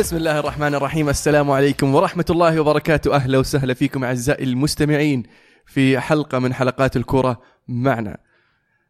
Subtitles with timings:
[0.00, 1.08] بسم الله الرحمن الرحيم.
[1.08, 3.14] السلام عليكم ورحمة الله وبركاته.
[3.14, 5.22] أهلا وسهلا فيكم أعزائي المستمعين
[5.66, 8.16] في حلقة من حلقات الكرة معنا.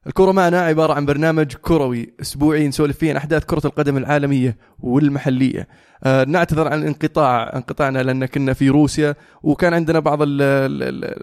[0.06, 5.68] الكرة معنا عبارة عن برنامج كروي أسبوعي نسولف فيه عن أحداث كرة القدم العالمية والمحلية.
[6.04, 11.14] آه نعتذر عن انقطاع انقطاعنا لأن كنا في روسيا وكان عندنا بعض ال ال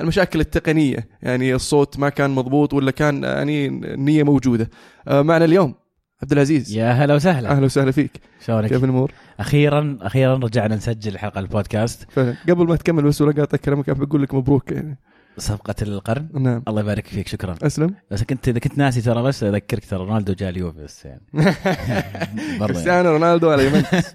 [0.00, 4.70] المشاكل التقنية يعني الصوت ما كان مضبوط ولا كان يعني النية موجودة.
[5.08, 5.74] آه معنا اليوم
[6.24, 7.50] عبد العزيز يا هلا وسهلا.
[7.50, 8.20] أهلا وسهلا فيك.
[8.46, 12.06] شلونك؟ كيف الأمور؟ أخيرا أخيرا رجعنا نسجل حلقة البودكاست.
[12.10, 12.34] فعلا.
[12.48, 14.98] قبل ما تكمل بس ولا قاطع كلامك بقول لك مبروك يعني.
[15.38, 16.28] صفقة القرن.
[16.34, 16.62] نعم.
[16.68, 17.54] الله يبارك فيك شكرا.
[17.62, 17.94] أسلم.
[18.10, 21.22] بس كنت إذا كنت ناسي ترى بس أذكرك ترى رونالدو جاء اليوفي بس يعني.
[21.88, 22.58] يعني.
[22.58, 24.14] كريستيانو رونالدو على يوفنتوس.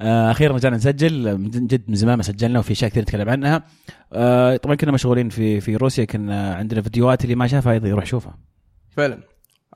[0.00, 1.38] آه، أخيرا رجعنا نسجل.
[1.38, 3.64] من جد من زمان ما سجلنا وفي اشياء كثير نتكلم عنها.
[4.12, 8.38] آه، طبعا كنا مشغولين في في روسيا كنا عندنا فيديوهات اللي ما شافها يروح يشوفها.
[8.90, 9.18] فعلا.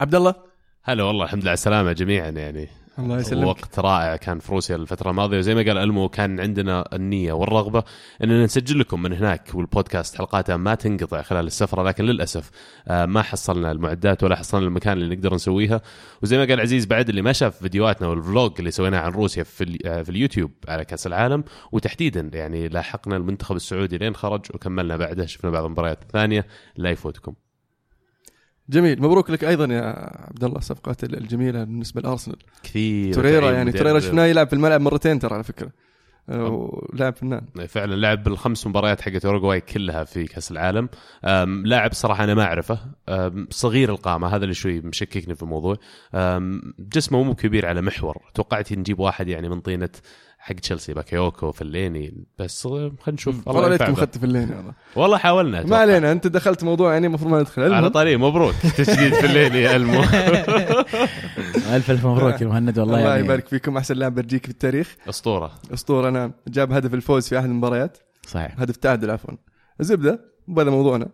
[0.00, 0.49] عبد الله؟
[0.90, 2.68] هلا والله الحمد لله على السلامة جميعا يعني.
[2.98, 3.46] الله يسلمك.
[3.46, 5.38] وقت رائع كان في روسيا الفترة الماضية.
[5.38, 7.82] وزي ما قال ألمو كان عندنا النية والرغبة
[8.24, 12.50] أننا نسجل لكم من هناك والبودكاست حلقاتها ما تنقطع خلال السفرة لكن للأسف
[12.88, 15.80] آه، ما حصلنا المعدات ولا حصلنا المكان اللي نقدر نسويها.
[16.22, 19.78] وزي ما قال عزيز بعد اللي ما شاف فيديوهاتنا والفلوج اللي سويناه عن روسيا في,
[19.84, 25.26] آه، في اليوتيوب على كأس العالم وتحديدا يعني لاحقنا المنتخب السعودي لين خرج وكملنا بعده
[25.26, 27.34] شفنا بعض المباريات الثانية لا يفوتكم.
[28.70, 29.02] جميل.
[29.02, 29.82] مبروك لك أيضا يا
[30.28, 32.36] عبد الله الصفقات الجميلة بالنسبة لأرسنال.
[32.62, 33.72] لوكاس توريرا يعني.
[33.72, 35.70] توريرا شفناه يلعب في الملعب مرتين ترى على فكرة.
[36.28, 37.46] ولاعب فنان.
[37.68, 40.88] فعلا لعب بالخمس مباريات حقت أوروغواي كلها في كأس العالم.
[41.64, 42.78] لاعب صراحة أنا ما أعرفه.
[43.50, 44.28] صغير القامة.
[44.28, 45.76] هذا اللي شوي مشككني في الموضوع.
[46.78, 48.18] جسمه مو كبير على محور.
[48.34, 49.88] توقعت نجيب واحد يعني من طينة
[50.50, 53.48] حق تشيلسي باكيوكو فيلايني بس خلينا نشوف.
[53.48, 53.92] والله ليتكم.
[53.92, 54.72] أخذت في الليل والله.
[54.96, 55.76] والله حاولنا ما.
[55.76, 57.74] علينا أنت دخلت موضوع يعني المفروض ما ندخل.
[57.74, 58.54] على طريق مبروك.
[58.78, 60.00] تجديد فليني يا ألمو.
[61.74, 64.96] ألف ألف مبروك يا مهند والله الله يعني يبارك فيكم أحسن لاعب بلجيكي في التاريخ.
[65.08, 65.52] أسطورة.
[65.74, 66.32] أسطورة نعم.
[66.48, 67.98] جاب هدف الفوز في أحد المباريات.
[68.26, 68.60] صحيح.
[68.60, 69.34] هدف تعادل عفوا.
[69.80, 71.08] الزبدة وهذا موضوعنا.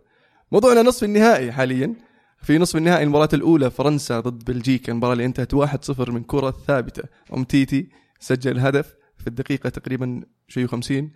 [0.52, 1.94] موضوعنا نصف النهائي حاليا.
[2.42, 4.92] في نصف النهائي المباراة الأولى فرنسا ضد بلجيكا.
[4.92, 7.02] المباراة اللي انتهت 1-0 من كرة ثابتة.
[7.34, 7.88] أم تيتي
[8.20, 8.94] سجل الهدف
[9.26, 11.10] في الدقيقة تقريبا شيء 50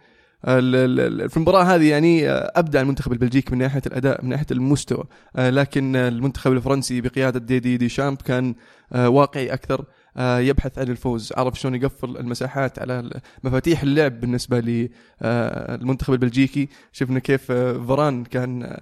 [0.48, 4.28] ال- ال- ال- في المباراة هذه يعني آه، أبدع المنتخب البلجيكي من ناحية الأداء من
[4.28, 5.04] ناحية المستوى.
[5.36, 8.54] آه، لكن المنتخب الفرنسي بقيادة ديدي دي شامب كان
[8.92, 9.84] آه، واقعي أكثر
[10.18, 13.10] يبحث عن الفوز عرف شلون يقفل المساحات على
[13.44, 16.68] مفاتيح اللعب بالنسبة للمنتخب البلجيكي.
[16.92, 18.76] شفنا كيف فران كان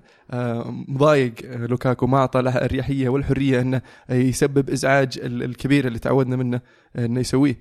[0.89, 6.61] مضايق لوكاكو ما أعطى له الاريحيه والحرية إنه يسبب إزعاج ال- الكبير اللي تعودنا منه
[6.99, 7.59] إنه يسويه.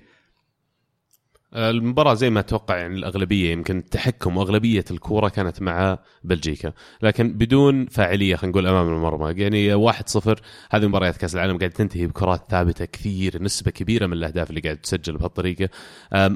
[1.54, 6.72] المباراة زي ما أتوقع يعني الأغلبية يمكن التحكم وأغلبية الكورة كانت مع بلجيكا،
[7.02, 12.06] لكن بدون فاعلية خلينا نقول أمام المرمى، يعني 1-0 هذه مباريات كأس العالم قاعد تنتهي
[12.06, 15.68] بكرات ثابتة كثير، نسبة كبيرة من الأهداف اللي قاعد تسجل بهالطريقة.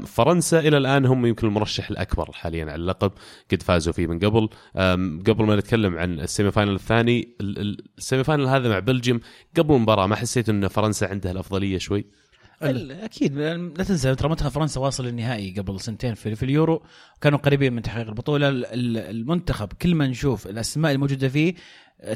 [0.06, 3.12] فرنسا إلى الآن هم يمكن المرشح الأكبر حاليا على اللقب،
[3.52, 4.48] قد فازوا فيه من قبل،
[5.26, 9.20] قبل ما نتكلم عن ال semi-final الثاني، ال- ال- ال semi-final هذا مع Belgium
[9.56, 12.21] قبل المباراة ما حسيت إن فرنسا عندها الأفضلية شوي؟
[13.04, 16.82] أكيد لا تنسى ترى منتخب فرنسا واصل للنهائي قبل سنتين في, في اليورو.
[17.20, 18.48] كانوا قريبين من تحقيق البطولة.
[18.48, 21.54] ال- ال- المنتخب كل ما نشوف الأسماء الموجودة فيه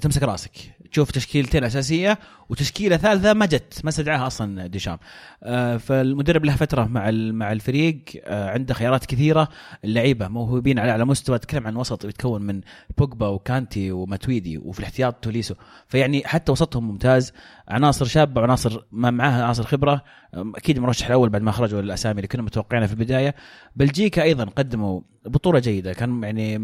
[0.00, 0.50] تمسك راسك.
[0.92, 4.98] تشوف تشكيلتين أساسية وتشكيلة ثالثة ما جت ما استدعاها أصلا ديشام.
[5.42, 9.48] آه، فالمدرب له فترة مع مع الفريق آه، عنده خيارات كثيرة.
[9.84, 12.60] اللعيبة موهوبين على اعلى مستوى تتكلم عن وسط يتكون من
[12.98, 15.54] بوجبا وكانتي وماتويدي وفي الاحتياط توليسو.
[15.88, 17.32] فيعني حتى وسطهم ممتاز.
[17.68, 20.04] عناصر شابة وعناصر ما معاها عناصر خبرة.
[20.34, 23.34] أكيد المرشح الأول بعد ما خرجوا الأسامي اللي كنا متوقعينها في البداية.
[23.76, 25.92] بلجيكا أيضا قدموا بطولة جيدة.
[25.92, 26.60] كان يعني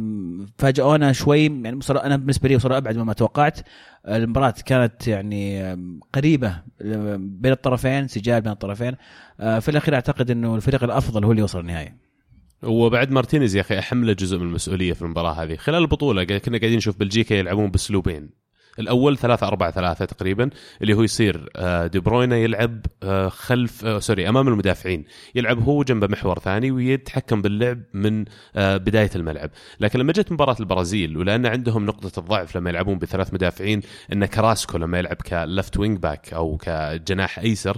[0.58, 3.60] فاجئونا شوي يعني بصراحة أنا بالنسبة لي بصراحه أبعد مما توقعت.
[4.08, 5.72] المباراة كانت يعني
[6.12, 6.56] قريبة
[7.16, 8.96] بين الطرفين سجال بين الطرفين.
[9.38, 11.92] في الأخير أعتقد إنه الفريق الأفضل هو اللي وصل النهائي.
[12.62, 15.56] وبعد مارتينيز يا أخي احمله جزء من المسؤولية في المباراة هذه.
[15.56, 18.41] خلال البطولة كنا قاعدين نشوف بلجيكا يلعبون بأسلوبين.
[18.78, 20.50] الأول 3 4 3 تقريبا
[20.82, 25.04] اللي هو يصير آه، دي بروينا يلعب آه، خلف آه، sorry أمام المدافعين.
[25.34, 28.24] يلعب هو جنبه محور ثاني ويتحكم باللعب من
[28.56, 29.50] بداية الملعب.
[29.80, 33.80] لكن لما جت مباراة البرازيل ولأن عندهم نقطة الضعف لما يلعبون بثلاث مدافعين
[34.12, 37.76] إن كراسكو لما يلعب ك left wing back أو كجناح أيسر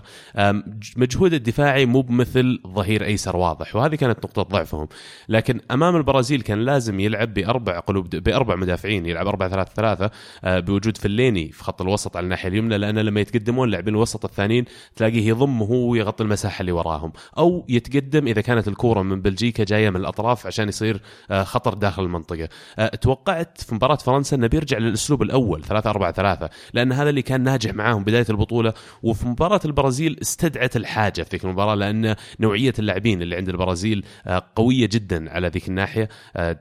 [0.96, 4.88] مجهوده الدفاعي مو بمثل ظهير أيسر واضح وهذه كانت نقطة ضعفهم.
[5.28, 10.10] لكن أمام البرازيل كان لازم يلعب بأربع قلوب بأربع مدافعين يلعب 4 3 3
[10.44, 14.64] بوجود وجود فليني في خط الوسط على الناحية اليمنى لأن لما يتقدمون اللاعبين الوسط الثانيين
[14.96, 17.12] تلاقيه يضم هو ويغطي المساحة اللي وراهم.
[17.38, 21.00] أو يتقدم إذا كانت الكورة من بلجيكا جاية من الأطراف عشان يصير
[21.30, 22.48] آه، خطر داخل المنطقة.
[22.78, 27.22] آه، توقعت في مباراة فرنسا أنه بيرجع للأسلوب الأول 3 4 3 لأن هذا اللي
[27.22, 28.72] كان ناجح معاهم بداية البطولة.
[29.02, 34.42] وفي مباراة البرازيل استدعت الحاجة في ذيك المباراة لأن نوعية اللاعبين اللي عند البرازيل آه،
[34.56, 36.08] قوية جدا على ذيك الناحية.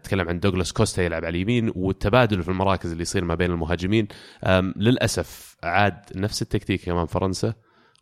[0.04, 4.08] تكلم عن دوغلاس كوستا يلعب على اليمين والتبادل في المراكز اللي يصير ما بين المهاجمين.
[4.78, 7.54] للأسف عاد نفس التكتيك امام فرنسا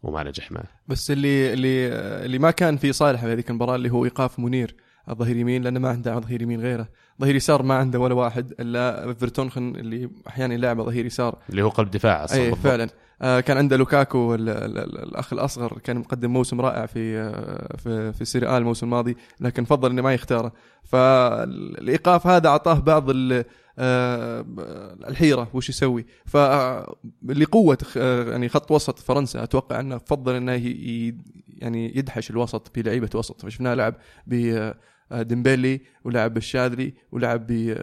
[0.03, 1.87] وما نجح معه بس اللي اللي
[2.25, 4.75] اللي ما كان في صالح في هذيك المباراة اللي هو إيقاف منير
[5.09, 6.87] الظهير يمين لأنه ما عنده ظهير يمين غيره.
[7.21, 11.37] ظهير يسار ما عنده ولا واحد إلا فيرتونخن اللي أحيانا يلعب ظهير يسار.
[11.49, 12.59] اللي هو قلب دفاع أصلا بالضبط.
[12.59, 12.89] فعلا.
[13.21, 17.77] آه كان عنده لوكاكو ال- ال- ال- الأخ الأصغر كان مقدم موسم رائع في آه
[17.77, 20.51] في في Serie A الموسم الماضي لكن فضل إنه ما يختاره.
[20.83, 23.45] فالإيقاف هذا أعطاه بعض ال-
[23.81, 30.51] الحيرة وش يسوي؟ فلقوه يعني خط وسط فرنسا أتوقع أنه فضل إنه
[31.47, 33.41] يعني يدحش الوسط بلعيبة وسط.
[33.41, 33.95] فشفناه لعب
[34.27, 34.71] ب
[35.11, 37.73] ديمبيلي ولعب بالشاذلي ولعب ب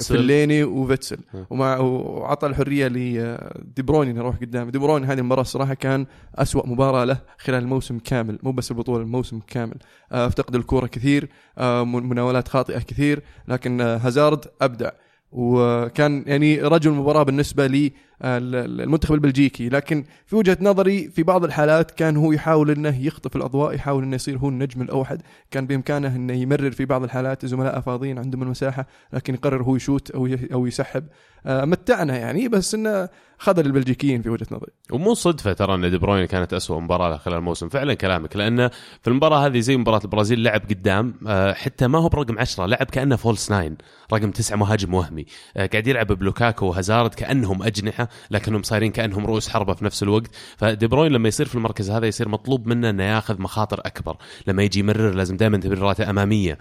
[0.00, 1.18] فيلايني وفيتسل.
[1.50, 4.70] ومع وعطى الحرية لدي بروين انه يروح قدام.
[4.70, 8.38] دي بروين هذه المباراة الصراحه كان أسوأ مباراة له خلال الموسم كامل.
[8.42, 9.76] مو بس البطولة الموسم كامل.
[10.12, 11.28] آه، افتقد الكورة كثير
[11.58, 13.22] آه، من- مناولات خاطئة كثير.
[13.48, 14.90] لكن آه، هازارد أبدع.
[15.32, 19.68] وكان يعني رجل المباراه بالنسبة لي المنتخب البلجيكي.
[19.68, 24.14] لكن في وجهة نظري في بعض الحالات كان هو يحاول إنه يخطف الأضواء يحاول إنه
[24.14, 25.22] يصير هو النجم الأوحد.
[25.50, 30.10] كان بإمكانه إنه يمرر في بعض الحالات زملائه فاضيين عندهم المساحة لكن يقرر هو يشوت
[30.10, 31.04] أو أو يسحب.
[31.46, 33.08] آه، متعنا يعني بس إنه
[33.38, 34.72] خذل البلجيكيين في وجهة نظري.
[34.92, 37.68] ومو صدفة ترى إن دي بروين كانت أسوأ مباراة له خلال الموسم.
[37.68, 38.68] فعلا كلامك لأن
[39.02, 42.86] في المباراة هذه زي مباراة البرازيل لعب قدام آه، حتى ما هو برقم 10 لعب
[42.86, 43.76] كأنه false nine
[44.12, 45.26] رقم تسعة مهاجم وهمي.
[45.56, 48.05] آه، قاعد يلعب بلوكاكو وهازارد كأنهم أجنحة.
[48.30, 50.30] لكنهم صايرين كأنهم رؤوس حربة في نفس الوقت.
[50.56, 54.16] فدي بروين لما يصير في المركز هذا يصير مطلوب منه إنه ياخذ مخاطر أكبر.
[54.46, 56.58] لما يجي يمرر لازم دائما تمريراته أمامية.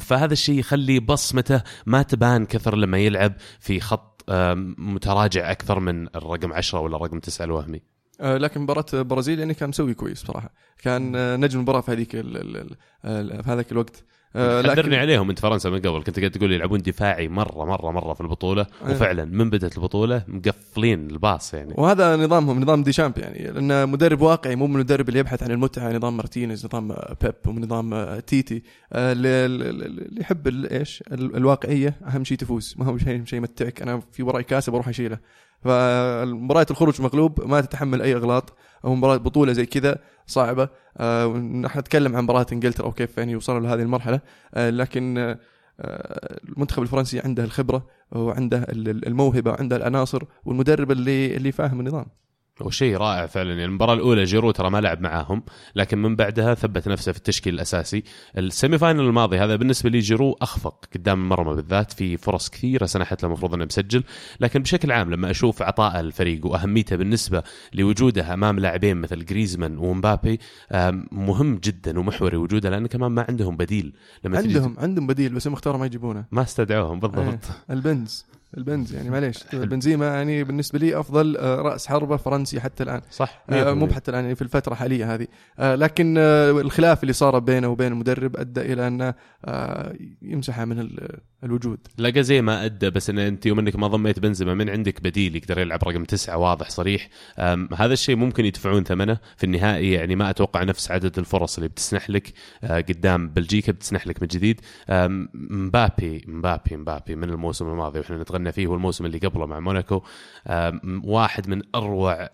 [0.00, 4.24] فهذا الشيء يخلي بصمته ما تبان كثر لما يلعب في خط
[4.78, 7.80] متراجع أكثر من الرقم 10 ولا الرقم 9 الوهمي.
[8.20, 10.52] آه، لكن مباراة البرازيل يعني كان مسوي كويس بصراحة.
[10.82, 14.04] كان آه، نجم المباراة في هذيك في هذاك الوقت.
[14.36, 15.28] آه، حذرني عليهم.
[15.30, 18.90] انت فرنسا من قبل كنت قاعد تقول يلعبون دفاعي مره مره مرة في البطولة أيه.
[18.94, 21.74] وفعلا من بدأت البطولة مقفلين الباص يعني.
[21.76, 23.50] وهذا نظامهم نظام ديشامب يعني.
[23.50, 28.18] لأنه مدرب واقعي مو من المدرب اللي يبحث عن المتعة نظام مارتينيز نظام بيب ونظام
[28.20, 28.62] تيتي.
[28.92, 32.74] آه، اللي يحب إيش؟ ال- الواقعية أهم شيء تفوز.
[32.78, 33.82] ما هو شيء شيء يمتعك.
[33.82, 35.18] أنا في وراي كاسه بروح أشيله.
[35.64, 38.52] فمباراة الخروج مغلوب ما تتحمل أي إغلاط.
[38.84, 40.68] أو مباراة بطولة زي كذا صعبة.
[40.98, 44.20] آه، ونحن نتكلم عن مباراة إنجلترا وكيف يعني وصلوا لهذه المرحلة.
[44.54, 45.18] آه، لكن
[45.80, 52.06] آه، المنتخب الفرنسي عنده الخبرة وعنده ال- الموهبة وعنده العناصر والمدرب اللي اللي فاهم النظام.
[52.66, 53.50] وشيء رائع فعلا.
[53.50, 55.42] يعني المباراة الأولى جيرو ترى ما لعب معاهم
[55.76, 58.04] لكن من بعدها ثبت نفسه في التشكيل الأساسي.
[58.38, 63.22] ال semi-final الماضي هذا بالنسبة لي جيرو أخفق قدام المرمى بالذات في فرص كثيرة سنحت
[63.22, 64.04] له المفروض إنه مسجل
[64.40, 67.42] لكن بشكل عام لما أشوف عطاء الفريق وأهميته بالنسبة
[67.74, 70.40] لوجوده أمام لاعبين مثل جريزمان ومبابي
[71.12, 73.92] مهم جدا ومحوري وجوده لأن كمان ما عندهم بديل
[74.24, 76.24] لما عندهم عندهم بديل بس هم اختاروا ما يجيبونه.
[76.32, 77.18] ما استدعوهم بالضبط.
[77.20, 77.38] إيه،
[77.70, 78.24] البنز.
[78.56, 79.38] البنز يعني معليش.
[79.52, 83.00] بنزيما يعني بالنسبة لي أفضل آه، رأس حربة فرنسي حتى الآن.
[83.10, 83.42] صح.
[83.50, 83.92] آه، مو 100%.
[83.92, 85.26] حتى الآن يعني في الفترة الحاليه هذه.
[85.58, 89.14] آه، لكن الخلاف اللي صار بينه وبين المدرب أدى إلى أنه
[90.22, 91.78] يمسحه من ال- الوجود.
[91.98, 95.36] لقى زي ما أدى بس إن أنت يوم إنك ما ضميت بنزيما من عندك بديل
[95.36, 97.08] يقدر يلعب رقم تسعة واضح صريح.
[97.76, 99.18] هذا الشيء ممكن يدفعون ثمنه.
[99.36, 102.32] في النهائي يعني ما أتوقع نفس عدد الفرص اللي بتسنح لك
[102.64, 104.60] قدام بلجيكا بتسنح لك من جديد.
[105.34, 110.02] مبابي مبابي مبابي من الموسم الماضي وإحنا نتغنى فيه والموسم اللي قبله مع موناكو.
[111.04, 112.28] واحد من أروع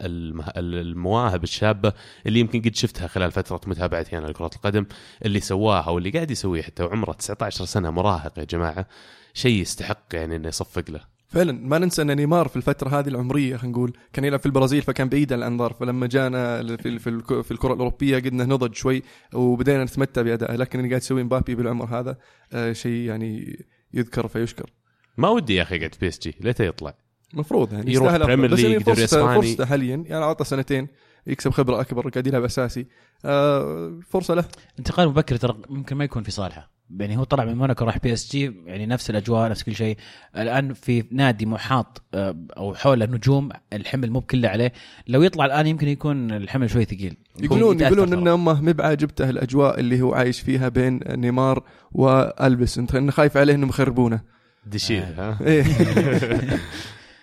[0.57, 1.93] المواهب الشابة
[2.27, 4.87] اللي يمكن قد شفتها خلال فترة متابعتي أنا لكرة القدم
[5.25, 8.87] اللي سواها واللي قاعد يسويه حتى وعمره 19 سنة مراهق يا جماعة
[9.35, 11.01] شيء يستحق يعني إنه يصفق له.
[11.29, 14.83] فعلا ما ننسى إن نيمار في الفترة هذه العمرية خلينا نقول كان يلعب في البرازيل
[14.83, 19.03] فكان بعيد عن الأنظار فلما جانا في في الك- في الكرة الأوروبية قدنا نضج شوي
[19.35, 22.17] وبدينا نتمتع بادائه لكن اللي قاعد يسويه مبابي بالعمر هذا
[22.53, 23.59] آه، شيء يعني
[23.95, 24.71] يذكر فيشكر.
[25.17, 26.95] ما ودي يا أخي قاعد في PSG ليته يطلع
[27.35, 28.17] المفروض يعني يروح.
[28.17, 29.35] Premier League، دوري إسباني.
[29.35, 30.05] فرصته حاليا.
[30.07, 30.89] يعني عطى سنتين
[31.27, 32.87] يكسب خبرة أكبر قاعد يلعب أساسي.
[33.25, 34.45] آه، فرصة له.
[34.79, 36.71] انتقال مبكر ترى ممكن ما يكون في صالحه.
[37.01, 39.97] يعني هو طلع من موناكو راح PSG يعني نفس الأجواء نفس كل شيء.
[40.37, 44.73] الآن في نادي محاط آه، أو حوله نجوم الحمل مو بكله عليه.
[45.07, 47.17] لو يطلع الآن يمكن يكون الحمل شوي ثقيل.
[47.41, 48.13] يقولون يقولون.
[48.13, 53.55] ان امه مو بعاجبته الأجواء اللي هو عايش فيها بين نيمار والبس انت خايف عليه
[53.55, 54.36] إنهم يخربونه.
[54.67, 55.65] دشير ها؟ إيه.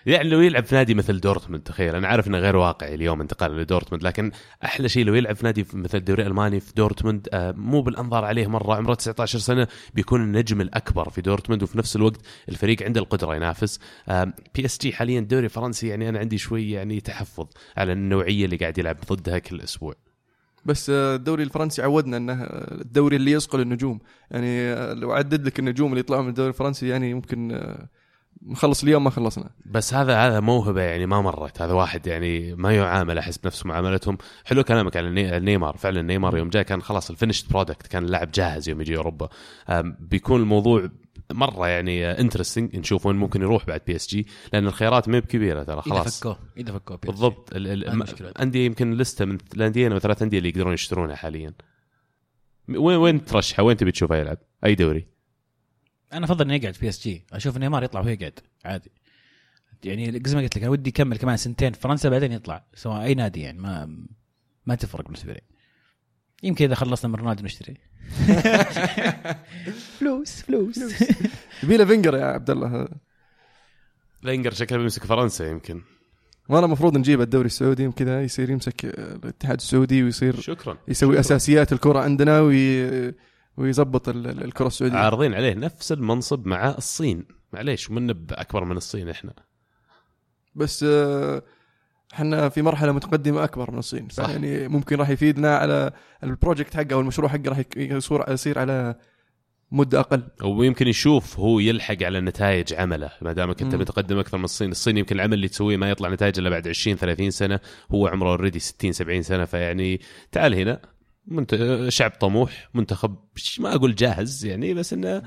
[0.06, 1.96] يعني لو يلعب في نادي مثل دورتموند تخيل.
[1.96, 4.32] أنا عارف إنه غير واقعي اليوم انتقال لدورتموند لكن
[4.66, 8.48] أحلى شيء لو يلعب في نادي مثل الدوري الألماني في دورتموند آه، مو بالأنظار عليه
[8.48, 13.36] مرة عمره 19 سنة بيكون النجم الأكبر في دورتموند وفي نفس الوقت الفريق عنده القدرة
[13.36, 13.80] ينافس.
[14.56, 17.48] PSG حاليا الدوري الفرنسي يعني أنا عندي شوي يعني تحفظ
[17.78, 20.13] على النوعية اللي قاعد يلعب ضدها كل أسبوع.
[20.66, 24.00] بس آه، الدوري الفرنسي عودنا إنه آه، الدوري اللي يصقل النجوم.
[24.32, 27.68] يعني آه، لو عدد لك النجوم اللي يطلعوا من الدوري الفرنسي يعني ممكن
[28.42, 29.50] نخلص اليوم ما خلصنا.
[29.66, 31.62] بس هذا هذا موهبة يعني ما مرت.
[31.62, 34.18] هذا واحد يعني ما يعامل أحس بنفس معاملتهم.
[34.46, 35.78] حلو كلامك على نيمار.
[35.78, 39.30] فعلا نيمار يوم جاء كان خلاص ال finished product كان اللاعب جاهز يوم يجي أوروبا.
[40.00, 40.90] بيكون الموضوع
[41.32, 45.74] مرة يعني interesting نشوف وين ممكن يروح بعد PSG لأن الخيارات ما هي بكبيرة ترى
[45.76, 46.20] إذا خلاص.
[46.20, 47.08] فكوه إذا فكوه PSG.
[47.08, 47.54] بالضبط.
[47.56, 48.32] ال- ال- ما م- المشكلة.
[48.42, 51.54] انديه يمكن لستة من الانديه أو ثلاث أندية اللي يقدرون يشترونها حاليا.
[52.70, 55.08] وين وين ترشحه؟ وين تبي تشوفه يلعب؟ أي دوري؟
[56.14, 57.26] أنا أفضل انه يقعد في PSG.
[57.34, 58.92] أشوف نيمار يطلع وهو يقعد عادي.
[59.84, 63.04] يعني زي ما قلت لك أنا ودي يكمل كمان سنتين في فرنسا بعدين يطلع سواء
[63.04, 64.06] أي نادي يعني ما
[64.66, 65.42] ما تفرق بالنسبة لي.
[66.44, 67.78] يمكن إذا خلصنا من رونالدو نشتري.
[70.00, 70.78] فلوس فلوس.
[71.64, 72.88] يبي له فينجر يا عبد الله.
[74.24, 75.82] فينجر شكله بيمسك فرنسا يمكن.
[76.50, 80.78] وأنا المفروض نجيب الدوري السعودي وكذا يصير يمسك الاتحاد السعودي ويصير شكرا.
[80.88, 81.20] يسوي شكراً.
[81.20, 83.14] أساسيات الكرة عندنا وي...
[83.58, 84.98] ويظبط ال- ال- الكرة السعودية.
[84.98, 87.26] عارضين عليه نفس المنصب مع الصين.
[87.54, 89.34] معليش من أكبر من الصين إحنا.
[90.56, 91.44] بس آه،
[92.14, 94.10] إحنا في مرحلة متقدمة أكبر من الصين.
[94.10, 94.30] صح.
[94.30, 95.92] يعني ممكن راح يفيدنا على
[96.24, 98.96] ال project حقه أو المشروع حقه راح يصير على
[99.72, 100.24] مدة أقل.
[100.44, 103.12] ويمكن يشوف هو يلحق على نتائج عمله.
[103.22, 103.76] ما دامك أنت.
[103.76, 106.98] متقدم أكثر من الصين، الصين يمكن العمل اللي تسويه ما يطلع نتائج إلا بعد 20
[106.98, 107.60] 30 سنة،
[107.92, 110.82] هو عمره already 60 70 سنة فيعني تعال هنا.
[111.28, 111.86] منت...
[111.90, 113.16] شعب طموح منتخب
[113.60, 115.22] ما أقول جاهز يعني بس إنه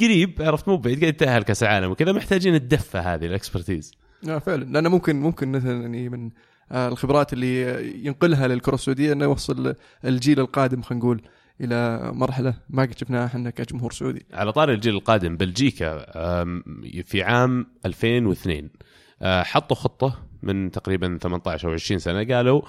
[0.00, 3.92] قريب عرفت؟ مو بعيد قاعد يتاهل كاس العالم وكذا محتاجين الدفة هذه ال expertise.
[4.28, 4.64] آه فعلا.
[4.64, 6.30] لأنه ممكن ممكن مثلا يعني من
[6.72, 7.62] آه، الخبرات اللي
[8.06, 9.74] ينقلها للكرة السعودية إنه يوصل
[10.04, 11.22] الجيل القادم خلينا نقول
[11.60, 14.26] إلى مرحلة ما قد شفناها إحنا كجمهور سعودي.
[14.32, 15.98] على طاري الجيل القادم بلجيكا
[17.04, 18.70] في عام 2002
[19.22, 22.62] آه، حطوا خطة من تقريبا 18 أو 20 سنة قالوا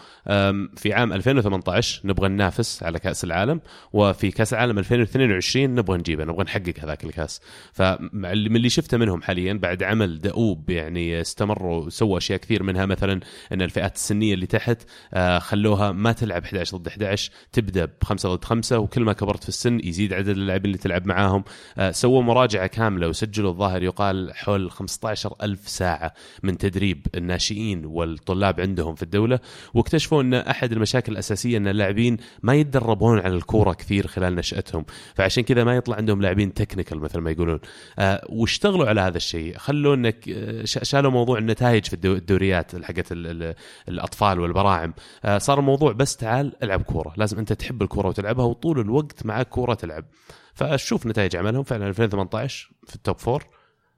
[0.76, 3.62] في عام 2018 نبغى ننافس على كأس العالم
[3.94, 7.42] وفي كأس العالم 2022 نبغى نجيبه نبغى نحقق هذاك الكأس.
[7.74, 13.20] فمن اللي شفته منهم حاليا بعد عمل دؤوب يعني استمروا سووا أشياء كثير منها مثلا
[13.52, 14.82] إن الفئات السنية اللي تحت
[15.14, 19.50] آه، خلوها ما تلعب 11 ضد 11 تبدأ بخمسة ضد خمسة وكل ما كبرت في
[19.50, 21.44] السن يزيد عدد اللاعبين اللي تلعب معاهم.
[21.78, 26.14] آه، سووا مراجعة كاملة وسجلوا الظاهر يقال حول 15 ألف ساعة
[26.44, 27.65] من تدريب الناشئين.
[27.74, 29.40] والطلاب عندهم في الدولة
[29.74, 34.86] واكتشفوا إن أحد المشاكل الأساسية إن اللاعبين ما يتدربون على الكورة كثير خلال نشأتهم.
[35.16, 37.60] فعشان كذا ما يطلع عندهم لاعبين technical مثل ما يقولون.
[38.00, 39.58] آه، واشتغلوا على هذا الشيء.
[39.58, 43.56] خلوا إنك آه، شالوا موضوع النتائج في الدو- الدوريات حقت ال- ال-
[43.90, 44.94] الأطفال والبراعم.
[45.26, 47.14] آه، صار الموضوع بس تعال العب كورة.
[47.18, 50.06] لازم أنت تحب الكورة وتلعبها وطول الوقت معك كورة تلعب.
[50.54, 53.44] فشوف نتائج عملهم فعلا 2018 في ال top four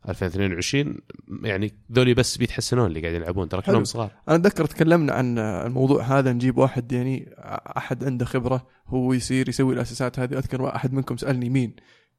[0.09, 0.97] 2022
[1.43, 3.83] يعني ذولي بس بيتحسنون اللي قاعدين يلعبون ترى كلهم.
[3.83, 4.11] صغار.
[4.27, 7.29] أنا أتذكر تكلمنا عن الموضوع هذا نجيب واحد يعني
[7.77, 10.37] أحد عنده خبرة هو يصير يسوي الأساسات هذه.
[10.37, 11.75] أذكر احد منكم سألني مين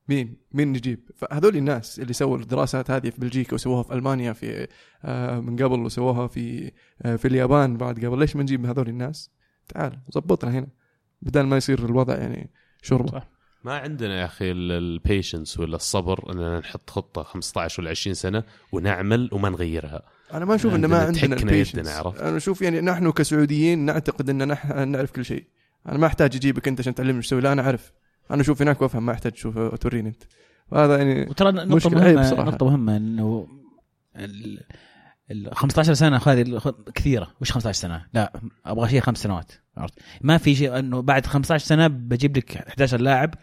[0.09, 4.69] مين مين نجيب؟ فهذول الناس اللي سووا الدراسات هذه في بلجيكا وسووها في ألمانيا في
[5.05, 9.31] آه، من قبل وسووها في آه، في اليابان بعد قبل ليش ما نجيب هذول الناس؟
[9.69, 10.69] تعال ظبطنا هنا
[11.23, 12.51] بدل ما يصير الوضع يعني
[12.83, 13.38] شوربه صح.
[13.65, 18.45] ما عندنا يا أخي ال patience ولا الصبر إننا نحط خطة 15 ولا 20 سنة
[18.73, 20.03] ونعمل وما نغيرها.
[20.35, 23.79] أنا ما أشوف إنه ما عندنا ال patience يدنا، عرفت؟ أنا أشوف يعني نحن كسعوديين
[23.79, 25.45] نعتقد ان نحن نعرف كل شيء.
[25.89, 27.93] أنا ما أحتاج أجيبك أنت عشان تعلمني إيش تسوي لا أنا أعرف.
[28.31, 30.23] أنا أشوف هناك وأفهم ما أحتاج تشوف توريني أنت.
[30.71, 32.51] وهذا يعني وترى مهمة صراحة.
[32.51, 33.49] نقطة مهمة إنه
[35.53, 36.61] 15 سنة هذه
[36.95, 37.29] كثيرة.
[37.41, 41.65] مش 15 سنة؟ لا أبغى شيء خمس سنوات عرفت؟ ما في شيء إنه بعد 15
[41.67, 43.35] سنة بجيب لك 11 لاعب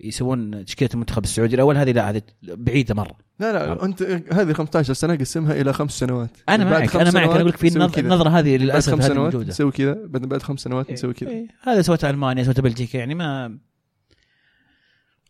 [0.00, 1.54] يسوون تشكيلة المنتخب السعودي.
[1.54, 3.16] الأول هذه لا هذه بعيدة مرة.
[3.40, 4.02] لا لا أنت
[4.32, 6.30] هذه 15 سنة قسمها إلى خمس سنوات.
[6.48, 8.04] أنا بعد معك خمس أنا معك أنا أقول لك في نسوي النظ- كذا.
[8.04, 11.30] النظرة هذه بعد للاسف خمس هذه سنوات نسوي كذا بعد بعد خمس سنوات نسوي كذا.
[11.30, 13.58] إيه، هذا سوتها ألمانيا سوتها بلجيكا يعني ما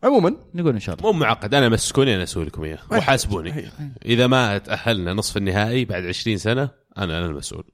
[0.05, 0.37] عموما.
[0.55, 1.12] نقول إن شاء الله.
[1.12, 2.79] مو معقد أنا مسكوني أنا أسوي لكم إياه.
[2.91, 3.69] وحاسبوني هي.
[4.05, 7.65] إذا ما تأهلنا نصف النهائي بعد 20 سنة أنا أنا المسؤول.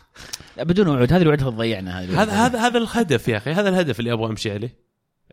[0.56, 1.12] لا، بدون وعود.
[1.12, 3.50] هذه الوعود ضيعنا هذا هذا هذا الهدف يا أخي.
[3.50, 4.78] هذا الهدف اللي أبغى أمشي عليه.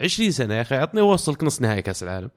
[0.02, 2.30] 20 سنة يا أخي عطني أوصلك نص نهائي كأس العالم.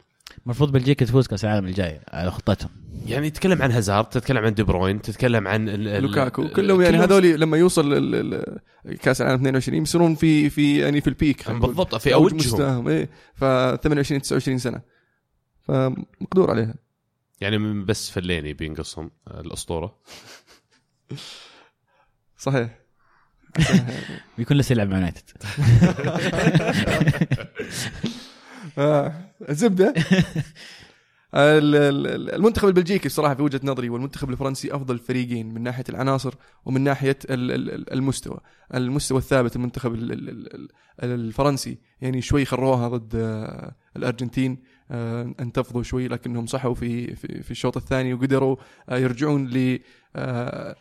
[0.45, 2.71] المفروض بلجيكا تفوز كأس العالم الجاي على خطتهم.
[3.07, 6.97] يعني تتكلم عن هازارد تتكلم عن دي بروين تتكلم عن ال- ال- لوكاكو كلهم يعني
[6.99, 8.15] كلهم- هذول لما يوصل ال-
[8.87, 11.51] ال- كأس العالم 22 يصيرون في في يعني في البيك.
[11.51, 12.37] بالضبط في أوجهم.
[12.37, 13.11] مستواهم إيه.
[13.35, 14.81] ف 28 29 سنة.
[15.63, 16.75] فمقدور عليها.
[17.41, 19.99] يعني من بس فليني بينقصهم الأسطورة.
[22.39, 22.79] صحيح.
[24.39, 25.31] بيكون لسه يلعب مع يونايتد.
[28.79, 29.95] الزبده
[31.35, 36.35] ال- ال- المنتخب البلجيكي الصراحه في وجهة نظري والمنتخب الفرنسي أفضل فريقين من ناحية العناصر
[36.65, 38.41] ومن ناحية ال- ال- المستوى.
[38.75, 40.69] المستوى الثابت المنتخب ال- ال- ال-
[41.03, 44.59] الفرنسي يعني شوي خروها ضد آه، الأرجنتين
[44.91, 48.57] آه، انتفضوا شوي لكنهم صحوا في في, الشوط الثاني وقدروا
[48.89, 49.79] آه، يرجعون ل
[50.17, 50.77] آه،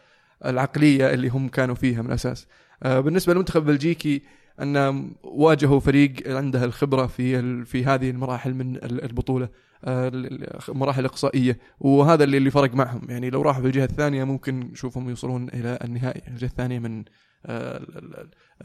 [0.45, 2.47] العقلية اللي هم كانوا فيها من الأساس.
[2.83, 4.21] آه، بالنسبة للمنتخب البلجيكي
[4.61, 9.49] أن واجهوا فريق عنده الخبرة في في هذه المراحل من ال- البطولة
[9.85, 10.11] آه،
[10.69, 13.01] المراحل الاقصائيه وهذا اللي اللي فرق معهم.
[13.09, 16.21] يعني لو راحوا في الجهة الثانية ممكن نشوفهم يوصلون إلى النهائي.
[16.27, 17.03] الجهة الثانية من
[17.45, 17.81] آه،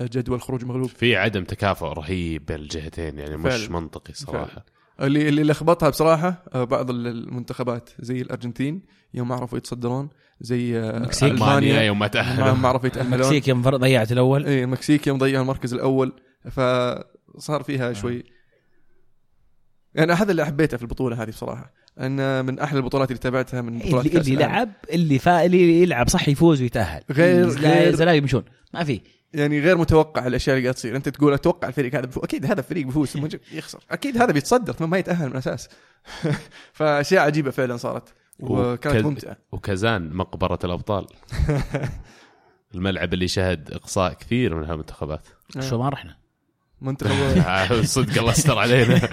[0.01, 0.89] جدول خروج مغلوب.
[0.89, 3.73] في عدم تكافؤ رهيب بين الجهتين يعني مش فعلا.
[3.81, 4.65] منطقي صراحة.
[5.01, 8.83] اللي اللي لخبطها بصراحة آه، بعض ال- المنتخبات زي الأرجنتين
[9.15, 10.09] يوم ما عرفوا يتصدرون
[10.41, 11.33] زي آه، المكسيك.
[11.33, 13.13] ألمانيا المانيا يوم ما تاهلوا ما عرفوا يتأهلون.
[13.15, 14.47] المكسيك يوم ضيعت الأول.
[14.47, 16.13] اي المكسيك يوم ضيع المركز الأول
[16.51, 18.25] فصار فيها شوي.
[19.95, 23.79] يعني هذا اللي حبيته في البطولة هذه بصراحة أن من أحلى البطولات اللي تابعتها من
[23.79, 24.35] بطولات اللي, اللي.
[24.37, 27.03] لعب اللي فا اللي يلعب صح يفوز ويتأهل.
[27.11, 28.45] غير- غير- يمشون.
[28.75, 29.01] ما في.
[29.35, 30.97] يعني غير متوقع الأشياء اللي قاعد تصير.
[30.97, 32.25] أنت تقول أتوقع الفريق هذا بفوز.
[32.25, 33.79] أكيد هذا الفريق بيفوز ثم يخسر.
[33.91, 34.87] أكيد هذا بيتصدر.
[34.87, 35.69] ما يتأهل من الأساس.
[36.73, 38.15] فأشياء عجيبة فعلا صارت.
[38.41, 39.37] وكانت ممتعة.
[39.53, 41.07] وكازان مقبرة الأبطال.
[42.75, 45.29] الملعب اللي شهد إقصاء كثير من هالمنتخبات.
[45.61, 46.17] شو ما رحنا.
[46.81, 49.09] منتخب صدق الله استر علينا.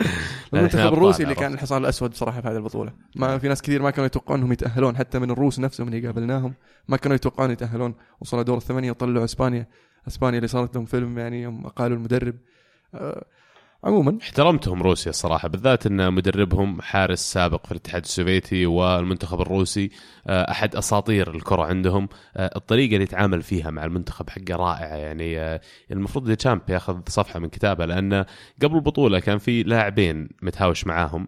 [0.53, 2.93] المنتخب الروسي اللي كان الحصان الأسود بصراحة في هذه البطولة.
[3.15, 4.97] ما في ناس كثير ما كانوا يتوقعون إنهم يتأهلون.
[4.97, 6.53] حتى من الروس نفسهم اللي قابلناهم
[6.87, 7.95] ما كانوا يتوقعون يتأهلون.
[8.21, 9.67] وصلوا دور الثمانية وطلعوا إسبانيا.
[10.07, 12.35] أسبانيا اللي صارت لهم فيلم يعني يوم قالوا المدرب
[12.93, 13.25] آه
[13.83, 14.17] عموما.
[14.21, 19.89] احترمتهم روسيا الصراحه بالذات إن مدربهم حارس سابق في الاتحاد السوفيتي والمنتخب الروسي
[20.27, 25.59] آه، أحد أساطير الكرة عندهم آه، الطريقة اللي يتعامل فيها مع المنتخب حقه رائعة يعني
[25.91, 28.25] المفروض ديشامب ياخذ صفحة من كتابه لأن
[28.63, 31.27] قبل البطولة كان في لاعبين متهاوش معاهم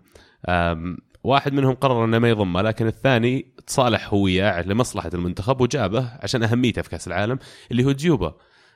[1.23, 6.43] واحد منهم قرر إنه ما يضمه لكن الثاني تصالح هو وياه لمصلحة المنتخب وجابه عشان
[6.43, 7.39] أهميته في كأس العالم
[7.71, 8.36] اللي هو دزيوبا.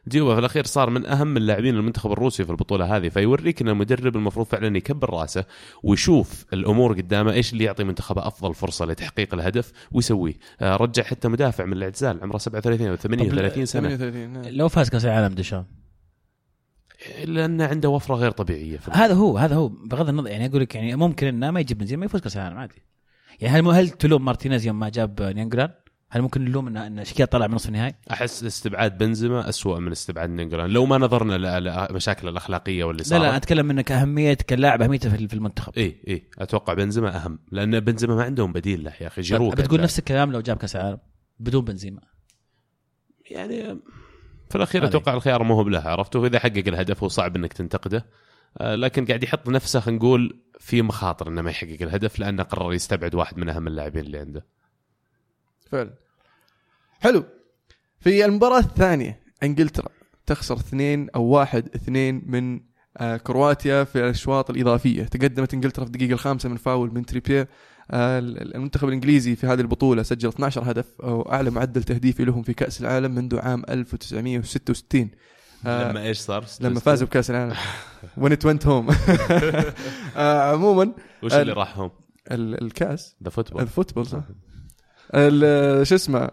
[0.10, 4.16] دزيوبا في الأخير صار من أهم اللاعبين المنتخب الروسي في البطولة هذه فيوريك إن المدرب
[4.16, 5.46] المفروض فعلا يكبر رأسه
[5.84, 10.34] ويشوف الأمور قدامه إيش اللي يعطي منتخبه أفضل فرصة لتحقيق الهدف ويسويه.
[10.62, 13.96] آه، رجع حتى مدافع من الاعتزال عمره 37 أو 38 سنة.
[13.96, 15.66] 38 لو فاز كأس العالم دشام
[17.26, 20.76] لأن عنده وفرة غير طبيعية في هذا هو هذا هو بغض النظر يعني أقول لك
[20.76, 22.84] يعني ممكن انه ما يجيب بنزيما يفوز كأس العالم عادي.
[23.42, 25.70] يعني هل هل تلوم مارتينيز يوم ما جاب ناينجولان؟
[26.12, 30.30] هل ممكن نلوم ان إن طلع من نصف النهائي؟ أحس استبعاد بنزيما أسوأ من استبعاد
[30.30, 30.70] ناينجولان.
[30.70, 33.22] لو ما نظرنا للمشاكل الأخلاقية واللي لا صارت.
[33.22, 35.74] لا أتكلم منك كأهمية كلاعب أهميته في المنتخب.
[35.78, 37.40] اي اي أتوقع بنزيما أهم.
[37.52, 39.22] لأن بنزيما ما عندهم بديل له يا أخي.
[39.22, 41.00] جيرو بتقول نفس الكلام لو جاب كأس العالم
[41.40, 42.02] بدون بنزيما.
[43.32, 43.80] يعني
[44.50, 44.86] في الأخير.
[44.86, 48.06] أتوقع الخيار ما هو له عرفته وإذا حقق الهدف هو صعب إنك تنتقده.
[48.58, 52.74] آه، لكن قاعد يحط نفسه خلينا نقول في مخاطر إنه ما يحقق الهدف لأنه قرر
[52.74, 54.46] يستبعد واحد من أهم اللاعبين اللي عنده.
[55.72, 55.94] فعلا.
[57.00, 57.24] حلو.
[58.00, 59.90] في المباراة الثانية إنجلترا
[60.26, 62.60] تخسر اثنين أو واحد اثنين من
[62.98, 65.04] آه كرواتيا في الأشواط الإضافية.
[65.04, 67.48] تقدمت إنجلترا في الدقيقة الخامسة من فاول من تريبير
[67.92, 72.54] آه المنتخب الإنجليزي في هذه البطولة سجل 12 هدف أو أعلى معدل تهديفي لهم في
[72.54, 75.10] كأس العالم منذ عام 1966
[75.66, 77.54] آه لما إيش صار؟ لما فازوا بكأس العالم.
[78.22, 78.94] When it went home.
[80.18, 81.78] آه عموما وش اللي راح؟
[82.32, 83.16] ال- الكأس.
[83.24, 84.18] the football ال football صح.
[84.18, 84.49] ال-
[85.84, 86.32] شو اسمه؟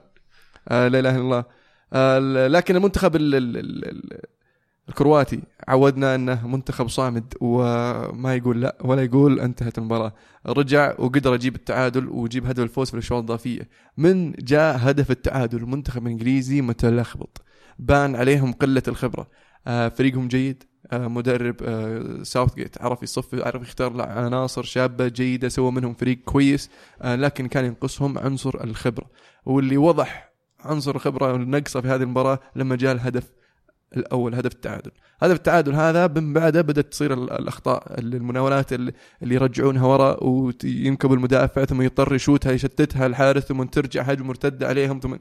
[0.69, 1.45] آه لا إله إلا الله.
[1.93, 4.21] ال- لكن المنتخب ال ال ال ال
[4.89, 10.13] الكرواتي عودنا إنه منتخب صامد وما يقول لا ولا يقول انتهت المباراة.
[10.47, 13.69] رجع وقدر يجيب التعادل ويجيب هدف الفوز في الأشواط الإضافية.
[13.97, 17.43] من جاء هدف التعادل؟ المنتخب الإنجليزي متلخبط.
[17.79, 19.27] بان عليهم قلة الخبرة.
[19.89, 20.65] فريقهم جيد.
[20.93, 26.19] آه مدرب آه ساوث جيت عرف يصف عرف يختار عناصر شابة جيدة سوى منهم فريق
[26.25, 26.71] كويس
[27.03, 29.11] آه لكن كان ينقصهم عنصر الخبرة.
[29.47, 33.33] واللي وضح عنصر الخبرة والنقصة في هذه المباراة لما جاء الهدف
[33.97, 34.91] الأول هدف التعادل.
[35.21, 41.13] هدف التعادل هذا من بعده بدأت تصير ال- الأخطاء ال- المناولات اللي يرجعونها ورا وينكب
[41.13, 45.17] المدافع ثم يضطر يشوتها يشتتها الحارس ثم ترجع هجمة مرتدة عليهم ثم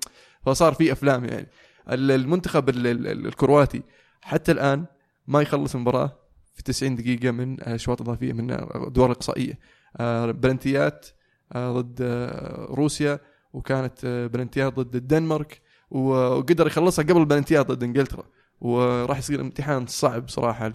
[0.46, 1.48] فصار في أفلام يعني.
[1.92, 3.82] ال- المنتخب ال- ال- ال- الكرواتي
[4.26, 4.86] حتى الآن
[5.28, 6.12] ما يخلص المباراة
[6.56, 9.60] في 90 دقيقة من اشواط إضافية من ادوار إقصائية.
[9.98, 11.06] آه، بلنتيات
[11.54, 13.20] آه، ضد آه، روسيا
[13.54, 15.62] وكانت بلنتيات ضد الدنمارك
[15.92, 18.24] وقدر يخلصها قبل البلنتيات ضد إنجلترا.
[18.62, 20.72] وراح يصير امتحان صعب صراحة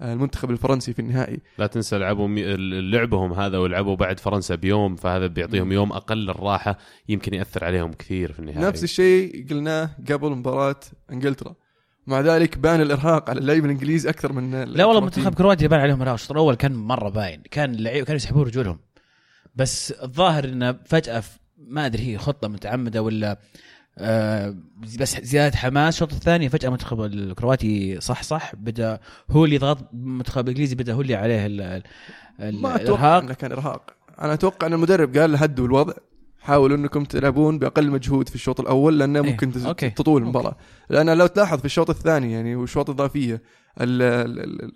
[0.00, 1.40] للمنتخب الفرنسي في النهائي.
[1.58, 2.56] لا تنسى لعبوا مي-
[2.90, 8.32] لعبهم هذا ولعبوا بعد فرنسا بيوم فهذا بيعطيهم يوم أقل الراحة يمكن يأثر عليهم كثير
[8.32, 10.80] في النهايه نفس الشيء قلناه قبل مباراة
[11.12, 11.54] إنجلترا.
[12.06, 16.00] مع ذلك بان الإرهاق على اللاعب الإنجليزي أكثر من لا والله منتخب كرواتيا بان عليهم
[16.02, 16.14] إرهاق.
[16.14, 17.42] الشوط الأول كان مرة باين.
[17.50, 18.78] كان اللعيبه كانوا يسحبون رجولهم.
[19.54, 21.22] بس الظاهر إنه فجأة
[21.58, 23.38] ما أدري هي خطة متعمدة ولا
[23.98, 24.54] آه
[25.00, 25.94] بس زيادة حماس.
[25.94, 28.54] الشوط الثاني فجأة المنتخب الكرواتي صح صح.
[28.54, 31.82] بدأ هو اللي يضغط المنتخب الانجليزي بدأ هو اللي عليه ال-
[32.40, 33.22] ال- ما أتوقع الإرهاق.
[33.22, 33.90] إنه كان إرهاق.
[34.20, 35.92] أنا أتوقع إن المدرب قال هدوا الوضع.
[36.40, 39.90] حاولوا انكم تلعبون بأقل مجهود في الشوط الأول لأنه إيه، ممكن تز- okay.
[39.90, 40.56] تطول المباراة.
[40.90, 43.42] لأن لو تلاحظ في الشوط الثاني يعني والشوط الإضافية
[43.80, 44.72] ال- ال- ال-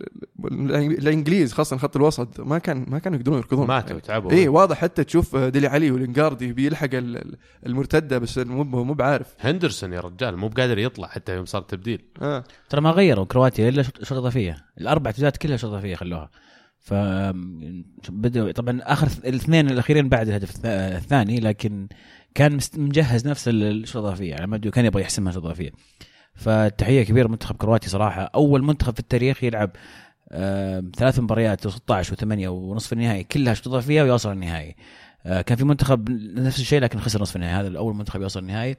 [0.75, 3.67] ال- الإنجليز خاصة خط الوسط ما كان ما كانوا يقدرون يركضون.
[3.67, 4.31] ماتوا تعبوا.
[4.31, 8.95] اي واضح حتى تشوف ديلي علي ولينجارد يبي يلحق ال- ال- المرتدة بس مو مو
[8.95, 9.35] بعارف.
[9.41, 12.03] هندرسون يا رجال مو بقادر يطلع حتى يوم صار تبديل.
[12.23, 12.45] آه.
[12.69, 14.57] ترى ما غيروا كرواتيا إلا شوط شوط إضافية.
[14.81, 16.31] الأربع تبديلات كلها شوط إضافية خلوها.
[16.85, 16.95] ف
[18.09, 21.89] بدأوا طبعا آخر الاثنين الأخيرين بعد الهدف الث- الثاني لكن
[22.35, 25.71] كان مجهز نفس ال- الشوط الاضافيه على ما أدري كان يبغى يحسمها شوط اضافيه
[26.35, 29.71] فتحية كبيرة منتخب كرواتيا صراحة أول منتخب في التاريخ يلعب
[30.97, 31.71] ثلاث مباريات و16
[32.05, 34.77] و8 ونصف النهائي كلها شوط اضافيه ويوصل النهائي.
[35.27, 37.61] آه، كان في منتخب نفس الشيء لكن خسر نصف النهائي.
[37.61, 38.77] هذا الأول منتخب يوصل النهائي.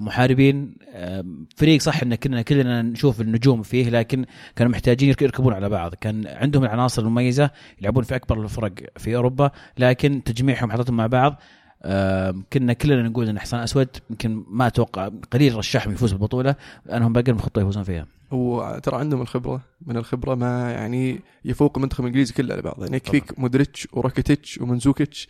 [0.00, 0.74] محاربين.
[0.92, 1.24] آه،
[1.56, 4.24] فريق صح إن كنا كلنا نشوف النجوم فيه لكن
[4.56, 5.94] كانوا محتاجين يرك- يركبون على بعض.
[5.94, 11.40] كان عندهم العناصر المميزة يلعبون في أكبر الفرق في أوروبا لكن تجميعهم حطتهم مع بعض.
[11.82, 16.54] آه، كنا كلنا نقول إن حصان أسود يمكن ما أتوقع قليل رشحهم يفوز بالبطولة
[16.86, 18.06] لأنهم باقي المخطط يفوزون فيها.
[18.30, 19.60] وترى عندهم الخبرة.
[19.86, 22.82] من الخبرة ما يعني يفوق المنتخب الانجليزي كله على بعض.
[22.82, 25.28] يعني يكفيك مودريتش وراكيتيتش ومنزوكيتش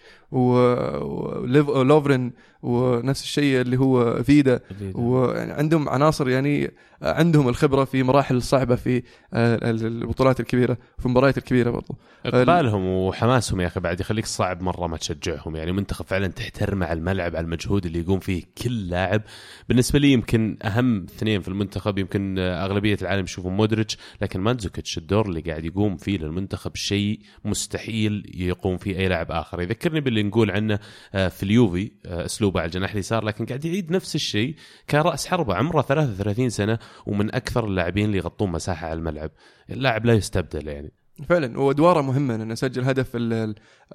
[1.45, 2.33] ولوفرين
[2.67, 4.61] ونفس الشيء اللي هو فيدا.
[4.95, 6.71] ويعني عندهم عناصر يعني
[7.03, 9.03] عندهم الخبرة في مراحل صعبة في
[9.35, 11.97] آه، البطولات الكبيرة في المباريات الكبيرة برضو.
[12.27, 15.57] إقبالهم وحماسهم يا أخي بعد يخليك صعب مرة ما تشجعهم.
[15.57, 19.23] يعني منتخب فعلا تحترمه على الملعب على المجهود اللي يقوم فيه كل لاعب.
[19.69, 25.27] بالنسبة لي يمكن أهم اثنين في المنتخب يمكن أغلبية العالم يشوفون مودريتش لكن مانزوكيتش الدور
[25.27, 29.63] اللي قاعد يقوم فيه للمنتخب شيء مستحيل يقوم فيه أي لاعب آخر.
[29.63, 30.79] يذكرني باللي نقول عنه
[31.15, 32.27] آه، في اليوفي آه،
[32.61, 34.55] على الجناح اليسار لكن قاعد يعيد نفس الشيء
[34.91, 35.55] كرأس حربة.
[35.55, 39.31] عمره 33 سنة ومن أكثر اللاعبين اللي يغطون مساحة على الملعب.
[39.71, 40.93] اللاعب لا يستبدل يعني.
[41.29, 42.37] فعلا وأدواره مهمة.
[42.37, 43.17] لأنه سجل هدف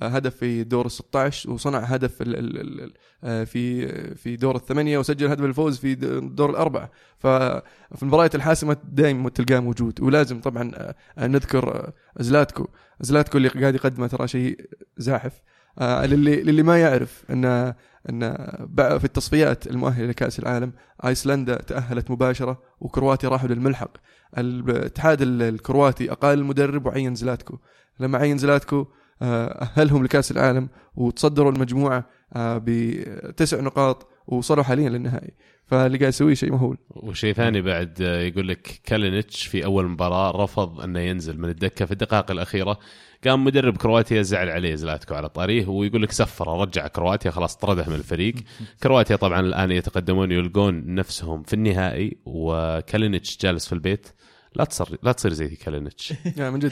[0.01, 2.91] هدف في دور ال 16 وصنع هدف ال ال ال
[3.23, 6.91] ال في في دور الثمانية وسجل هدف الفوز في دور الأربعة.
[7.17, 10.01] ففي المباريات الحاسمة دائما تلقاه موجود.
[10.01, 10.71] ولازم طبعا
[11.17, 12.67] آه، نذكر آه، زلاتكو.
[12.99, 15.41] زلاتكو اللي قاعد يقدمه ترى شيء زاحف.
[15.79, 17.73] آه، للي للي ما يعرف إن
[18.09, 18.33] إن
[18.77, 20.73] في التصفيات المؤهلة لكأس العالم
[21.05, 23.91] أيسلندا تأهلت مباشرة وكرواتيا راحوا للملحق.
[24.37, 27.57] الاتحاد ال- الكرواتي أقال المدرب وعين زلاتكو.
[27.99, 28.85] لما عين زلاتكو
[29.21, 35.31] آه، أهلهم لكأس العالم وتصدروا المجموعة آه، بتسع نقاط وصلوا حاليا للنهائي.
[35.65, 36.77] فاللي قاعد يسويه شيء مهول.
[36.89, 41.85] وشيء ثاني بعد آه، يقول لك كالينيتش في أول مباراة رفض أنه ينزل من الدكة
[41.85, 42.79] في الدقائق الأخيرة.
[43.27, 47.85] قام مدرب كرواتيا زعل عليه زلاتكو على طاريه ويقول لك سفره رجع كرواتيا خلاص طرده
[47.89, 48.35] من الفريق.
[48.83, 54.07] كرواتيا طبعا الآن يتقدمون يلقون نفسهم في النهائي وكالينيتش جالس في البيت.
[54.55, 56.13] لا تصير لا تصير زي كالينيتش.
[56.37, 56.71] يعني من جد.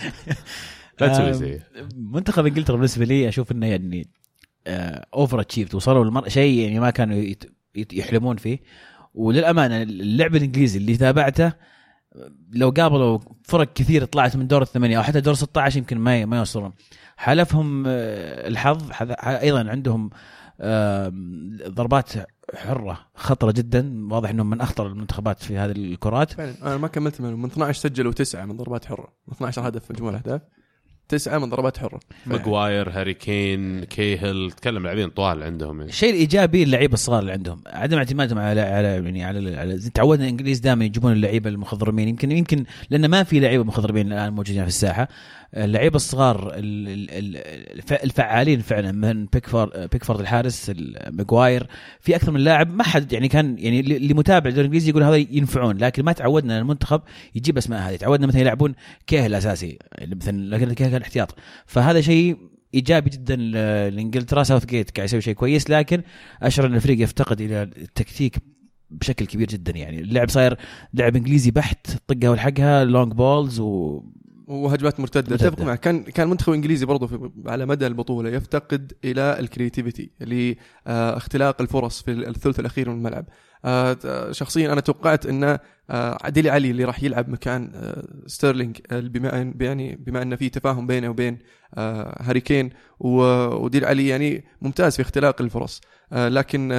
[1.01, 4.07] لا تسوي آم، زيه منتخب إنجلترا بالنسبة لي أشوف إنه يعني
[5.13, 6.29] over achieved وصلوا المر...
[6.29, 7.93] شيء يعني ما كانوا يت...
[7.93, 8.59] يحلمون فيه.
[9.13, 11.53] وللأمانة اللعب الإنجليزي اللي تابعته
[12.53, 16.37] لو قابلوا فرق كثير طلعت من دور الثمانية أو حتى دور 16 يمكن ما ما
[16.37, 16.73] يوصلون.
[17.17, 18.91] حالفهم آه، الحظ
[19.23, 20.09] أيضا عندهم
[21.67, 22.11] ضربات
[22.55, 24.07] حرة خطرة جدا.
[24.11, 26.31] واضح إنهم من أخطر المنتخبات في هذه الكرات.
[26.33, 26.53] فعلا.
[26.61, 29.13] أنا ما كملت من, من 12 سجلوا تسعة من ضربات حرة.
[29.31, 30.41] 12 هدف في مجموع الأهداف.
[31.09, 31.99] تسعة من ضربات حرة.
[32.25, 35.89] ماجواير هاري كين كيهل تكلم لاعبين طوال عندهم يعني.
[35.89, 37.61] الشيء الإيجابي اللعيبه الصغار اللي عندهم.
[37.67, 42.07] عدم اعتمادهم على على يعني على, على تعودنا الإنجليز دائما يجيبون اللعيبة المخضرمين.
[42.07, 45.07] يمكن يمكن لأن ما في لعيبة مخضرمين الآن موجودين في الساحة.
[45.57, 47.37] اللعيبة الصغار ال- ال- ال-
[47.79, 51.67] الف- الفعالين فعلا من بيكفورد بيكفورد الحارس ال- ماجواير.
[51.99, 55.15] في أكثر من لاعب ما حد يعني كان يعني اللي متابع الدوري الانجليزي يقول هذا
[55.15, 57.01] ينفعون لكن ما تعودنا المنتخب
[57.35, 57.95] يجيب أسماء هذه.
[57.95, 58.73] تعودنا مثلا يلعبون
[59.07, 61.35] كيهل أساسي اللي مثلا لكن كيهل كان احتياط.
[61.65, 62.37] فهذا شيء
[62.75, 66.01] إيجابي جدا لإنجلترا ساوث جيت قاعد يسوي شيء كويس لكن
[66.43, 68.35] اشعر إن الفريق يفتقد إلى التكتيك
[68.91, 69.71] بشكل كبير جدا.
[69.77, 70.57] يعني اللعب صاير
[70.93, 74.03] لعب إنجليزي بحت طقها والحقها long balls و
[74.49, 75.35] وهجمات مرتدة.
[75.35, 75.79] أتفق معك.
[75.79, 80.57] كان كان المنتخب الانجليزي برضه في على مدى البطولة يفتقد إلى ال creativity اللي
[80.87, 83.25] آه، اختلاق الفرص في الثلث الأخير من الملعب.
[83.65, 85.57] آه، شخصيا أنا توقعت أن
[85.89, 87.71] آه، ديلي علي اللي راح يلعب مكان
[88.27, 91.37] ستيرلينج بما يعني بما أن في تفاهم بينه وبين
[92.21, 95.81] هاري كين و- وديلي علي يعني ممتاز في اختلاق الفرص.
[96.11, 96.71] لكن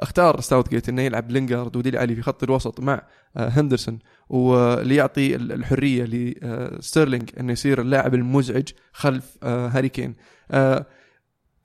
[0.00, 3.02] اختار ساوث جيت إنه يلعب لينجارد وديلي علي في خط الوسط مع
[3.36, 10.14] آه، هندرسون وليعطي ال- الحرية لستيرلينج إنه يصير اللاعب المزعج خلف آه، هاري كين
[10.50, 10.86] آه،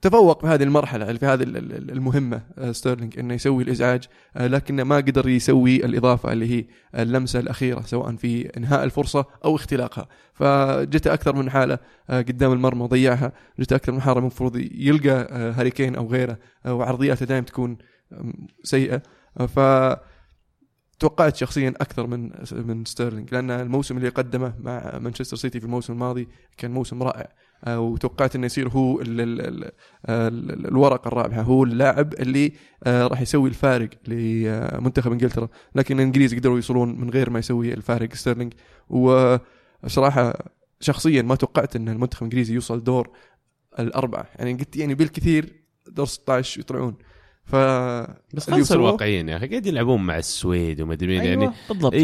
[0.02, 4.04] تفوق في هذه المرحلة في هذه ال- ال- المهمة آه، ستيرلينج إنه يسوي الإزعاج
[4.36, 6.64] آه، لكنه ما قدر يسوي الإضافة اللي هي
[7.00, 10.08] اللمسة الأخيرة سواء في إنهاء الفرصة أو اختلاقها.
[10.34, 11.78] فجت أكثر من حالة
[12.10, 16.38] آه، قدام المرمى ضيعها جت أكثر من حالة المفروض يلقى آه، هاري كين أو غيره
[16.66, 17.78] آه، وعرضياته دائما تكون
[18.62, 19.02] سيئة.
[19.46, 19.60] ف
[21.00, 25.92] توقعت شخصيا أكثر من من ستيرلينج لأن الموسم اللي قدمه مع مانشستر سيتي في الموسم
[25.92, 27.28] الماضي كان موسم رائع.
[27.64, 29.72] آه، وتوقعت إنه يصير هو ال ال ال
[30.08, 32.52] ال الورقة الرابحه هو اللاعب اللي
[32.84, 35.48] آه، راح يسوي الفارق لمنتخب إنجلترا.
[35.74, 38.52] لكن الإنجليز قدروا يوصلون من غير ما يسوي الفارق ستيرلينج.
[38.88, 40.34] وصراحة
[40.80, 43.10] شخصيا ما توقعت إن المنتخب الإنجليزي يوصل دور
[43.78, 44.26] الأربعة.
[44.38, 45.52] يعني قلت يعني بالكثير
[45.88, 46.96] دور 16 يطلعون.
[47.50, 47.56] ف
[48.34, 49.46] بس خلص وصلوا- واقعيين يا أخي.
[49.46, 51.94] قاعدين يلعبون مع السويد وما أدري مين أيوة يعني بالضبط.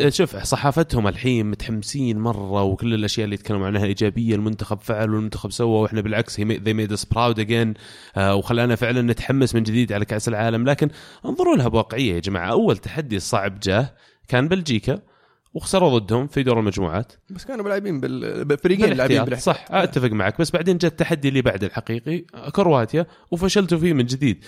[0.00, 5.50] مد- شوف صحافتهم الحين متحمسين مرة وكل الأشياء اللي يتكلموا عنها إيجابية المنتخب فعل والمنتخب
[5.52, 7.74] سوى وإحنا بالعكس they made us proud again
[8.18, 10.64] وخلانا فعلا نتحمس من جديد على كأس العالم.
[10.68, 10.88] لكن
[11.24, 12.50] انظروا لها بواقعية يا جماعة.
[12.50, 13.94] أول تحدي صعب جاه
[14.28, 15.00] كان بلجيكا.
[15.54, 17.12] وخسروا ضدهم في دور المجموعات.
[17.30, 20.40] بس كانوا لاعبين بال- بفريقين لاعبين بالاحتياط صح أتفق معك.
[20.40, 22.18] بس بعدين جاء التحدي اللي بعد الحقيقي
[22.52, 24.44] كرواتيا وفشلتوا فيه من جديد.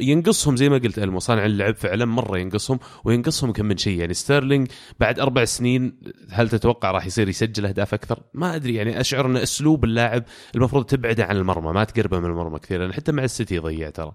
[0.00, 3.98] ينقصهم زي ما قلت المو صانع اللعب فعلا مرة ينقصهم وينقصهم كم من شيء.
[3.98, 4.68] يعني ستيرلينج
[5.00, 6.00] بعد أربع سنين
[6.30, 8.74] هل تتوقع راح يصير يسجل أهداف أكثر؟ ما أدري.
[8.74, 10.24] يعني أشعر أن أسلوب اللاعب
[10.54, 14.12] المفروض تبعده عن المرمى ما تقربه من المرمى كثير لأن حتى مع السيتي يضيع ترى.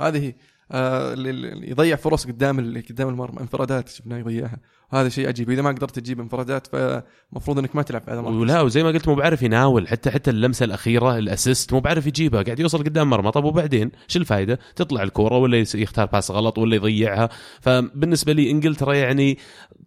[0.00, 0.34] هذه هي
[0.72, 1.14] آه
[1.62, 3.40] يضيع فرص قدام قدام المرمى.
[3.40, 4.58] انفرادات شفناه يضيعها.
[4.92, 5.50] وهذا شيء عجيب.
[5.50, 8.36] إذا ما قدرت تجيب انفرادات فمفروض إنك ما تلعب في هذا المركز.
[8.36, 12.06] ولا وزي ما قلت مو بعرف يناول حتى حتى اللمسة الأخيرة ال assist مو بعرف
[12.06, 12.42] يجيبها.
[12.42, 13.30] قاعد يوصل قدام مرمى.
[13.30, 17.28] طب وبعدين؟ شو الفائده تطلع الكورة ولا يختار pass غلط ولا يضيعها؟
[17.60, 19.38] فبالنسبة لي إنجلترا يعني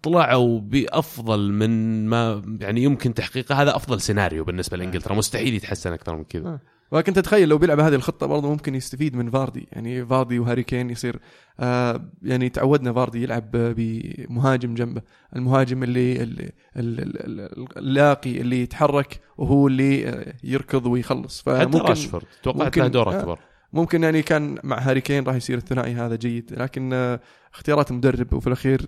[0.03, 3.61] طلعوا بأفضل من ما يعني يمكن تحقيقه.
[3.61, 5.13] هذا أفضل سيناريو بالنسبة لإنجلترا.
[5.15, 6.49] مستحيل يتحسن أكثر من كذا.
[6.49, 6.59] آه.
[6.91, 9.67] ولكن تتخيل لو بيلعب هذه الخطة برضه ممكن يستفيد من فاردي.
[9.71, 11.19] يعني فاردي وهاري كين يصير
[11.60, 15.01] آه يعني تعودنا فاردي يلعب بمهاجم جنبه.
[15.36, 21.41] المهاجم اللي اللي- اللي- اللاقي اللي يتحرك وهو اللي آه، يركض ويخلص.
[21.41, 23.19] حتى فممكن راشفورد توقعت له دور آه.
[23.19, 23.39] أكبر.
[23.73, 26.54] ممكن يعني كان مع هاري كين راح يصير الثنائي هذا جيد.
[26.58, 27.19] لكن آه،
[27.54, 28.82] اختيارات المدرب وفي الأخير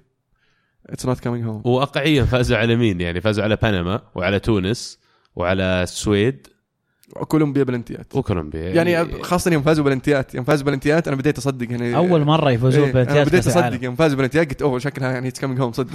[0.89, 4.99] it's not coming home واقعيا فازوا على مين؟ يعني فازوا على بنما وعلى تونس
[5.35, 6.47] وعلى السويد
[7.11, 8.15] كولومبيا بلنتيات.
[8.15, 11.95] وكولومبيا يعني خاصة يوم فازوا بلنتيات يوم فازوا بلنتيات أنا بديت أصدق يعني.
[11.95, 15.27] أول مرة يفوزون إيه، أنا بامتياز بديت أصدق يوم فازوا بلنتيات قلت أوه شكلها يعني
[15.27, 15.91] it's coming home صدق.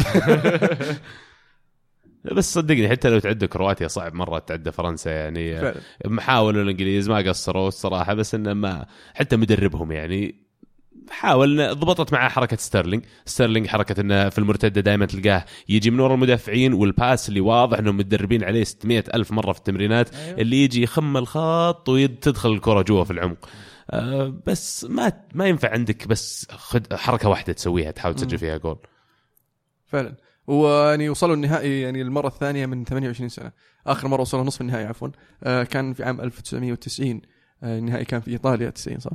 [2.37, 5.61] بس صدقني حتى لو تعدى كرواتيا صعب مرة تعدى فرنسا يعني.
[5.61, 5.81] فعلا.
[6.07, 10.47] حاولوا الإنجليز ما قصروا الصراحة بس إنه ما حتى مدربهم يعني
[11.11, 13.05] حاول ضبطت معاه حركة ستيرلينج.
[13.27, 17.79] ستيرلينج حركة إنه في المرتدة دائما تلقاه يجي من ورا المدافعين وال pass اللي واضح
[17.79, 20.14] إنهم متدربين عليه 600 ألف مرة في التمرينات.
[20.14, 20.38] أيوه.
[20.38, 23.49] اللي يجي يخم الخط وتدخل الكرة جوا في العمق.
[23.90, 28.14] آه، بس ما ما ينفع عندك بس خد حركة واحدة تسويها تحاول.
[28.14, 28.79] تسجل فيها جول.
[29.87, 30.16] فعلا.
[30.47, 33.53] ويعني وصلوا النهائي يعني المرة الثانية من 28 سنة.
[33.87, 35.09] آخر مرة وصلوا نصف النهائي عفوا.
[35.44, 37.21] آه كان في عام 1990
[37.62, 39.11] آه النهائي كان في إيطاليا 90 صح؟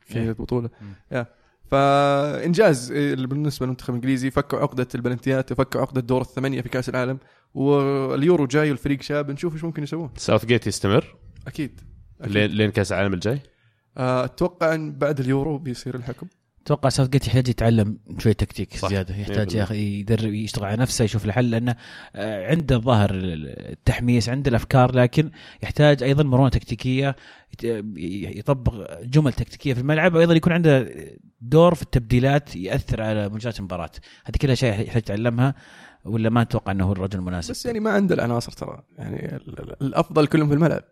[0.00, 0.28] في إيه.
[0.28, 0.70] البطولة.
[1.12, 1.26] يا.
[1.70, 7.18] فإنجاز آه، بالنسبة للمنتخب الإنجليزي فكوا عقدة البلنتيات وفكوا عقدة دور الثمانية في كأس العالم
[7.54, 10.10] واليورو جاي والفريق شاب نشوف إيش ممكن يسوون.
[10.16, 11.80] ساوث جيت يستمر؟ أكيد,
[12.20, 12.56] لين أكيد.
[12.56, 13.40] لين كأس العالم الجاي؟
[13.96, 16.26] آه، أتوقع إن بعد اليورو بيصير الحكم.
[16.64, 18.88] أتوقع ساوث جيت يحتاج يتعلم شوي تكتيك صح.
[18.88, 19.56] زيادة يحتاج 100%.
[19.56, 21.76] يا أخي يدرب يشتغل على نفسه يشوف له حل لأنه
[22.16, 25.30] آه، عنده ظاهر التحميس عنده الأفكار لكن
[25.62, 27.16] يحتاج أيضا مرونة تكتيكية
[28.36, 30.88] يطبق جمل تكتيكية في الملعب وأيضا يكون عنده
[31.40, 33.90] دور في التبديلات يأثر على مجريات المباراة
[34.24, 35.54] هذه كلها اشياء يحتاج يتعلمها
[36.04, 39.58] ولا ما أتوقع إنه هو الرجل المناسب بس يعني ما عنده العناصر ترى يعني ال-
[39.60, 40.82] ال- الأفضل كلهم في الملعب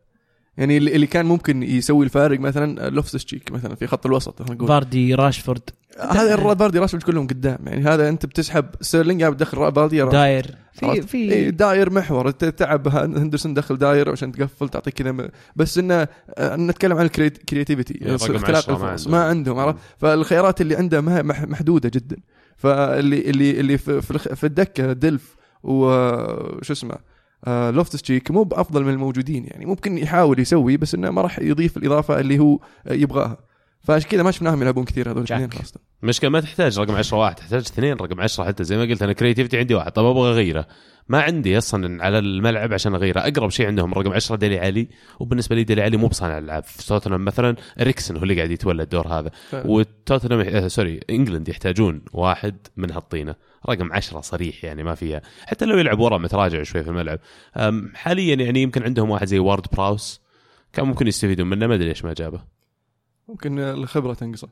[0.56, 4.54] يعني اللي اللي كان ممكن يسوي الفارق مثلا لوفتس تشيك مثلا في خط الوسط خلينا
[4.54, 4.68] نقول.
[4.68, 5.62] فاردي راشفورد.
[6.00, 7.58] هذا الراباردي راشفورد كلهم قدام.
[7.66, 10.54] يعني هذا أنت بتسحب ستيرلينج يا بتدخل راباردي يا داير.
[10.72, 12.30] في؟ في إيه داير محور.
[12.30, 16.08] تعب هندرسون دخل داير عشان تقفل تعطيك كذا بس إنه
[16.38, 19.06] آه، نتكلم عن الكرياتيفيتي اختلاق الفرص.
[19.06, 19.12] عندهم.
[19.12, 22.16] ما عندهم عرفت؟ فالخيارات اللي عنده محدودة جدا.
[22.56, 24.00] فاللي اللي اللي في
[24.36, 26.96] في الدكة دلف وشو اسمه
[27.44, 29.66] آه لوفتس تشيك مو بأفضل من الموجودين يعني.
[29.66, 33.38] ممكن يحاول يسوي بس إنه ما راح يضيف الإضافة اللي هو آه، يبغاها.
[33.80, 35.18] فعشان كذا ما شفناهم يلعبون كثير هذول.
[35.22, 38.82] الاثنين خاصه المشكلة ما تحتاج رقم 10 واحد تحتاج اثنين رقم 10 حتى زي ما
[38.82, 39.92] قلت أنا creativity عندي واحد.
[39.92, 40.66] طب أبغى أغيره.
[41.08, 43.20] ما عندي أصلا على الملعب عشان أغيره.
[43.20, 44.88] أقرب شيء عندهم رقم 10 ديلي علي.
[45.20, 46.64] وبالنسبة لي ديلي علي مو بصانع ألعاب.
[46.64, 49.30] في توتنهام مثلا إريكسن هو اللي قاعد يتولى الدور هذا.
[49.52, 53.34] وتوتنهام آه sorry England يحتاجون واحد من هالطينة.
[53.68, 55.22] رقم 10 صريح يعني ما فيها.
[55.46, 57.18] حتى لو يلعب ورا متراجع شوي في الملعب.
[57.94, 60.20] حاليا يعني يمكن عندهم واحد زي وارد براوس
[60.72, 62.44] كان ممكن يستفيدون منه ما أدري ليش ما جابه.
[63.28, 64.48] ممكن الخبرة تنقصه.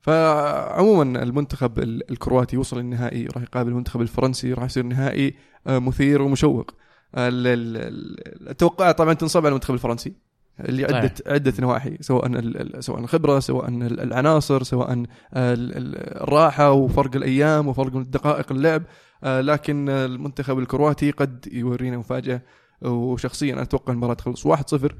[0.00, 5.34] فعموما المنتخب ال- الكرواتي وصل النهائي راح يقابل المنتخب الفرنسي راح يصير نهائي
[5.66, 6.70] آه، مثير ومشوق.
[7.14, 10.14] ال- التوقعات طبعا تنصب على المنتخب الفرنسي.
[10.60, 10.84] اللي.
[10.84, 12.40] عده عدة نواحي سواء
[12.80, 18.82] سواء الخبرة سواء ال- العناصر سواء ال- ال- الراحة وفرق الأيام وفرق دقائق اللعب
[19.24, 22.42] آه، لكن المنتخب الكرواتي قد يورينا مفاجأة
[22.82, 24.92] وشخصيا أتوقع المباراة تخلص 1-0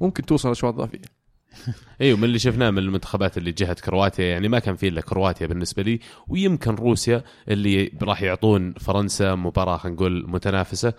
[0.00, 1.19] ممكن توصل اشواط اضافيه
[2.00, 5.46] أيوه من اللي شفناه من المنتخبات اللي جهت كرواتيا يعني ما كان في إلا كرواتيا
[5.46, 10.92] بالنسبة لي ويمكن روسيا اللي راح يعطون فرنسا مباراة خلينا نقول متنافسة.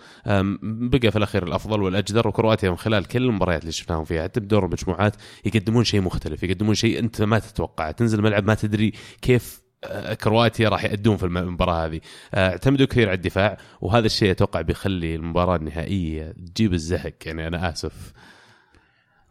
[0.62, 4.64] بقى في الأخير الأفضل والأجدر وكرواتيا من خلال كل المباريات اللي شفناهم فيها حتى بدور
[4.64, 7.90] المجموعات يقدمون شيء مختلف يقدمون شيء أنت ما تتوقعه.
[7.90, 12.00] تنزل الملعب ما تدري كيف آه، كرواتيا راح يأدون في الم- المباراة هذه.
[12.34, 17.70] آه، اعتمدوا كثير على الدفاع وهذا الشيء أتوقع بيخلي المباراة النهائية تجيب الزهق يعني أنا
[17.72, 18.12] آسف.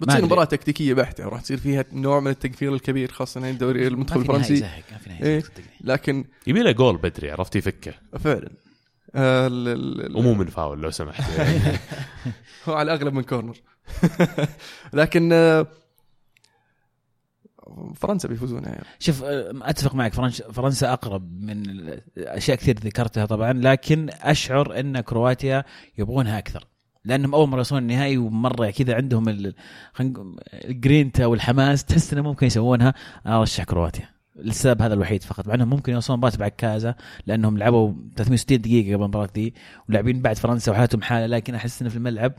[0.02, 0.26] بتصير أدري.
[0.28, 4.24] مباراة تكتيكية بحتة وراح تصير فيها نوع من التكفير الكبير خاصة عند دوري المنتخب ما
[4.24, 4.56] في نهائي الفرنسي.
[4.56, 5.44] زهق ما في نهائي إيه.
[5.82, 8.50] لكن يبي له جول بدري عرفت يفكه فعلا.
[9.16, 11.24] آه، ال- ال- ال- ومو من فاول لو سمحت.
[12.66, 13.56] هو على الأغلب من كورنر.
[14.94, 15.68] لكن آه،
[17.96, 18.84] فرنسا بيفوزون يعني.
[19.00, 21.64] شوف آه، أتفق معك فرنسا فرنسا أقرب من
[22.18, 25.64] أشياء كثير ذكرتها طبعا لكن أشعر إن كرواتيا
[25.98, 26.68] يبغونها أكثر.
[27.06, 29.54] لأنهم أول مرة يوصلون النهائي ومرة كذا عندهم
[30.54, 32.94] الجرينتا والحماس تحس إنه ممكن يسوونها.
[33.28, 34.21] أرشح كرواتيا.
[34.39, 36.96] السبب هذا الوحيد فقط مع إنهم ممكن يوصلون مباراة بعكازة
[37.28, 39.54] لأنهم لعبوا 360 دقيقة قبل المباراة دي
[39.89, 42.34] ولاعبين بعد فرنسا وحالتهم حالة لكن أحس إنه في الملعب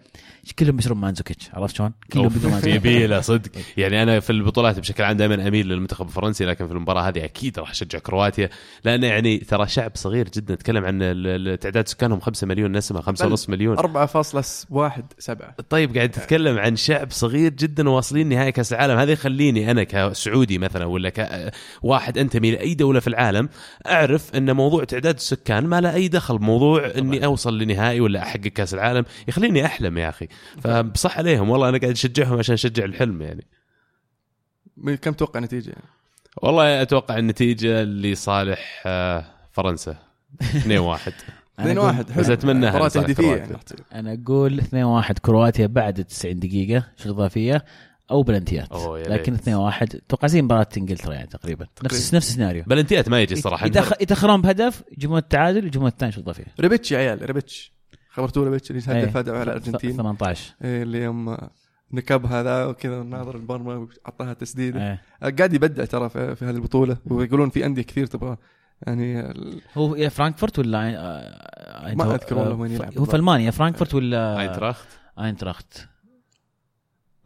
[0.59, 3.51] كلهم بيشربون مانزوكيتش عرفت شلون؟ كلهم بدون مانزوكيتش يبي له صدق.
[3.77, 7.59] يعني أنا في البطولات بشكل عام دائما أميل للمنتخب الفرنسي لكن في المباراة هذه أكيد
[7.59, 8.49] راح أشجع كرواتيا
[8.85, 10.99] لأن يعني ترى شعب صغير جدا نتكلم عن
[11.61, 13.77] تعداد سكانهم 5 مليون نسمة 5.5 مليون.
[13.79, 19.85] 4.17 طيب قاعد تتكلم عن شعب صغير جدا واصلين نهائي كأس العالم هذا يخليني أنا
[19.85, 21.13] كسعودي مثلا ولا
[21.83, 23.49] كواحد انتمي لاي دولة في العالم
[23.87, 28.41] أعرف أن موضوع تعداد السكان ما له أي دخل بموضوع إني أوصل لنهائي ولا أحقق
[28.41, 30.29] كأس العالم يخليني أحلم يا أخي.
[30.61, 33.47] فبصح عليهم والله أنا قاعد أشجعهم عشان أشجع الحلم يعني.
[35.03, 35.85] كم توقع نتيجة؟ يعني؟
[36.43, 39.97] والله أتوقع النتيجة لصالح آه، فرنسا.
[40.43, 41.13] 2 1
[41.59, 42.31] 2 أقول- 1 بس
[43.15, 43.37] كرواتيا.
[43.37, 43.57] يعني.
[43.95, 47.65] أنا أقول 2-1 كرواتيا بعد 90 دقيقة شوط اضافيه
[48.13, 48.73] أو بلنتيات.
[49.09, 49.43] لكن ليت.
[49.43, 49.49] 2-1
[49.83, 51.67] أتوقع زي مباراه إنجلترا يعني تقريبا.
[51.85, 52.65] نفس نفس السيناريو.
[52.67, 53.93] بلنتيات ما يجي الصراحه يتأخ...
[54.01, 57.73] يتاخرون بهدف يجيبون التعادل يجيبون الثاني شوط اضافيه ريبتش يا عيال ريبتش
[58.11, 59.03] خبرتوه ريبتش اللي إيه.
[59.03, 59.97] هدف هدف على الأرجنتين.
[59.97, 61.37] 18 إيه، اللي يوم
[61.93, 63.75] نكب هذا وكذا ناظر المرمى
[64.07, 64.81] وعطاها تسديده
[65.23, 65.31] إيه.
[65.39, 66.97] قاعد يبدع ترى في, في هذه البطولة.
[67.07, 68.37] ويقولون في أندية كثير تبغى.
[68.87, 72.99] يعني ال- هو يا فرانكفورت ولا آه، آه، ما آه، أذكر والله آه، وين يلعب.
[72.99, 73.05] هو.
[73.05, 73.51] في ألمانيا.
[73.51, 74.87] فرانكفورت ولا أينتراخت.
[75.21, 75.89] أينتراخت.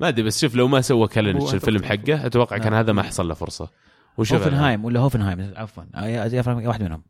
[0.01, 1.97] ما أدري بس شوف لو ما سوى كالنش الفيلم أتوقع.
[1.97, 2.81] حقه أتوقع كان لا.
[2.81, 3.71] هذا ما حصل له فرصة.
[4.19, 5.85] وشوف هوفنهايم ولا هوفنهايم عفوا.
[5.95, 7.03] آه، واحد منهم.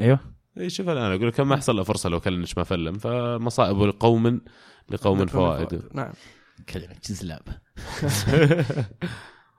[0.00, 0.18] أيوه.
[0.60, 3.82] اي شوف الآن أقول لك كان ما حصل له فرصة لو كالنش ما فلم فمصائب
[3.82, 4.40] لقوم
[4.90, 5.82] لقوم فوائد.
[5.94, 6.12] نعم.
[6.68, 7.42] كلمة جزلاب.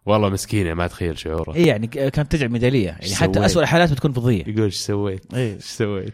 [0.06, 1.56] والله مسكينه ما تخيل شعوره.
[1.56, 2.86] اي يعني كانت تجعل ميدالية.
[2.86, 4.44] يعني حتى؟ اسوء الحالات بتكون فضية.
[4.48, 6.14] يقول إيش سويت؟ اي إيش سويت؟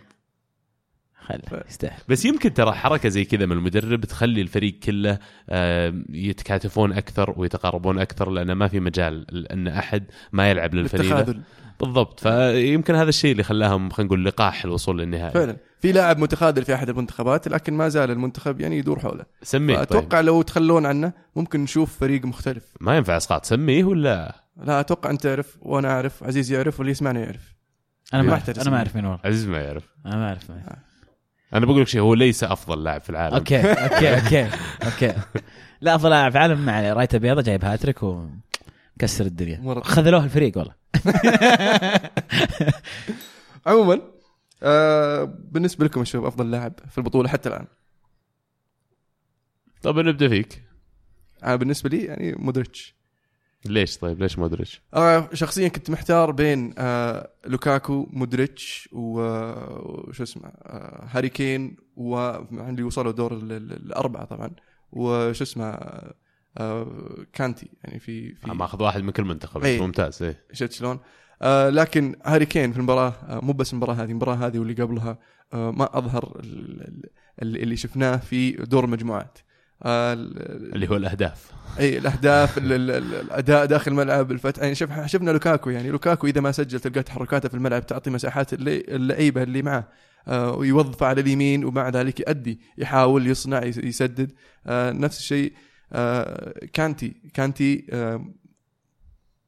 [1.21, 2.01] خل يستاهل.
[2.09, 7.99] بس يمكن ترى حركة زي كذا من المدرب تخلي الفريق كله آه، يتكاتفون أكثر ويتقاربون
[7.99, 11.41] أكثر لأن ما في مجال أن أحد ما يلعب للفريق التخاذل
[11.79, 12.19] بالضبط.
[12.19, 15.33] فيمكن هذا الشيء اللي خلاهم خلينا نقول لقاح الوصول للنهائي.
[15.33, 15.57] فعلا.
[15.79, 19.25] في لاعب متخاذل في أحد المنتخبات لكن ما زال المنتخب يعني يدور حوله.
[19.43, 19.81] سميه طيب.
[19.81, 22.63] أتوقع لو تخلون عنه ممكن نشوف فريق مختلف.
[22.81, 23.45] ما ينفع اسقاط.
[23.45, 27.55] سميه ولا؟ لا أتوقع أنت تعرف وأنا أعرف عزيز يعرف واللي يسمعنا يعرف.
[28.13, 28.67] أنا ما احتاج أعرف.
[28.67, 28.77] أنا ما.
[28.77, 29.19] أعرف مين هو.
[29.25, 29.83] عزيز ما يعرف.
[30.05, 30.51] أنا ما أعرف.
[30.51, 30.61] مين.
[31.53, 33.35] أنا بقول لك شيء هو ليس أفضل لاعب في العالم.
[33.35, 34.49] okay okay okay
[34.83, 35.13] okay.
[35.81, 39.81] لا أفضل لاعب في العالم مع رايته بيضة جايب هاتريك ومكسر الدنيا.
[39.81, 40.73] خذلوه الفريق والله.
[43.67, 44.01] عموما
[44.63, 47.67] آه بالنسبة لكم الشباب أفضل لاعب في البطولة حتى الآن؟
[49.81, 50.63] طب نبدأ فيك.
[51.43, 52.95] أنا بالنسبة لي يعني مودريتش.
[53.65, 61.07] ليش طيب ليش مودريتش؟ آه شخصيا كنت محتار بين آه لوكاكو مودريتش وشو اسمه آه
[61.11, 64.51] هاري كين واللي وصلوا دور ال- ال- الأربعة طبعا
[64.91, 65.79] وشو اسمه
[66.57, 69.81] آه كانتي يعني في في ماخذ واحد من كل منتخب إيه.
[69.81, 70.99] ممتاز إيه شفت شلون؟
[71.41, 75.17] آه لكن هاري كين في المباراة آه مو بس المباراة هذه المباراة هذه واللي قبلها
[75.53, 77.09] آه ما أظهر ال-
[77.41, 79.49] ال- اللي شفناه في دور المجموعات آه ال-
[79.85, 81.51] اللي هو الأهداف.
[81.79, 84.75] أي الأهداف ال- ال- ال- الأداء داخل الملعب الفتح يعني
[85.07, 89.61] شفنا لوكاكو يعني لوكاكو إذا ما سجل تلقى تحركاته في الملعب تعطي مساحات اللعيبة اللي
[89.61, 89.87] معه
[90.27, 94.31] آه ويوظفه على اليمين ومع ذلك يؤدي يحاول يصنع يس- يسدد.
[94.67, 95.53] آه نفس الشيء
[95.93, 97.13] آه كانتي.
[97.33, 98.25] كانتي آه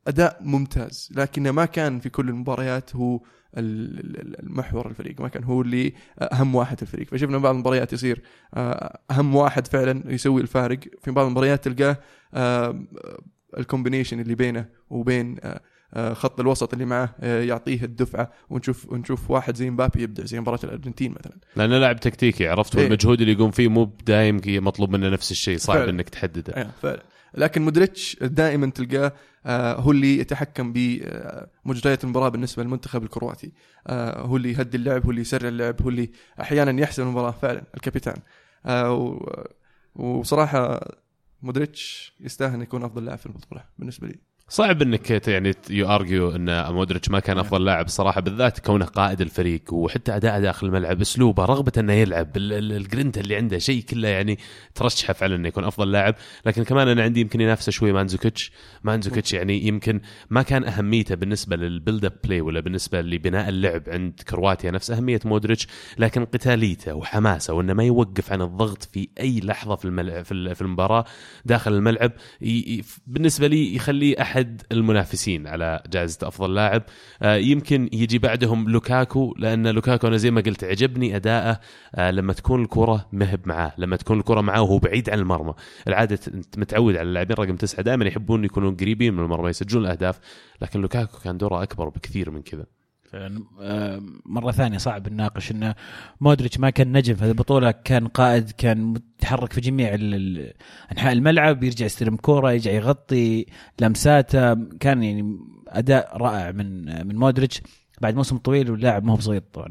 [0.08, 3.20] أداء ممتاز لكنه ما كان في كل المباريات هو
[3.58, 7.08] المحور الفريق ما كان هو اللي أهم واحد في الفريق.
[7.08, 8.22] فشفنا بعض المباريات يصير
[8.54, 10.80] آه، أهم واحد فعلا يسوي الفارق.
[11.02, 11.98] في بعض المباريات تلقاه
[12.34, 12.84] آه،
[13.58, 15.38] ال combination اللي بينه وبين
[15.94, 20.40] آه، خط الوسط اللي معه آه، يعطيه الدفعة ونشوف ونشوف واحد زي مبابي يبدع زي
[20.40, 21.38] مباراة الأرجنتين مثلا.
[21.56, 22.84] لأنه لاعب تكتيكي عرفت؟ إيه.
[22.84, 25.90] والمجهود اللي يقوم فيه مو دايم مطلوب منه نفس الشيء صعب فعلا.
[25.90, 26.54] إنك تحدده.
[26.54, 27.04] آه، فعلا.
[27.36, 29.14] لكن مودريتش دائما تلقاه
[29.46, 33.52] آه، هو اللي يتحكم بمجريات المباراة بالنسبة للمنتخب الكرواتي.
[33.88, 36.12] آه، هو اللي يهدي اللعب هو اللي يسرع اللعب هو اللي
[36.42, 38.16] أحيانا يحسم المباراة فعلا الكابيتان
[38.66, 39.44] آه، و-
[39.96, 40.80] وصراحة
[41.42, 44.20] مودريتش يستاهل يكون أفضل لاعب في البطوله بالنسبة لي.
[44.50, 49.22] صعب إنك يعني you argue إن مودريتش ما كان أفضل لاعب صراحة بالذات كونه قائد
[49.22, 53.82] الفريق وحتى اداءه داخل الملعب أسلوبه رغبة إنه يلعب ال- ال- الجرينتا اللي عنده شيء
[53.84, 54.38] كله يعني
[54.76, 56.16] ترشحه فعلا إنه يكون أفضل لاعب.
[56.46, 58.52] لكن كمان أنا عندي يمكن ينافسه شوي مانزوكيتش.
[58.84, 63.84] مانزوكيتش يعني يمكن ما كان أهميته بالنسبة لل build up play ولا بالنسبة لبناء اللعب
[63.88, 65.68] عند كرواتيا نفس أهمية مودريتش
[65.98, 70.56] لكن قتاليته وحماسه وإنه ما يوقف عن الضغط في أي لحظة في الملعب في ال-
[70.56, 71.06] في المباراة
[71.46, 72.12] داخل الملعب
[73.08, 76.84] بالنسبة لي يخليه أحد المنافسين على جائزة أفضل لاعب.
[77.22, 81.60] آه، يمكن يجي بعدهم لوكاكو لأن لوكاكو أنا زي ما قلت عجبني أداءه
[81.96, 85.54] آه، لما تكون الكرة مهب معاه لما تكون الكرة معاه وهو بعيد عن المرمى.
[85.88, 90.20] العادة انت متعود على اللاعبين رقم تسعة دائما يحبون يكونون قريبين من المرمى يسجلون الأهداف
[90.62, 92.66] لكن لوكاكو كان دوره أكبر بكثير من كذا.
[94.26, 95.76] مرة ثانية صعب نناقش إنه
[96.22, 99.94] مودريتش ما كان نجم في البطوله كان قائد كان متحرك في جميع
[100.92, 103.46] أنحاء الملعب يرجع يستلم كوره يرجع يغطي
[103.82, 104.54] لمساته.
[104.54, 107.62] كان يعني أداء رائع من من مودريتش.
[108.02, 109.70] بعد موسم طويل واللاعب ما هو بسيط طبعا.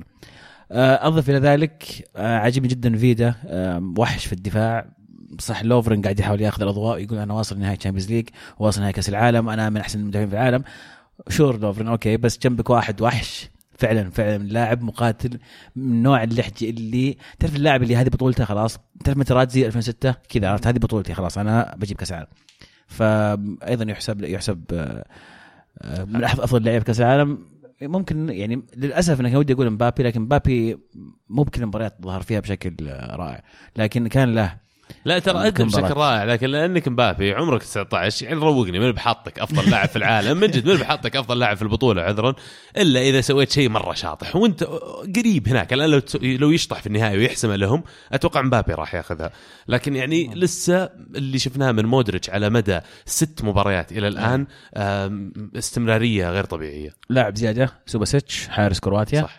[0.73, 4.87] آه، أضف إلى ذلك آه، عجبني جدا فيدا آه، وحش في الدفاع.
[5.39, 9.09] صح لوفرن قاعد يحاول ياخذ الأضواء يقول أنا واصل نهائي Champions League واصل نهائي كأس
[9.09, 10.65] العالم أنا من أحسن المدافعين في العالم.
[11.29, 13.51] sure لوفرن okay بس جنبك واحد وحش.
[13.79, 15.39] فعلا فعلا لاعب مقاتل
[15.77, 20.67] من نوع اللحج اللي تعرف اللاعب اللي هذه بطولته خلاص؟ تعرف ماتيرازي 2006 كذا عرفت؟
[20.67, 22.29] هذه بطولتي خلاص أنا بجيب كأس العالم.
[22.87, 27.39] فايضا يحسب يحسب آه، من أفضل لعيبه كأس العالم.
[27.83, 30.79] ممكن يعني للأسف أنا ودي أقول مبابي لكن مبابي
[31.29, 33.43] مو بكل المباريات ظهر فيها بشكل آه، رائع.
[33.77, 34.62] لكن كان له
[35.05, 35.83] لا ترى ادى مباراة.
[35.83, 40.41] بشكل رائع لكن لأنك مبابي عمرك 19 يعني روقني من بحطك أفضل لاعب في العالم؟
[40.41, 42.35] من جد من بحطك أفضل لاعب في البطولة عذرا؟
[42.77, 44.65] إلا إذا سويت شيء مرة شاطح وأنت
[45.17, 47.83] قريب هناك الآن لو لو يشطح في النهائي ويحسم لهم
[48.13, 49.31] أتوقع مبابي راح يأخذها.
[49.69, 54.47] لكن يعني لسه اللي شفناه من مودريتش على مدى ست مباريات إلى الآن
[55.57, 56.95] استمرارية غير طبيعية.
[57.11, 59.23] لاعب زيادة سوباسيتش حارس كرواتيا.
[59.23, 59.39] صح.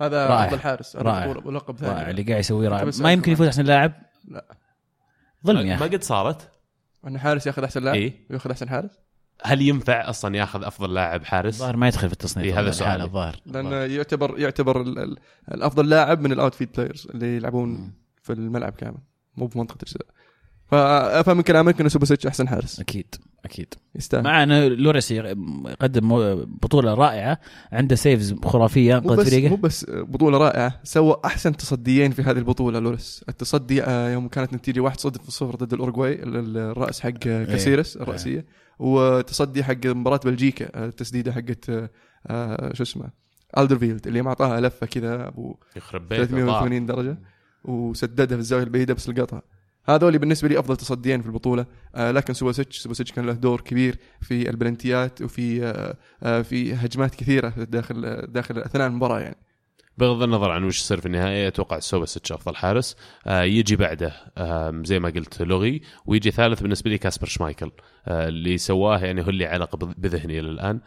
[0.00, 0.44] هذا رائع.
[0.44, 1.26] أفضل حارس رائع.
[1.44, 2.10] ولقب رائع ثاني.
[2.10, 2.90] اللي قاعد يسويه رائع.
[3.00, 3.92] ما يمكن يفوز أحسن لاعب؟
[4.28, 4.44] لا.
[5.46, 5.96] ظلم يا ما أخي.
[5.96, 6.50] قد صارت.
[7.06, 8.26] ان حارس ياخذ أحسن لاعب؟ إيه.
[8.30, 8.90] وياخذ أحسن حارس؟
[9.44, 13.04] هل ينفع أصلا ياخذ أفضل لاعب حارس؟ الظاهر ما يدخل في التصنيف إيه، هذا سؤالي.
[13.04, 13.36] الظاهر.
[13.46, 15.18] لأنه يعتبر يعتبر ال- ال-
[15.50, 18.98] الأفضل لاعب من ال outfield players اللي يلعبون في الملعب كامل
[19.36, 20.06] مو بمنطقة الجزاء
[20.70, 22.80] فأفهم من كلامك إنه سوبوسيتش أحسن حارس.
[22.80, 23.14] أكيد
[23.44, 23.74] أكيد.
[23.94, 24.24] يستاهل.
[24.24, 26.08] مع إنه لوريس يقدم
[26.44, 27.38] بطولة رائعة
[27.72, 29.48] عنده saves خرافية مو بس فريقه.
[29.48, 33.24] مو بس بطولة رائعة سوى أحسن تصديين في هذه البطولة لوريس.
[33.28, 38.46] التصدي آه، يوم كانت النتيجه 1-0 ضد الاورجواي ال- ال- الرأس حق آه، كاسيرس الرأسية.
[38.78, 41.70] وتصدي حق مباراة بلجيكا التسديدة حقت
[42.26, 43.10] آه، شو اسمه
[43.58, 47.18] ألدرفيلد اللي معطاها لفة كذا أبو يخرب بيته 380 درجة
[47.64, 49.42] وسددها في الزاوية البعيدة بس لقطها.
[49.84, 51.66] هذول بالنسبة لي أفضل تصديين في البطولة.
[51.94, 57.14] آه لكن سوبوسيتش سوبوسيتش كان له دور كبير في البلنتيات وفي آه آه في هجمات
[57.14, 59.36] كثيرة داخل داخل أثناء المباراة يعني.
[59.98, 62.96] بغض النظر عن وش يصير في النهايه أتوقع سوباسيتش أفضل حارس.
[63.26, 67.70] آه يجي بعده آه زي ما قلت لوريس ويجي ثالث بالنسبة لي كاسبر شمايكل.
[68.06, 70.80] آه اللي سواه يعني هو اللي علق بذ- بذهني إلى الان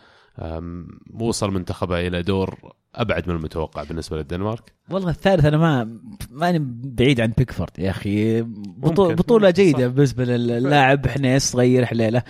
[1.14, 4.74] وصل منتخبه إلى دور أبعد من المتوقع بالنسبة للدنمارك.
[4.90, 6.00] والله الثالث أنا ما
[6.32, 8.42] ماني بعيد عن بيكفورد يا أخي.
[8.42, 9.88] بطولة ممكن، جيدة.
[9.88, 12.24] بالنسبة للاعب حنيس صغير حليله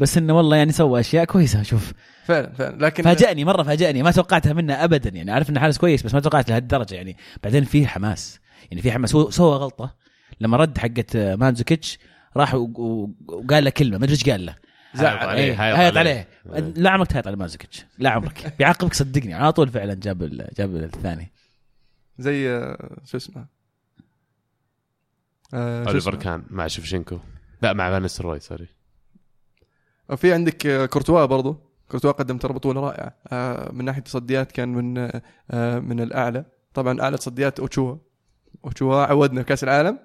[0.00, 1.92] بس إنه والله يعني سوى أشياء كويسة شوف.
[2.24, 2.86] فعلا فعلا.
[2.86, 4.02] لكن فاجأني مرة فاجأني.
[4.02, 5.30] ما توقعتها منه ابدا يعني.
[5.30, 7.16] عارف إنه حارس كويس بس ما توقعت لهالدرجة يعني.
[7.44, 8.40] بعدين في حماس.
[8.70, 9.14] يعني في حماس.
[9.14, 9.94] هو سوى غلطة.
[10.40, 11.98] لما رد حقت مانزوكيتش
[12.36, 13.98] راح وقال له كلمة.
[13.98, 14.54] ما أدري إيش قال له.
[14.94, 16.28] زعل عليه، إيه، هايط هايط عليه.
[16.46, 16.72] عليه.
[16.76, 18.46] لا عمرك تهايط على مازكتش لا عمرك.
[18.58, 19.34] بيعاقبك صدقني.
[19.34, 21.32] على طول فعلا جاب ال- جاب الثاني.
[22.18, 23.46] زي آه، شو اسمه؟
[25.54, 27.18] آه، أوليفر؟ كان مع شفشنكو
[27.62, 28.68] لا مع فان نيستلروي sorry.
[30.16, 31.60] في عندك آه، كورتوا برضو.
[31.90, 33.14] كورتوا قدم ترى بطولة رائعة.
[33.28, 36.44] آه، من ناحية تصديات كان من آه، آه، من الأعلى.
[36.74, 37.96] طبعا أعلى تصديات أوتشوا.
[38.64, 39.98] أوتشوا عودنا في كأس العالم.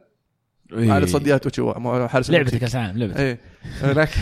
[0.74, 2.62] اعلى تصديات اوتشوا مو حارس المكسيك.
[2.62, 3.40] كاس العالم لعبة إيه.
[4.00, 4.22] لكن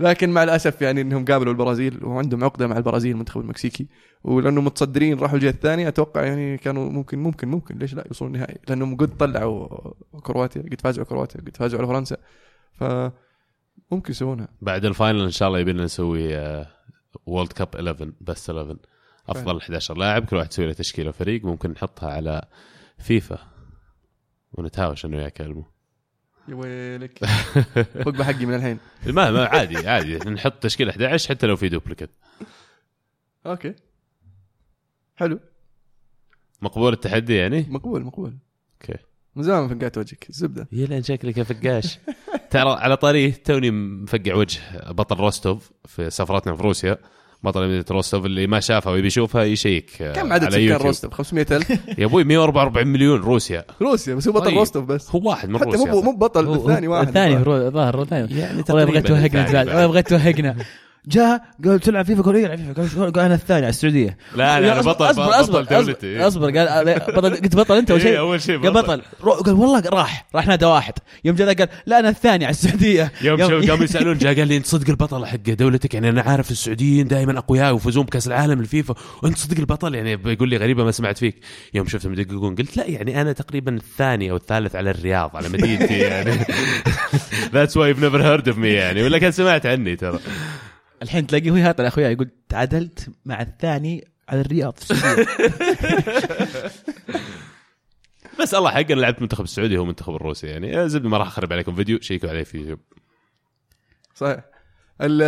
[0.00, 3.86] لكن مع الأسف يعني إنهم قابلوا البرازيل وعندهم عقدة مع البرازيل المنتخب المكسيكي.
[4.24, 8.58] ولأنهم متصدرين راحوا الجهة الثانية أتوقع يعني كانوا ممكن ممكن ممكن ليش لا؟ يوصلوا النهائي.
[8.68, 9.68] لأنهم قد طلعوا
[10.20, 12.16] كرواتيا قد فازوا على كرواتيا قد فازوا على فرنسا.
[12.72, 12.84] ف
[13.92, 14.48] ممكن يسوونها.
[14.62, 16.34] بعد ال final إن شاء الله يبينا نسوي
[17.26, 18.76] World Cup 11 بس 11
[19.28, 22.42] أفضل 11 لاعب كل واحد يسوي له تشكيلة فريق ممكن نحطها على
[22.98, 23.38] فيفا
[24.52, 25.64] ونتهاوش أنا وياك يا ألمو.
[26.48, 27.24] يا ويلك.
[28.04, 28.78] خذ بحقي من الحين.
[29.06, 30.16] ما ما عادي عادي.
[30.30, 32.10] نحط تشكيلة 11 حتى لو في duplicate
[33.46, 33.74] okay.
[35.16, 35.40] حلو.
[36.62, 38.38] مقبول التحدي يعني؟ مقبول مقبول.
[38.82, 39.02] okay.
[39.36, 41.98] من زمان ما فقعت وجهك زبده يا لين شكلك يا فقاش.
[42.50, 46.98] ترى على طريق توني مفقع وجه بطل روستوف في سفرتنا في روسيا.
[47.42, 52.04] بطل مدينه روستوف اللي ما شافها ويبي يشوفها يشيك كم عدد سكان روستوف 500000 يا
[52.04, 53.64] أبوي 144 مليون روسيا.
[53.82, 54.58] روسيا بس هو بطل طيب.
[54.58, 55.10] روستوف بس.
[55.10, 55.92] هو واحد من حتى روسيا.
[55.92, 57.06] مو مو بطل الثاني واحد.
[57.06, 57.36] الثاني
[57.70, 59.28] ظاهر الثاني يعني والله يبغى تقريباً.
[59.28, 59.58] توهقنا.
[59.58, 60.56] والله يبغى توهقنا.
[61.08, 64.16] جاء قال تلعب فيفا قال إيه العب فيفا قال- أنا الثاني على السعودية.
[64.36, 66.58] لا أنا أصبر- بطل أصبر بطل أصبر دولتي أصبر, أصبر.
[66.58, 69.02] قال بطل قلت بطل أنت أول إيه، شيء أول شيء قال بطل.
[69.22, 70.92] قال والله راح راح نادى واحد.
[71.24, 73.12] يوم جاء قال لا أنا الثاني على السعودية.
[73.22, 77.08] يوم قاموا يسألون جاء قال لي أنت صدق البطل حق دولتك؟ يعني أنا عارف السعوديين
[77.08, 81.18] دائما أقوياء ويفوزون بكأس العالم الفيفا وأنت صدق البطل؟ يعني بيقول لي غريبة ما سمعت
[81.18, 81.34] فيك.
[81.74, 85.98] يوم شفتهم يدققون قلت لا يعني أنا تقريبا الثاني أو الثالث على الرياض على مدينتي
[85.98, 86.30] يعني.
[87.54, 89.02] that's why you've never heard of me يعني.
[89.02, 90.18] ولا كان سمعت عني ترى.
[91.02, 94.78] الحين تلاقيه هو يهاطل على اخويا يقول تعادلت مع الثاني على الرياض
[98.40, 100.88] بس الله حق أنا لعبت منتخب السعودي هو منتخب الروسي يعني.
[100.88, 102.78] زبده ما راح أخرب عليكم فيديو شيكوا عليه في يوتيوب.
[104.14, 104.44] صحيح.
[105.00, 105.18] ال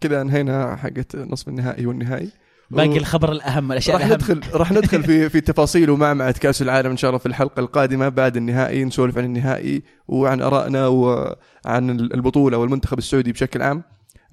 [0.00, 2.30] كذا انهينا حقت نصف النهائي والنهائي.
[2.70, 6.96] باقي الخبر الأهم الأشياء راح ندخل راح ندخل في في تفاصيل ومعمعة كأس العالم إن
[6.96, 12.98] شاء الله في الحلقة القادمة بعد النهائي نسولف عن النهائي وعن آرائنا وعن البطولة والمنتخب
[12.98, 13.82] السعودي بشكل عام.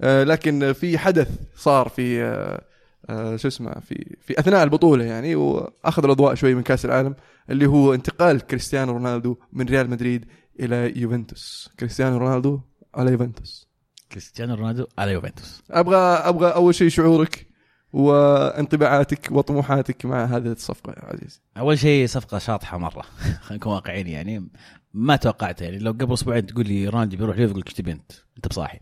[0.00, 2.64] آه، لكن في حدث صار في آه،
[3.08, 7.14] آه، شو اسمه في في أثناء البطولة يعني وأخذ الأضواء شوي من كأس العالم
[7.50, 10.24] اللي هو انتقال كريستيانو رونالدو من ريال مدريد
[10.60, 11.70] إلى يوفنتوس.
[11.80, 12.60] كريستيانو رونالدو
[12.94, 13.68] على يوفنتوس.
[14.12, 15.62] كريستيانو رونالدو على يوفنتوس.
[15.70, 17.53] أبغى أبغى أول شيء شعورك.
[17.94, 23.02] وانطباعاتك وطموحاتك مع هذه الصفقة يا عزيز أول شيء صفقة شاطحة مرة.
[23.42, 24.48] خلينا نكون واقعيين يعني.
[24.94, 25.78] ما توقعت يعني.
[25.78, 28.78] لو قبل أسبوعين تقول لي رونالدو بيروح ليفربول قلت لك انت أنت مب صاحي.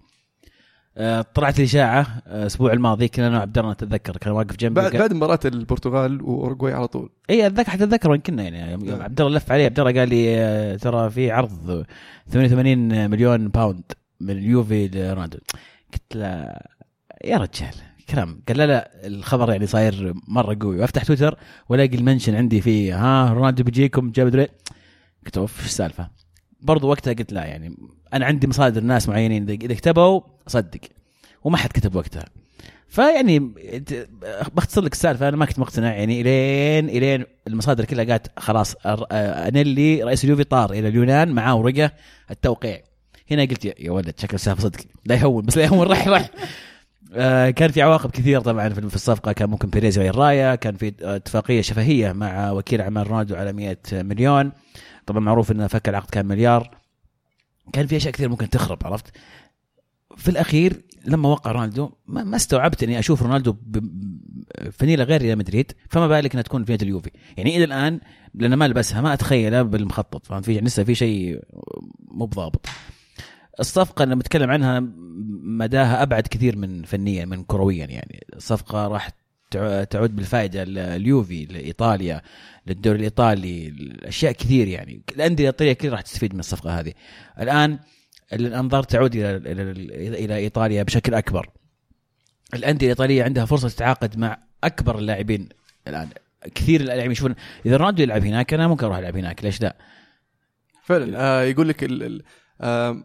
[0.97, 4.17] آه، طلعت لي اشاعه آه، الأسبوع الماضي كنا أنا وعبد الله نتذكر.
[4.17, 7.11] كان واقف جنبي بعد بعد مباراة البرتغال وأوروغواي على طول.
[7.31, 8.73] إي اتذكر حتى اتذكر وين كنا يعني.
[8.73, 9.03] يوم نعم.
[9.03, 11.87] عبد الله لف علي عبد الله قال لي آه، ترى في عرض
[12.31, 15.39] 88 مليون باوند من اليوفي لرونالدو.
[15.93, 16.57] قلت له
[17.25, 18.43] يا رجال كلام.
[18.49, 20.79] قال لا لا الخبر يعني صاير مرة قوي.
[20.81, 21.39] وأفتح تويتر
[21.69, 24.49] وألاقي المنشن عندي فيه ها رونالدو بيجيكم جاب دري.
[25.27, 26.11] قلت أوف السالفة؟
[26.61, 27.77] برضو وقتها قلت لا يعني
[28.15, 30.81] أنا عندي مصادر ناس معينين اذا كتبوا أصدق.
[31.45, 32.25] وما حد كتب وقتها.
[32.89, 33.39] فيعني
[34.55, 39.49] بختصر لك السالفة أنا ما كنت مقتنع يعني الين إلين المصادر كلها قالت خلاص آه،
[39.49, 41.93] أنيلي رئيس اليوفي طار إلى اليونان معاه ورقة
[42.31, 42.83] التوقيع.
[43.31, 44.81] هنا قلت يا- ولد شكل السالفه صدق.
[45.07, 46.31] لا يهون بس لا يهون راح آه،
[47.51, 49.33] كان في عواقب كثير طبعا في الصفقة.
[49.33, 50.55] كان ممكن بيريز يغير رأيه.
[50.55, 54.53] كان في آه، اتفاقية شفهية مع وكيل اعمال رونالدو على 100 مليون.
[55.07, 56.71] طبعا معروف ان فك العقد كان مليار.
[57.73, 59.07] كان في أشياء كثير ممكن تخرب عرفت؟
[60.17, 63.57] في الأخير لما وقع رونالدو ما, استوعبت إني أشوف رونالدو
[64.73, 67.11] فنيله غير ريال مدريد فما بالك إنها تكون في اليوفي.
[67.37, 68.01] يعني إلى الآن
[68.35, 71.41] لأن ما لبسها ما أتخيلها بالمخطط فهمت؟ في لسه في شيء
[72.09, 72.67] مو بضابط.
[73.61, 74.81] الصفقة اللي بتكلم عنها
[75.43, 78.27] مداها أبعد كثير من فنيا من كرويا يعني.
[78.37, 79.11] الصفقة راح
[79.51, 82.23] تع- تعود بالفائدة لليوفي لإيطاليا
[82.67, 85.03] للدوري الإيطالي الاشياء كثير يعني.
[85.17, 86.93] الأندية الإيطالية كلها راح تستفيد من الصفقة هذه.
[87.41, 87.79] الآن
[88.33, 89.37] الأنظار تعود إلى
[90.25, 91.51] إلى إيطاليا بشكل أكبر.
[92.55, 95.49] الأندية الإيطالية عندها فرصة تتعاقد مع أكبر اللاعبين
[95.89, 96.09] الآن.
[96.55, 97.35] كثير اللاعبين يشوفون
[97.67, 99.77] إذا رونالدو يلعب هناك أنا ممكن أروح ألعب هناك ليش لا؟
[100.85, 102.23] فعلا آه يقول لك ال- ال-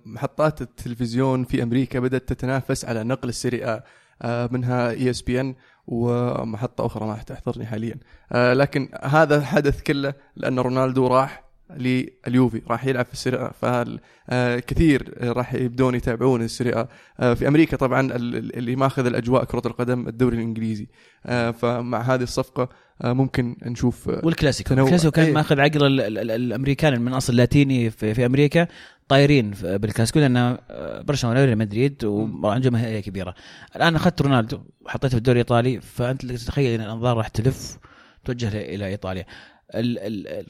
[0.05, 3.83] محطات التلفزيون في أمريكا بدأت تتنافس على نقل السيريا
[4.21, 5.55] آه منها ESPN
[5.87, 7.95] ومحطة أخرى ما تحضرني حاليا.
[8.31, 11.46] آه لكن هذا حدث كله لأن رونالدو راح
[11.77, 12.61] لليوفي.
[12.67, 16.87] راح يلعب في السيريا فكثير راح يبدون يتابعون السيريا
[17.19, 20.87] آه، في أمريكا طبعا ال- ال- اللي ماخذ الأجواء كرة القدم الدوري الإنجليزي
[21.25, 22.69] آه، فمع هذه الصفقة
[23.01, 24.73] آه، ممكن نشوف آه، والكلاسيكو.
[24.73, 25.33] الكلاسيكو كان إيه.
[25.33, 28.67] ماخذ عقل ال- ال- ال- الأمريكان من اصل لاتيني في, في أمريكا
[29.07, 33.35] طايرين بالكلاسيكو لأن آه، برشلونة وريال مدريد وهم جماهيريه كبيرة.
[33.75, 37.77] الآن أخذت رونالدو وحطيته في الدوري الإيطالي فأنت تتخيل إن الأنظار راح تلف
[38.25, 39.21] توجه إلى إيطاليا.
[39.21, 39.56] ال- ال-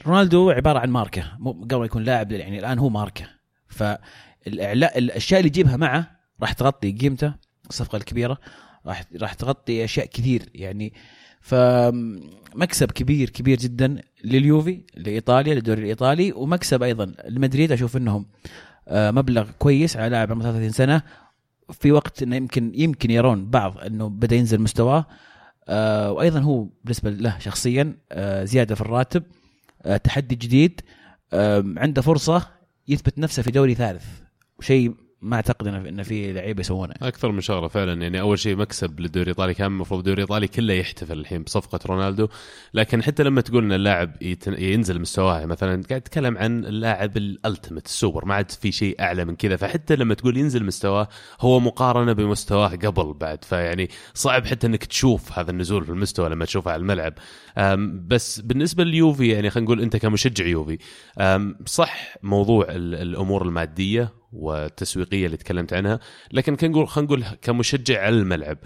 [0.08, 1.24] رونالدو عبارة عن ماركة
[1.72, 3.26] قبل يكون لاعب يعني الآن هو ماركة.
[3.68, 6.12] فالأشياء اللي يجيبها معه
[6.42, 7.34] راح تغطي قيمته
[7.70, 8.38] الصفقة الكبيرة
[8.86, 10.50] راح راح تغطي أشياء كثير.
[10.56, 10.94] يعني
[11.42, 17.72] فمكسب كبير كبير جدا لليوفي لإيطاليا للدوري الإيطالي ومكسب أيضا لمدريد.
[17.72, 18.26] أشوف إنهم
[18.88, 21.02] آه، مبلغ كويس على لاعب عمره 33 سنة.
[21.72, 25.06] في وقت إنه يمكن يمكن يرون بعض إنه بدأ ينزل مستواه.
[25.70, 29.24] آه، وأيضا هو بالنسبة له شخصيا آه، زيادة في الراتب
[29.82, 30.82] آه، تحدي جديد
[31.78, 32.48] عنده فرصة
[32.88, 34.06] يثبت نفسه في دوري ثالث.
[34.60, 36.94] وشيء ما أعتقد إنه في لعيبة يسوونه.
[37.02, 38.02] أكثر من شغلة فعلا.
[38.02, 42.28] يعني أول شيء مكسب للدوري الايطالي كان المفروض الدوري الايطالي كله يحتفل الحين بصفقة رونالدو.
[42.74, 44.16] لكن حتى لما تقول إن اللاعب
[44.48, 49.36] ينزل مستواه مثلا قاعد تتكلم عن اللاعب الألتيميت السوبر ما عاد في شيء أعلى من
[49.36, 49.56] كذا.
[49.56, 51.08] فحتى لما تقول ينزل مستواه
[51.42, 53.44] هو مقارنة بمستواه قبل بعد.
[53.44, 57.14] فيعني صعب حتى إنك تشوف هذا النزول في المستوى لما تشوفه على الملعب.
[58.08, 60.78] بس بالنسبة لليوفي يعني خلينا نقول أنت كمشجع يوفي
[61.66, 66.00] صح موضوع ال- الأمور المادية والتسويقية اللي تكلمت عنها.
[66.32, 68.58] لكن خلينا نقول خلينا نقول كمشجع على الملعب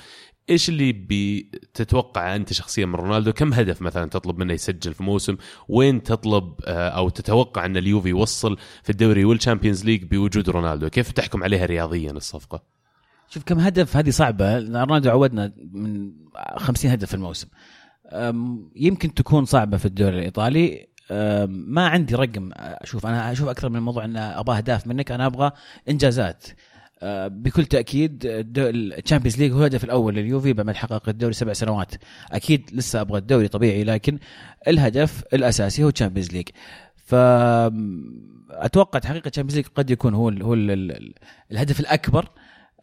[0.49, 5.37] إيش اللي بتتوقع أنت شخصيا من رونالدو؟ كم هدف مثلا تطلب منه يسجل في موسم؟
[5.69, 10.89] وين تطلب آه، أو تتوقع أن اليوفي يوصل في الدوري وال Champions League بوجود رونالدو؟
[10.89, 12.63] كيف تحكم عليها رياضيا الصفقة؟
[13.29, 14.59] شوف كم هدف هذه صعبة.
[14.59, 16.11] رونالدو عودنا من
[16.57, 17.47] 50 هدف في الموسم.
[18.75, 20.87] يمكن تكون صعبة في الدوري الإيطالي.
[21.47, 25.51] ما عندي رقم أشوف أنا أشوف أكثر من موضوع إن أبغى أهداف منك أنا أبغى
[25.89, 26.45] إنجازات.
[27.27, 31.95] بكل تأكيد ال Champions League هو الهدف الأول لليوفي بعد ما حقق الدوري سبع سنوات.
[32.31, 34.19] أكيد لسه أبغى الدوري طبيعي لكن
[34.67, 36.47] الهدف الأساسي هو ال Champions League
[36.95, 37.15] ف
[38.51, 41.13] أتوقع تحقيق ال Champions League قد يكون هو هو ال ال
[41.51, 42.29] الهدف الأكبر.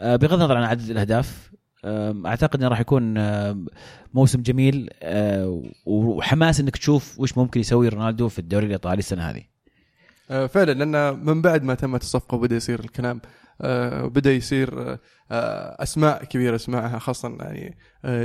[0.01, 1.51] بغض النظر عن عدد الأهداف
[1.85, 3.19] أعتقد إنه راح يكون
[4.15, 9.43] موسم جميل آه، وحماس إنك تشوف وش ممكن يسوي رونالدو في الدوري الإيطالي السنة هذه.
[10.31, 13.21] آه، فعلا لأن من بعد ما تمت الصفقه وبدأ يصير الكلام
[13.61, 14.99] آه، بدا يصير
[15.31, 17.77] أسماء كبيرة اسمعها خاصة يعني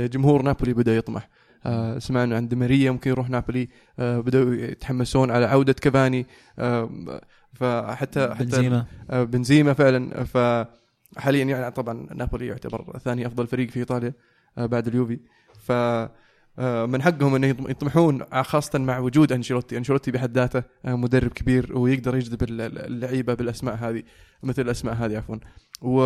[0.08, 1.28] جمهور نابولي بدأ يطمح.
[1.98, 6.26] سمعنا عن دماريا ممكن يروح نابولي بدأوا يتحمسون على عودة كافاني
[6.58, 6.90] آه،
[7.52, 8.86] فحتى حتى بنزيما.
[9.10, 10.24] بنزيما فعلا
[11.14, 14.12] فحاليا يعني طبعا نابولي يعتبر ثاني أفضل فريق في إيطاليا
[14.58, 15.18] آه، بعد اليوفي.
[15.60, 15.72] ف
[16.58, 21.30] آه، من حقهم إنه يطم- يطمحون آه، خاصه مع وجود أنشيلوتي، أنشيلوتي بحد ذاته مدرب
[21.30, 24.02] كبير ويقدر يجذب ال- ال- اللعيبة بالأسماء هذه
[24.42, 25.36] مثل الأسماء هذه عفوا.
[25.82, 26.00] و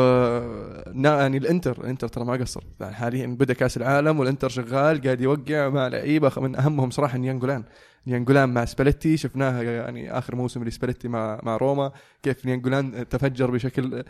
[1.04, 2.62] يعني الإنتر الإنتر ترى ما قصر.
[2.80, 7.64] يعني حاليا بدأ كأس العالم والإنتر شغال قاعد يوقع مع لعيبة من أهمهم صراحة نيانجولان.
[8.06, 11.92] نيانجولان مع سباليتي شفناها يعني آخر موسم لسباليتي مع مع روما
[12.22, 14.04] كيف نيانجولان تفجر بشكل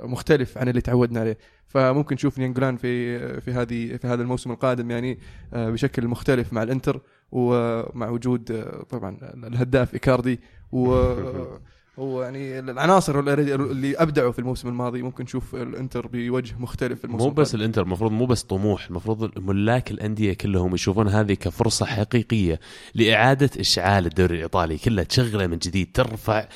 [0.00, 1.38] مختلف عن اللي تعودنا عليه.
[1.74, 5.18] فممكن نشوف نيانجولان في في هذه في هذا الموسم القادم يعني
[5.54, 7.00] آه، بشكل مختلف مع الانتر
[7.32, 10.40] ومع وجود آه، طبعا الهداف إيكاردي
[10.72, 10.94] و
[11.96, 17.30] ويعني العناصر اللي ابدعوا في الموسم الماضي ممكن نشوف الإنتر بوجه مختلف في الموسم مو
[17.30, 17.54] بس.
[17.54, 22.60] الإنتر المفروض مو بس طموح المفروض ملاك الأندية كلهم يشوفون هذه كفرصة حقيقية
[22.94, 24.78] لإعادة إشعال الدوري الإيطالي.
[24.78, 26.48] كله تشغله من جديد ترفع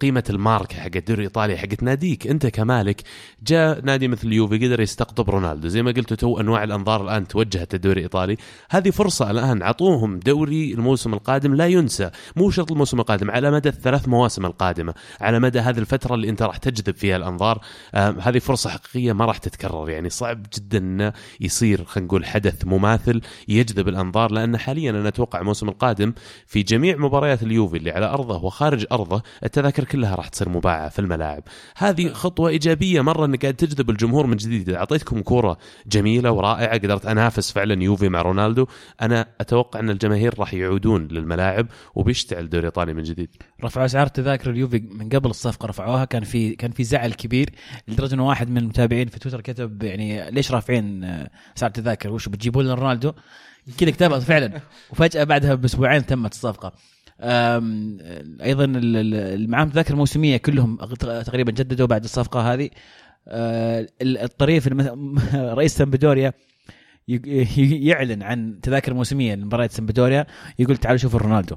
[0.00, 2.26] قيمة الماركه حق الدوري الإيطالي حقت ناديك.
[2.26, 3.02] أنت كمالك
[3.46, 5.68] جاء نادي مثل اليوفي قدر يستقطب رونالدو.
[5.68, 8.36] زي ما قلت تو أنواع الأنظار الآن توجهت للدوري الإيطالي.
[8.70, 12.10] هذه فرصة الآن اعطوهم دوري الموسم القادم لا ينسى.
[12.36, 14.94] مو شرط الموسم القادم على مدى الثلاث مواسم القادمة.
[15.20, 17.60] على مدى هذه الفترة اللي انت راح تجذب فيها الأنظار
[17.94, 19.90] هذه فرصة حقيقية ما راح تتكرر.
[19.90, 25.40] يعني صعب جدا انه يصير خلينا نقول حدث مماثل يجذب الأنظار لأن حاليا أنا أتوقع
[25.40, 26.12] الموسم القادم
[26.46, 30.98] في جميع مباريات اليوفي اللي على أرضه وخارج أرضه التذاكر كلها راح تصير مباعة في
[30.98, 31.42] الملاعب.
[31.76, 34.70] هذه خطوة إيجابية مرة إنك قاعد تجذب الجمهور من جديد.
[34.70, 38.66] أعطيتكم كورة جميلة ورائعة قدرت أنافس فعلا يوفي مع رونالدو
[39.02, 43.28] أنا أتوقع أن الجماهير راح يعودون للملاعب وبيشتعل الدوري الإيطالي من جديد.
[43.64, 46.04] رفعوا أسعار تذاكر اليوفي من قبل الصفقة رفعوها.
[46.04, 47.50] كان في كان في زعل كبير
[47.88, 52.28] لدرجة إنه واحد من المتابعين في تويتر كتب يعني ليش رافعين آه، اسعار تذاكر وش
[52.28, 53.12] بتجيبوا لنا رونالدو؟
[53.78, 54.60] كذا كتبها فعلا.
[54.90, 56.72] وفجأة بعدها بأسبوعين تمت الصفقة.
[58.44, 58.66] أيضا
[59.46, 60.76] معاهم تذاكر موسمية كلهم
[61.26, 62.70] تقريبا جددوا بعد الصفقة هذه.
[63.28, 64.68] ال- الطريف
[65.34, 65.72] رئيس
[67.08, 70.26] ي- يعلن عن تذاكر موسمية لمباراة سامبدوريا.
[70.58, 71.56] يقول تعالوا شوفوا رونالدو.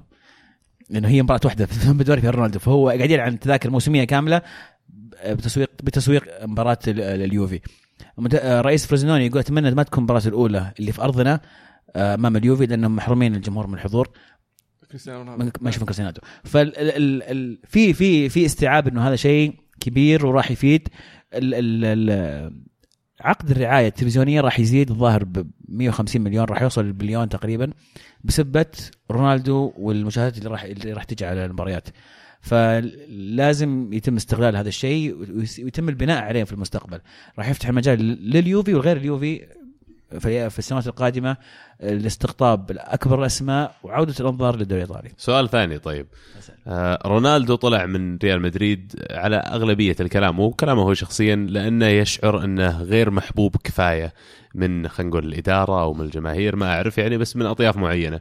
[0.89, 2.59] لأنه هي مباراة واحدة في الدوري فيها رونالدو.
[2.59, 4.41] فهو قاعدين عن تذاكر موسمية كاملة
[5.25, 7.59] بتسويق بتسويق مباراة ال- اليوفي.
[8.43, 11.41] رئيس فريزنوني يقول أتمنى ما تكون المباراه الأولى اللي في أرضنا
[11.95, 14.09] آه، أمام اليوفي لأنهم محرومين الجمهور من الحضور.
[14.89, 15.51] كريستيانو رونالدو.
[15.61, 16.13] ما يشوفون كريستيانو
[16.43, 20.87] فال في في في استيعاب إنه هذا شيء كبير وراح يفيد
[21.33, 22.67] ال ال ال
[23.21, 27.71] عقد الرعاية التلفزيونية راح يزيد الظاهر ب 150 مليون راح يوصل للبليون تقريبا
[28.23, 28.65] بسبب
[29.11, 31.89] رونالدو والمشاهدات اللي راح اللي راح تجي على المباريات.
[32.41, 35.15] فلازم يتم استغلال هذا الشيء
[35.63, 36.99] ويتم البناء عليه في المستقبل.
[37.39, 37.99] راح يفتح المجال
[38.29, 39.47] لليوفي وغير اليوفي
[40.19, 41.37] في في السنوات القادمة
[41.79, 45.09] لاستقطاب اكبر الأسماء وعودة الأنظار للدوري الإيطالي.
[45.17, 46.07] سؤال ثاني طيب.
[46.67, 52.81] آه رونالدو طلع من ريال مدريد على أغلبية الكلام وكلامه هو شخصيا لأنه يشعر أنه
[52.81, 54.13] غير محبوب كفاية
[54.55, 58.19] من خلينا نقول الإدارة أو من الجماهير ما أعرف يعني بس من أطياف معينة.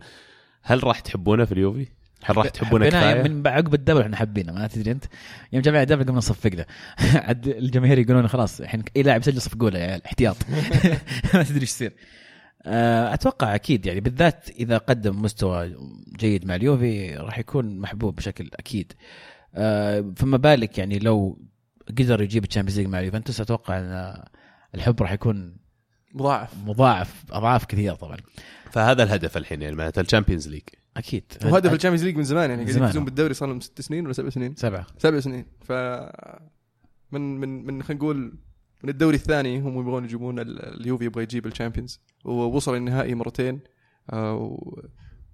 [0.63, 1.87] هل راح تحبونه في اليوفي؟
[2.25, 5.05] هل راح تحبونه كفاية؟ من عقب ال double إحنا حبينه ما تدري انت؟
[5.53, 6.67] يوم جمع ال double قمنا نصفق له
[7.27, 10.37] عاد الجماهير يقولون خلاص الحين اي لاعب يسجل صفقوا له يا عيال احتياط.
[11.35, 11.93] ما تدري إيش يصير.
[12.63, 15.77] آه، أتوقع أكيد يعني بالذات إذا قدم مستوى
[16.17, 18.93] جيد مع اليوفي راح يكون محبوب بشكل أكيد.
[19.55, 21.39] آه، فما بالك يعني لو
[21.99, 24.25] قدر يجيب ال Champions League مع اليوفنتوس أتوقع إن
[24.75, 25.57] الحب راح يكون
[26.15, 26.51] مضاعف.
[26.65, 28.17] مضاعف أضعاف كثيره طبعا.
[28.77, 30.63] فهذا الهدف الحين يعني معناته ال Champions League.
[30.97, 31.25] أكيد.
[31.45, 32.89] وهدف ال Champions League من زمان يعني من قاعدين زمان.
[32.89, 34.87] يفوزون بالدوري صار لهم ست سنين ولا سبع سنين؟ سبعة.
[34.99, 35.47] سبع سنين.
[35.65, 35.73] ف
[37.13, 38.39] من من من خلينا نقول
[38.85, 42.01] من الدوري الثاني هم يبغون يجيبون ال- اليوفي يبغى يجيب ال Champions.
[42.25, 43.61] ووصل النهائي مرتين
[44.13, 44.59] آه،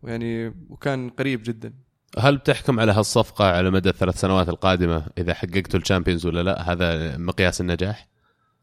[0.03, 1.74] ويعني وكان قريب جدا.
[2.18, 6.72] هل بتحكم على هالصفقة على مدى الثلاث سنوات القادمة إذا حققتوا ال Champions ولا لا؟
[6.72, 8.09] هذا مقياس النجاح؟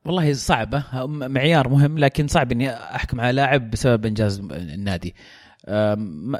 [0.05, 0.83] والله صعبة.
[1.05, 5.15] معيار مهم لكن صعب إني أحكم على لاعب بسبب إنجاز النادي.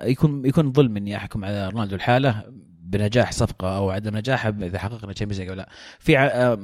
[0.03, 2.43] يكون يكون ظلم إني أحكم على رونالدو الحالة
[2.81, 5.69] بنجاح صفقة أو عدم نجاحها إذا حققنا Champions League أو لا.
[5.99, 6.13] في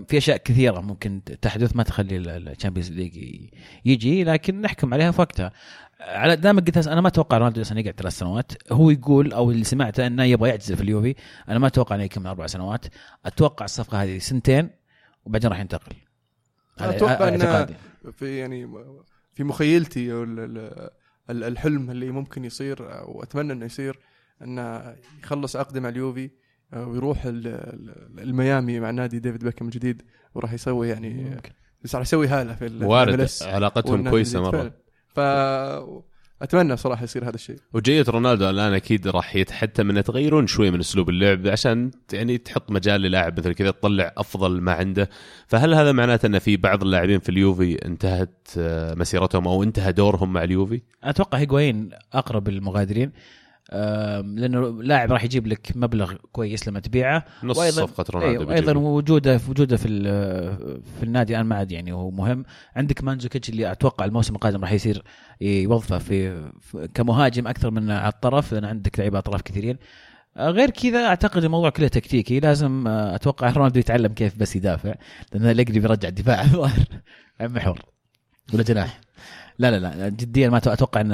[0.08, 3.18] في أشياء كثيرة ممكن تحدث ما تخلي ال Champions League
[3.86, 5.52] يجي لكن نحكم عليها في وقتها.
[6.02, 8.52] على دام قلت أنا ما أتوقع رونالدو أصلا يقعد ثلاث سنوات.
[8.72, 11.16] هو يقول أو اللي سمعته إنه يبغى يعتزل في اليوفي.
[11.50, 12.86] أنا ما أتوقع إنه يكمل أربع سنوات.
[13.26, 14.70] أتوقع الصفقة هذه سنتين
[15.26, 15.93] وبعدين راح ينتقل.
[16.80, 17.03] إنه-
[17.45, 17.76] اعتقادي.
[18.11, 18.67] في يعني
[19.34, 20.11] في مخيلتي
[21.30, 23.99] الحلم اللي ممكن يصير واتمنى إنه يصير
[24.41, 26.30] إنه يخلص عقده مع اليوفي
[26.73, 30.01] ويروح ال- ال- الميامي مع نادي ديفيد بيكهام الجديد
[30.36, 31.51] وراح يسوي يعني ممكن.
[31.84, 33.09] بس راح يسوي هالة في وارد
[33.43, 34.73] علاقتهم كويسة مرة
[35.15, 36.01] فعلا.
[36.40, 37.56] فاتمنى صراحة يصير هذا الشيء.
[37.74, 42.72] وجية رونالدو الآن أكيد راح يتحتى من تغيرون شوي من أسلوب اللعب عشان يعني تحط
[42.72, 45.10] مجال للاعب مثل كذا تطلع أفضل ما عنده.
[45.48, 50.34] فهل هذا معناته أن في بعض اللاعبين في اليوفي انتهت آه، مسيرتهم أو انتهى دورهم
[50.34, 53.12] مع اليوفي؟ أتوقع هيغوين أقرب المغادرين.
[54.21, 57.26] لأنه لاعب راح يجيب لك مبلغ كويس لما تبيعه.
[57.43, 58.78] نص وأيضاً- صفقة رونالدو أيوة أيضا.
[58.78, 59.88] وجوده وجودة في
[60.99, 62.45] في النادي الان ما عاد يعني هو مهم.
[62.76, 65.03] عندك مانزوكيتش اللي أتوقع الموسم القادم راح يصير
[65.41, 66.49] يوظفه في
[66.93, 69.78] كمهاجم أكثر من على الطرف لأن عندك لعيبة اطراف كثيرين.
[70.38, 72.39] آه، غير كذا أعتقد الموضوع كله تكتيكي.
[72.39, 74.95] لازم آه، أتوقع رونالدو يتعلم كيف بس يدافع
[75.34, 76.80] لأن الاقري بيرجع الدفاع الظاهر.
[77.41, 77.80] محور
[78.53, 78.99] ولا جناح.
[79.59, 81.11] لا لا لا جديا ما أتوقع ان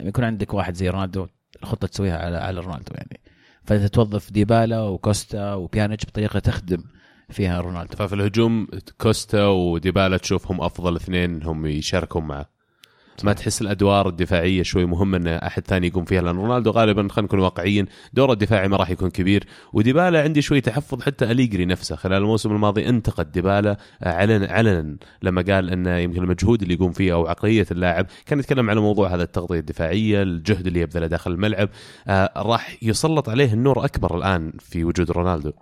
[0.00, 1.26] لما يكون عندك واحد زي رونالدو.
[1.62, 3.20] الخطة تسويها على على رونالدو يعني.
[3.64, 6.84] فانت توظف ديبالا وكوستا وبيانيتش بطريقة تخدم
[7.30, 7.96] فيها رونالدو.
[7.96, 12.55] ففي الهجوم كوستا وديبالا تشوفهم أفضل اثنين هم يشاركون معه
[13.24, 17.26] ما تحس الأدوار الدفاعية شوي مهم إن أحد ثاني يقوم فيها لأن رونالدو غالبا خلينا
[17.26, 21.96] نكون واقعيين دوره الدفاعي ما راح يكون كبير وديبالا عندي شوي تحفظ حتى أليجري نفسه.
[21.96, 27.12] خلال الموسم الماضي انتقد ديبالا علنا علنا لما قال إنه يمكن المجهود اللي يقوم فيه
[27.12, 28.06] أو عقلية اللاعب.
[28.26, 31.68] كان يتكلم على موضوع هذا التغطية الدفاعية الجهد اللي يبذله داخل الملعب.
[32.08, 35.52] آه راح يسلط عليه النور أكبر الآن في وجود رونالدو.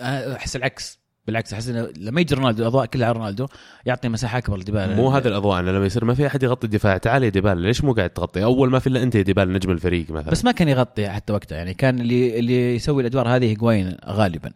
[0.00, 1.07] أحس العكس.
[1.28, 3.46] بالعكس أحس إنه لما يجي رونالدو الأضواء كلها على رونالدو
[3.86, 4.94] يعطي مساحة أكبر لديبالا.
[4.94, 7.84] مو هذا الأضواء أنا لما يصير ما في أحد يغطي الدفاع تعال يا ديبالا ليش
[7.84, 10.30] مو قاعد تغطي؟ أول ما في إلا أنت يا ديبالا نجم الفريق مثلا.
[10.30, 14.50] بس ما كان يغطي حتى وقتها يعني كان اللي اللي يسوي الأدوار هذه هيغوين غالبا.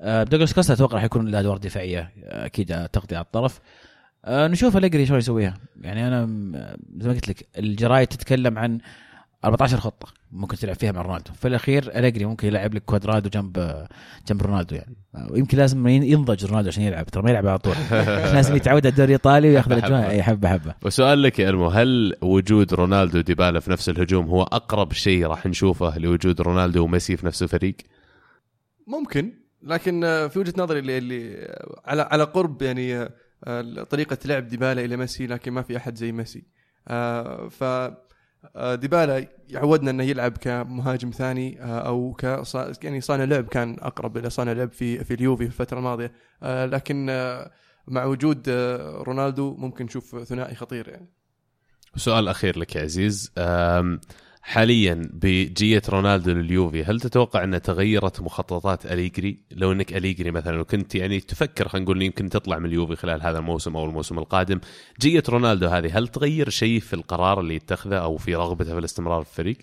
[0.00, 3.60] آه، دوغلاس كوستا أتوقع راح يكون له أدوار دفاعية آه، أكيد تغطية على الطرف.
[4.24, 5.54] آه، نشوف أليجري شو يسويها.
[5.80, 6.26] يعني أنا
[6.98, 8.78] زي ما قلت لك الجرايد تتكلم عن
[9.46, 11.32] 14 خطة ممكن تلعب فيها مع رونالدو.
[11.32, 13.86] في الأخير أليجري ممكن يلعب لك كوادرادو جنب
[14.28, 14.96] جنب رونالدو يعني.
[15.30, 17.74] ويمكن لازم ين- ينضج رونالدو عشان يلعب ترى ما يلعب على طول.
[18.34, 20.10] لازم يتعود على الدوري الإيطالي وياخذ الأجواء.
[20.10, 20.74] أي حبة حبة.
[20.82, 25.46] وسؤال لك يا المو هل وجود رونالدو وديبالا في نفس الهجوم هو أقرب شيء راح
[25.46, 27.76] نشوفه لوجود رونالدو وميسي في نفس الفريق؟
[28.86, 29.32] ممكن.
[29.62, 33.08] لكن آه، في وجهة نظري اللي, اللي آه، على على قرب يعني
[33.44, 36.44] آه، طريقة لعب ديبالا إلى ميسي لكن ما في أحد زي ميسي.
[36.88, 38.05] آه، ف آه،
[38.74, 42.24] ديبالا يعودنا إنه يلعب كمهاجم ثاني آه، أو ك
[42.84, 46.12] يعني صانع لعب كان أقرب إلى صانع لعب في في اليوفي في الفترة الماضية.
[46.42, 47.50] آه، لكن آه،
[47.88, 51.12] مع وجود آه، رونالدو ممكن نشوف ثنائي خطير يعني.
[51.96, 53.32] سؤال أخير لك يا عزيز.
[54.48, 60.94] حاليا بجية رونالدو لليوفي هل تتوقع أن تغيرت مخططات أليجري؟ لو أنك أليجري مثلا وكنت
[60.94, 64.60] يعني تفكر خلينا نقول يمكن تطلع من اليوفي خلال هذا الموسم أو الموسم القادم
[65.00, 69.22] جية رونالدو هذه هل تغير شيء في القرار اللي يتخذه أو في رغبته في الاستمرار
[69.22, 69.58] في الفريق؟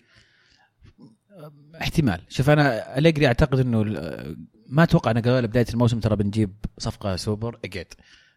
[1.82, 2.22] احتمال.
[2.30, 7.16] شوف أنا أليجري أعتقد إنه ال- ما أتوقع إنه قال بداية الموسم ترى بنجيب صفقة
[7.16, 7.86] سوبر اقعد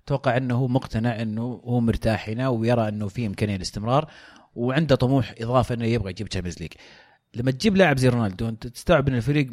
[0.04, 4.10] أتوقع إنه هو مقتنع إنه هو مرتاح هنا ويرى إنه في إمكانية الاستمرار.
[4.56, 6.72] وعنده طموح اضافه إنه يبغى يجيب Champions League
[7.34, 9.50] لما تجيب لاعب زي رونالدو أنت تستوعب إن الفريق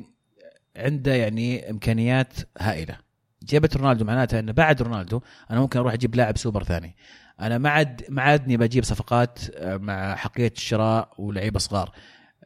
[0.78, 2.98] عنده يعني إمكانيات هائلة.
[3.44, 6.96] جابت رونالدو معناتها إنه بعد رونالدو أنا ممكن أروح أجيب لاعب سوبر ثاني.
[7.42, 11.92] أنا ما عاد ما عادني بجيب صفقات آه، مع أحقية الشراء ولعيبة صغار.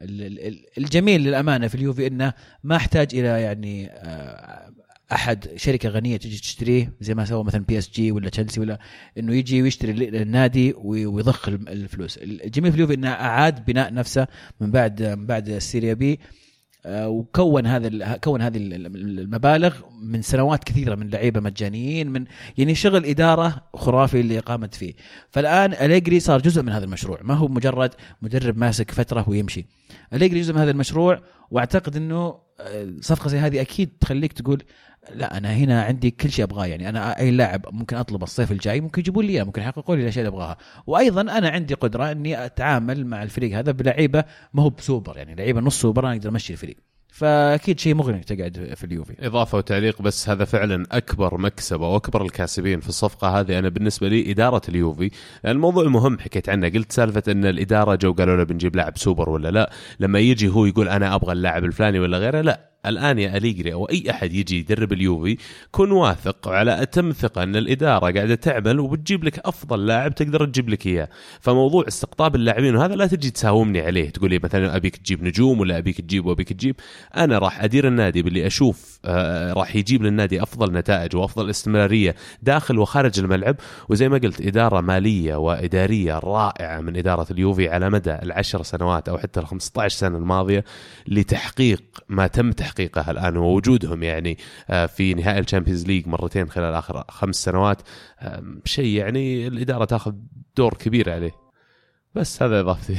[0.02, 2.32] ال- ال- الجميل للأمانة في اليوفي إنه
[2.64, 4.72] ما أحتاج إلى يعني آه،
[5.12, 8.78] أحد شركة غنية تجي تشتريه زي ما سوى مثلا PSG ولا تشيلسي ولا
[9.18, 12.16] إنه يجي ويشتري ال- النادي وي- ويضخ الفلوس.
[12.22, 14.26] الجميل في اليوفي إنه أعاد بناء نفسه
[14.60, 16.20] من بعد من بعد ال Serie B.
[16.86, 22.24] آه، وكون هذا كون هذه ال- ال- المبالغ من سنوات كثيرة من لعيبة مجانيين من
[22.58, 24.94] يعني شغل إدارة خرافي اللي قامت فيه.
[25.30, 27.18] فالآن أليجري صار جزء من هذا المشروع.
[27.22, 29.66] ما هو مجرد مدرب ماسك فترة ويمشي.
[30.14, 34.62] أليجري جزء من هذا المشروع وأعتقد إنه آه، صفقة زي هذه أكيد تخليك تقول
[35.14, 36.66] لا أنا هنا عندي كل شيء أبغاه.
[36.66, 40.02] يعني أنا أي لاعب ممكن اطلب الصيف الجاي ممكن يجيبوا لي إياه، ممكن يحققوا لي
[40.02, 40.56] الأشياء اللي أبغاها.
[40.86, 45.16] وأيضا أنا عندي قدرة إني أتعامل مع الفريق هذا بلعيبة ما هو بسوبر.
[45.16, 46.76] يعني لعيبة نص سوبر أنا أقدر أمشي الفريق.
[47.08, 49.26] فأكيد شيء مغري تقعد في اليوفي.
[49.26, 53.58] إضافة وتعليق بس هذا فعلا أكبر مكسب أو اكبر الكاسبين في الصفقة هذه.
[53.58, 55.10] أنا بالنسبة لي إدارة اليوفي
[55.46, 56.68] الموضوع مهم حكيت عنه.
[56.68, 59.72] قلت سالفة إن الإدارة جو قالوا له بنجيب لاعب سوبر ولا لا.
[60.00, 62.67] لما يجي هو يقول أنا أبغى اللاعب الفلاني ولا غيره لا.
[62.86, 65.36] الآن يا أليجري أو أي أحد يجي يدرب اليوفي
[65.70, 70.68] كن واثق وعلى أتم ثقة أن الإدارة قاعدة تعمل وبتجيب لك أفضل لاعب تقدر تجيب
[70.68, 71.08] لك إياه.
[71.40, 75.78] فموضوع استقطاب اللاعبين وهذا لا تجي تساومني عليه تقول لي مثلا أبيك تجيب نجوم ولا
[75.78, 76.76] أبيك تجيب وأبيك تجيب.
[77.16, 82.78] أنا راح أدير النادي باللي أشوف آه راح يجيب للنادي أفضل نتائج وأفضل استمرارية داخل
[82.78, 83.56] وخارج الملعب.
[83.88, 89.18] وزي ما قلت إدارة مالية وإدارية رائعة من إدارة اليوفي على مدى العشر سنوات أو
[89.18, 90.64] حتى ال 15 سنة الماضية
[91.08, 92.52] لتحقيق ما تم
[93.08, 94.38] الآن ووجودهم يعني
[94.70, 97.82] آه في نهائي ال Champions League مرتين خلال آخر خمس سنوات
[98.64, 100.14] شيء يعني الإدارة تاخذ
[100.56, 101.32] دور كبير عليه.
[102.14, 102.96] بس هذا إضافتي.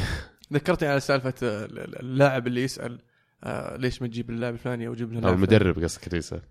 [0.54, 1.66] ذكرتني على سالفة آه،
[2.00, 3.00] اللاعب اللي يسأل
[3.44, 6.42] آه، ليش ما تجيب اللاعب الفلاني أو جيب لاعب المدرب قصدك يسأل.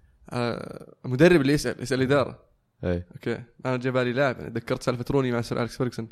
[1.04, 2.38] المدرب اللي يسأل يسأل الإدارة.
[2.84, 3.04] إي.
[3.12, 3.42] أوكي.
[3.66, 6.08] أنا جاء بالي لاعب ذكرت سالفة روني مع سير أليكس فيرجسون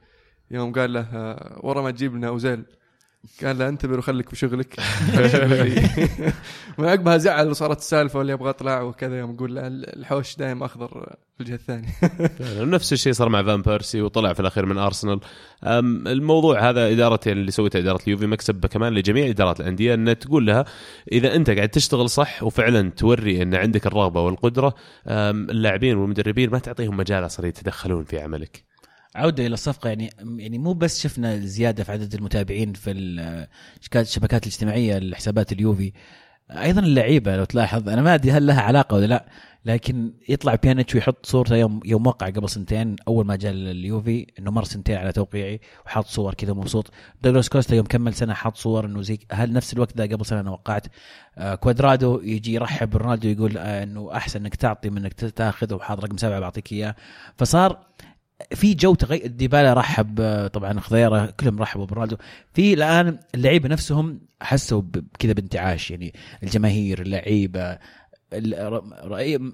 [0.51, 1.09] يوم قال له
[1.61, 2.65] ورا ما تجيب لنا أوزيل.
[3.45, 4.81] قال له انتبه وخليك بشغلك
[6.79, 11.17] من عقبها زعل وصارت السالفه واللي أبغى اطلع وكذا يوم يقول لا الحوش دايم اخضر
[11.37, 11.89] في الجهة الثانية.
[12.75, 15.21] نفس الشيء صار مع فان بيرسي وطلع في الأخير من أرسنال.
[16.07, 20.47] الموضوع هذا اداره يعني اللي سويتها إدارة اليوفي مكسب كمان لجميع إدارات الأندية إن تقول
[20.47, 20.65] لها
[21.13, 24.75] إذا أنت قاعد تشتغل صح وفعلا توري إن عندك الرغبة والقدرة
[25.09, 28.66] اللاعبين والمدربين ما تعطيهم مجال أصلا يتدخلون في عملك.
[29.17, 33.47] عودة إلى الصفقة يعني يعني مو بس شفنا زيادة في عدد المتابعين في ال-
[33.97, 35.93] الشبكات الاجتماعية لحسابات اليوفي.
[36.51, 39.27] أيضا اللعيبة لو تلاحظ أنا ما أدري هل لها علاقة ولا لا
[39.65, 44.51] لكن يطلع بيانيتش ويحط صورته يوم يوم وقع قبل سنتين أول ما جاء اليوفي إنه
[44.51, 46.91] مر سنتين على توقيعي وحاط صور كذا مبسوط.
[47.23, 50.41] دوغلاس كوستا يوم كمل سنة حاط صور إنه زي هل نفس الوقت ده قبل سنة
[50.41, 50.87] أنا وقعت؟
[51.39, 56.01] آه كوادرادو يجي يرحب برونالدو يقول آه إنه أحسن إنك تعطي من إنك تاخذ وحاط
[56.05, 56.95] رقم سبعة بعطيك إياه.
[57.37, 57.87] فصار
[58.55, 60.21] في جو تغير ديبالا رحب
[60.53, 62.17] طبعا خضيرة كلهم رحبوا برونالدو.
[62.55, 64.83] في الآن اللعيبة نفسهم حسوا
[65.19, 67.79] كذا بانتعاش يعني الجماهير اللعيبة
[68.33, 69.51] ال- رئي-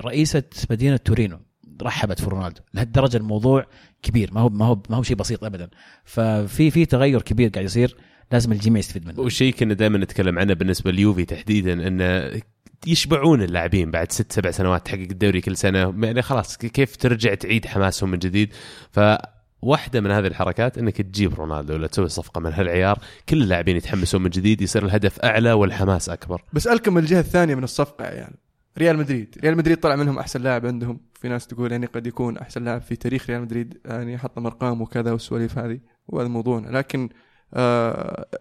[0.00, 1.38] رئيسة مدينة تورينو
[1.82, 2.60] رحبت في رونالدو.
[2.74, 3.66] لهالدرجة الموضوع
[4.02, 5.68] كبير ما هو ما هو ما هو شيء بسيط ابدا.
[6.04, 7.96] ففي في تغير كبير قاعد يصير
[8.32, 9.20] لازم الجميع يستفيد منه.
[9.20, 12.40] وشيء كنا دائما نتكلم عنه بالنسبة لليوفي تحديدا انه
[12.86, 15.94] يشبعون اللاعبين بعد ست سبع سنوات تحقق الدوري كل سنة.
[16.06, 18.52] يعني خلاص كيف ترجع تعيد حماسهم من جديد؟
[18.90, 22.98] فواحدة من هذه الحركات إنك تجيب رونالدو ولا تسوي صفقة من هالعيار.
[23.28, 26.42] كل اللاعبين يتحمسون من جديد يصير الهدف أعلى والحماس أكبر.
[26.52, 28.34] بسالكم الجهة الثانية من الصفقة يا عيال
[28.78, 29.36] ريال مدريد.
[29.42, 31.00] ريال مدريد طلع منهم أحسن لاعب عندهم.
[31.14, 33.78] في ناس تقول يعني قد يكون أحسن لاعب في تاريخ ريال مدريد.
[33.84, 35.80] يعني حطم ارقام وكذا والسواليف هذه.
[36.08, 36.78] وهذا موضوعنا.
[36.78, 37.08] لكن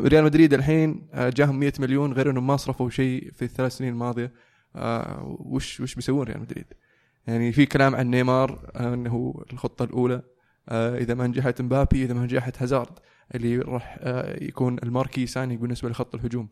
[0.02, 3.94] ريال مدريد الحين آه جاهم 100 مليون غير إنهم ما صرفوا شيء في الثلاث سنين
[3.94, 4.34] الماضية.
[4.76, 6.66] آه وش وش بيسوون ريال مدريد؟
[7.28, 10.22] يعني في كلام عن نيمار آه إنه الخطة الأولى.
[10.70, 13.00] آه، إذا ما نجحت مبابي إذا ما نجحت هازارد
[13.36, 16.50] اللي راح آه، يكون الماركي ساني بالنسبة لخط الهجوم.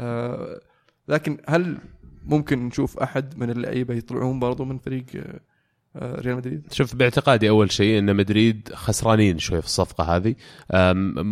[0.00, 0.60] آه،
[1.08, 1.78] لكن هل
[2.24, 5.40] ممكن نشوف أحد من اللعيبة يطلعون برضو من فريق آه، آه،
[6.02, 6.62] ريال مدريد.
[6.72, 10.34] شوف باعتقادي أول شيء إن مدريد خسرانين شوي في الصفقة هذه.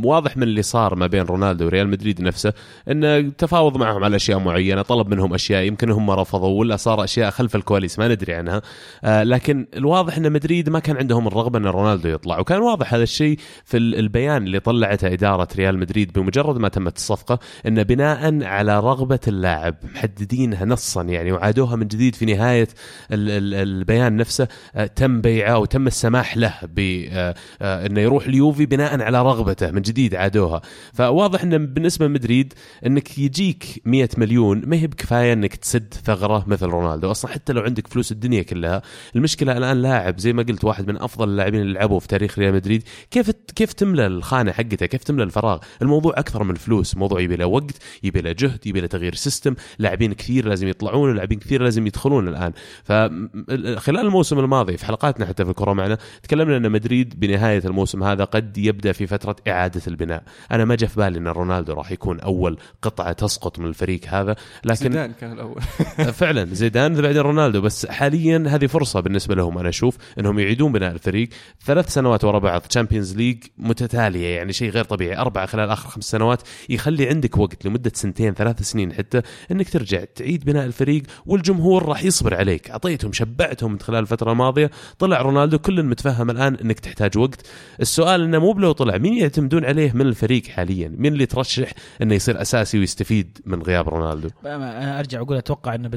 [0.05, 2.53] واضح من اللي صار ما بين رونالدو وريال مدريد نفسه
[2.91, 7.31] انه تفاوض معهم على أشياء معينة طلب منهم أشياء يمكن هم رفضوا ولا صار أشياء
[7.31, 8.63] خلف الكواليس ما ندري عنها.
[9.05, 12.39] آه، لكن الواضح إن مدريد ما كان عندهم الرغبة إن رونالدو يطلع.
[12.39, 16.97] وكان واضح هذا الشيء في ال- البيان اللي طلعته إدارة ريال مدريد بمجرد ما تمت
[16.97, 22.69] الصفقة انه بناء على رغبة اللاعب محددينها نصا يعني وعادوها من جديد في نهاية
[23.13, 24.49] ال- ال- البيان نفسه آه،
[24.97, 30.63] تم بيعه وتم السماح له بانه يروح اليوفي بناء على رغبته من جديد عادوها.
[30.93, 32.55] فواضح إنه بالنسبة لمدريد
[32.87, 37.11] إنك يجيك 100 مليون ما هي بكفاية إنك تسد ثغرة مثل رونالدو.
[37.11, 38.83] أصلا حتى لو عندك فلوس الدنيا كلها
[39.17, 42.55] المشكلة الآن لاعب زي ما قلت واحد من أفضل اللاعبين اللي لعبوا في تاريخ ريال
[42.55, 42.83] مدريد.
[43.11, 46.95] كيف كيف تملى الخانة حقته؟ كيف تملى الفراغ؟ الموضوع أكثر من فلوس.
[46.95, 51.11] الموضوع يبي له وقت يبي له جهد يبي له تغيير system لاعبين كثير لازم يطلعون
[51.11, 52.53] ولاعبين كثير لازم يدخلون الآن.
[52.85, 58.25] فخلال الموسم الماضي في حلقاتنا حتى في الكره معنا تكلمنا أن مدريد بنهاية الموسم هذا
[58.25, 60.23] قد يبدأ في فترة إعادة البناء.
[60.53, 64.37] أنا ما جاء في بالي أن رونالدو راح يكون أول قطعة تسقط من الفريق هذا
[64.65, 65.61] لكن زيدان كان الأول.
[66.21, 70.93] فعلا زيدان بعدين رونالدو بس حاليا هذه فرصة بالنسبة لهم أنا أشوف أنهم يعيدون بناء
[70.93, 71.29] الفريق.
[71.65, 75.17] ثلاث سنوات ورا بعض Champions League متتالية يعني شيء غير طبيعي.
[75.17, 80.05] أربعة خلال آخر خمس سنوات يخلي عندك وقت لمدة سنتين ثلاث سنين حتى أنك ترجع
[80.05, 82.71] تعيد بناء الفريق والجمهور راح يصبر عليك.
[82.71, 87.47] أعطيتهم شبعتهم من خلال الفترة الماضية طلع رونالدو كل متفهم الآن إنك تحتاج وقت.
[87.81, 91.73] السؤال إنه مو بلو طلع مين يعتمدون عليه من الفريق حاليا؟ مين اللي ترشح
[92.03, 95.89] إنه يصير أساسي ويستفيد من غياب رونالدو؟ أنا أرجع أقول أتوقع إن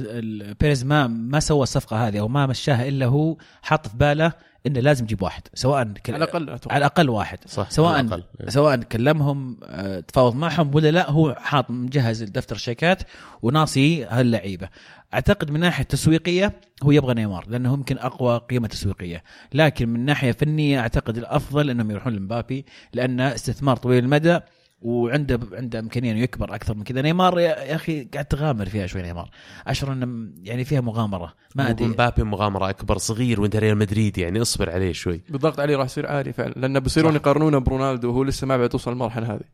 [0.59, 4.31] بيريز ما ما سوى الصفقة هذه أو ما مشاها إلا هو حاط في باله
[4.65, 6.13] إنه لازم يجيب واحد سواء كل...
[6.13, 6.75] على الأقل أتوقع.
[6.75, 8.23] على الأقل واحد صح سواء الأقل.
[8.47, 13.03] سواء كلمهم آه، تفاوض معهم ولا لا هو حاط مجهز دفتر شيكات
[13.41, 14.69] وناصي هاللعيبة
[15.13, 16.53] أعتقد من ناحية تسويقية
[16.83, 21.91] هو يبغى نيمار لأنه يمكن أقوى قيمة تسويقية لكن من ناحية فنية أعتقد الأفضل إنهم
[21.91, 24.39] يروحون لمبابي لأنه استثمار طويل المدى
[24.81, 27.01] وعنده عنده امكانية إنه يكبر أكثر من كذا.
[27.01, 29.29] نيمار يا أخي قاعد تغامر فيها شوي نيمار.
[29.67, 31.33] أشعر إنه يعني فيها مغامرة.
[31.55, 31.87] ما أدري.
[31.87, 35.21] مبابي مغامرة أكبر صغير وإنت ريال مدريد يعني اصبر عليه شوي.
[35.29, 37.15] بالضغط عليه راح يصير عالي فعلا لأنه بيصيرون.
[37.15, 39.45] يقارنونه برونالدو وهو لسه ما بعد توصل المرحلة هذه.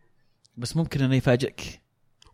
[0.57, 1.82] بس ممكن إنه يفاجئك.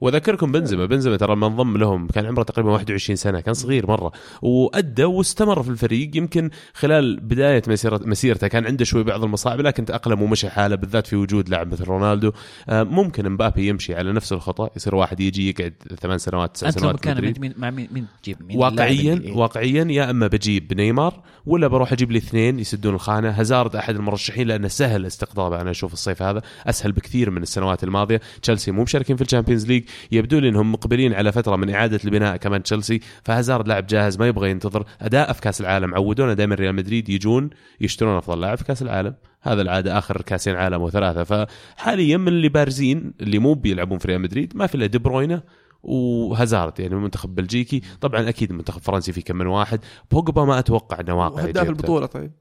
[0.02, 4.12] واذكركم بنزيما بنزيما ترى لما انضم لهم كان عمره تقريبا 21 سنة كان صغير مرة
[4.42, 9.86] وأدى واستمر في الفريق يمكن خلال بداية مسيرة مسيرته كان عنده شوي بعض المصاعب لكن
[9.86, 12.32] تأقلم ومشى حالة بالذات في وجود لاعب مثل رونالدو.
[12.70, 16.80] آه، ممكن مبابي يمشي على نفس الخطأ يصير واحد يجي يقعد ثمان سنوات تسع أنت
[16.80, 17.40] سنوات مدريد.
[17.40, 22.12] مين مع مين مين تجيب؟ مين واقعيا واقعيا يا إما بجيب نيمار ولا بروح أجيب
[22.12, 23.30] لي اثنين يسدون الخانة.
[23.30, 28.22] هازارد أحد المرشحين لأنه سهل استقطابه أنا أشوف الصيف هذا أسهل بكثير من السنوات الماضية.
[28.42, 32.00] تشيلسي مو مشاركين في ال Champions League يبدو لي إنهم مقبلين على فترة من إعادة
[32.06, 34.86] البناء كمان تشيلسي فهازارد لاعب جاهز ما يبغى ينتظر.
[35.02, 37.50] أداء في كاس العالم عودونا دائما ريال مدريد يجون
[37.82, 39.16] يشترون أفضل لاعب في كأس العالم.
[39.42, 41.24] هذا العادة آخر كأسين عالم وثلاثة.
[41.24, 45.42] فحاليا من اللي بارزين اللي مو بيلعبون في ريال مدريد ما في إلا دي بروينه
[45.84, 47.82] وهازارد يعني المنتخب بلجيكي.
[48.02, 49.80] طبعا أكيد المنتخب الفرنسي في كم من واحد.
[50.12, 51.70] بوجبا ما أتوقع إنه واقعي وهداف جبته.
[51.70, 52.32] البطولة طيب.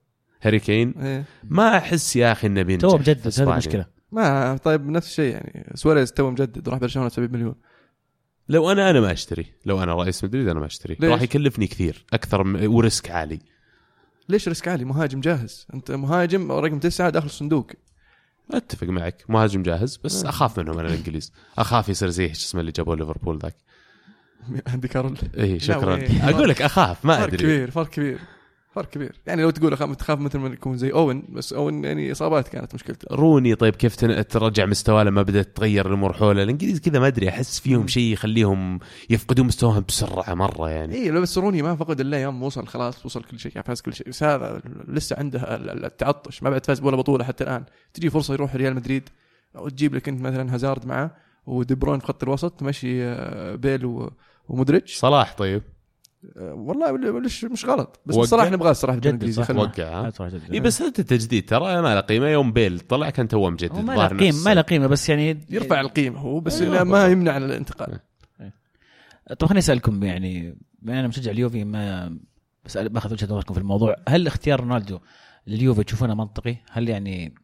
[0.43, 1.25] هاري كين؟ إيه.
[1.45, 3.53] ما أحس يا أخي إنه بينجح توه مجدد هذه.
[3.53, 7.55] المشكلة ما طيب نفس الشيء يعني سواريز توه مجدد راح برشلونة 70 مليون.
[8.49, 9.47] لو أنا أنا ما أشتري.
[9.67, 10.97] لو أنا رئيس مدريد أنا ما أشتري.
[11.01, 13.39] ليش؟ راح يكلفني كثير أكثر م- و risk عالي.
[14.29, 15.67] ليش risk عالي؟ مهاجم جاهز.
[15.75, 17.71] أنت مهاجم رقم تسعة داخل الصندوق.
[18.51, 19.25] أتفق معك.
[19.29, 20.29] مهاجم جاهز بس آه.
[20.29, 21.33] أخاف منهم أنا الإنجليز.
[21.59, 23.57] أخاف يصير زي شو اسمه اللي جابوه ليفربول ذاك.
[24.73, 26.01] آندي كارول اي شكرا.
[26.23, 27.37] أقول لك أخاف ما فرق أدري.
[27.39, 28.19] كبير فرق كبير.
[28.71, 29.13] فرق كبير.
[29.27, 32.75] يعني لو تقول أخاف تخاف مثل ما يكون زي أوين بس أوين يعني إصابات كانت
[32.75, 33.17] مشكلته.
[33.17, 33.97] روني طيب كيف
[34.29, 38.79] ترجع مستواه لما بدأت تتغير الأمور حوله؟ الإنجليز كذا ما أدري أحس فيهم شيء يخليهم
[39.11, 40.95] يفقدون مستواهم بسرعة مرة يعني.
[40.95, 43.95] اي لو بس روني ما فقد إلا يوم وصل خلاص وصل كل شيء فاز كل
[43.95, 44.09] شيء.
[44.09, 46.43] بس هذا لسه عنده ال- ال- التعطش.
[46.43, 47.65] ما بعد فاز ولا بطولة حتى الآن.
[47.95, 49.09] تجي فرصة يروح ريال مدريد
[49.55, 51.17] وتجيب لك أنت مثلا هازارد معه
[51.47, 54.11] ودي بروين في خط الوسط تمشي آه، بيل و-
[54.49, 54.97] ومودريتش.
[54.97, 55.63] صلاح طيب.
[56.37, 58.17] والله مش مش غلط بس.
[58.17, 59.49] بصراحة نبغاه الصراحه في جد الدوري الانجليزي صح.
[59.49, 60.53] خلنا- وقع.
[60.53, 63.93] اي بس هذا التجديد ترى ما له قيمة يوم بيل طلع كان توه مجدد ما
[63.93, 67.07] له قيمه ما له قيمة بس يعني يرفع القيمة هو بس أيوة إنه ما.
[67.07, 67.99] يمنع الانتقال
[69.39, 72.17] طب خليني أسألكم يعني بما أنا مشجع اليوفي ما
[72.65, 74.99] بس باخذ وجهة نظركم في الموضوع هل اختيار رونالدو
[75.47, 77.35] لليوفي تشوفونه منطقي؟ هل يعني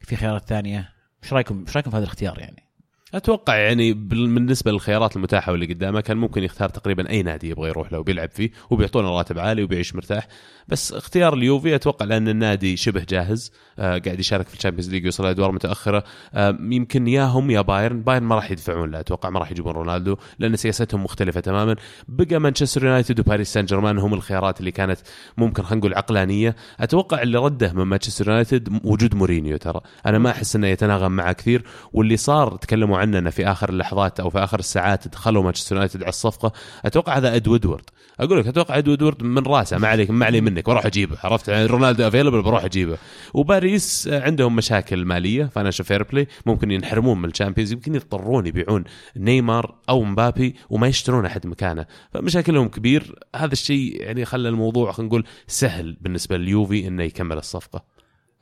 [0.00, 0.88] في خيارات ثانية؟
[1.24, 2.69] إيش رايكم إيش رأيكم في هذا الاختيار يعني؟
[3.14, 7.68] أتوقع يعني بال- بالنسبة للخيارات المتاحة واللي قدامه كان ممكن يختار تقريبا أي نادي يبغى
[7.68, 10.28] يروح له وبيلعب فيه وبيعطونه راتب عالي وبيعيش مرتاح.
[10.68, 15.02] بس اختيار اليوفي أتوقع لأن النادي شبه جاهز آه قاعد يشارك في ال Champions League
[15.02, 16.04] ويوصل لادوار متأخرة.
[16.34, 19.72] آه يمكن يا هم يا بايرن بايرن ما راح يدفعون له أتوقع ما راح يجيبون
[19.72, 21.76] رونالدو لأن سياستهم مختلفة تماما.
[22.08, 24.98] بقى مانشستر يونايتد وباريس سان جيرمان هم الخيارات اللي كانت
[25.36, 26.56] ممكن خلينا نقول عقلانية.
[26.80, 29.80] أتوقع اللي رده من مانشستر يونايتد وجود مورينيو ترى.
[30.06, 34.30] أنا ما أحس إنه يتناغم معه كثير واللي صار تكلموا عننا في آخر اللحظات أو
[34.30, 36.52] في آخر الساعات دخلوا مانشستر يونايتد على الصفقة.
[36.84, 37.84] أتوقع هذا إد وودورد
[38.20, 39.78] أقول لك أتوقع إد وودورد من راسه.
[39.78, 40.66] ما عليك ما علي منك.
[40.66, 41.16] بروح أجيبه.
[41.24, 42.98] عرفت؟ يعني رونالدو available بروح أجيبه.
[43.34, 48.84] وباريس عندهم مشاكل مالية Financial Fair Play ممكن ينحرمون من الشامبيونز يمكن يضطرون يبيعون
[49.16, 51.86] نيمار أو مبابي وما يشترون أحد مكانه.
[52.12, 53.18] فمشاكلهم كبير.
[53.36, 57.84] هذا الشيء يعني خلى الموضوع خلينا نقول سهل بالنسبة لليوفي إنه يكمل الصفقة.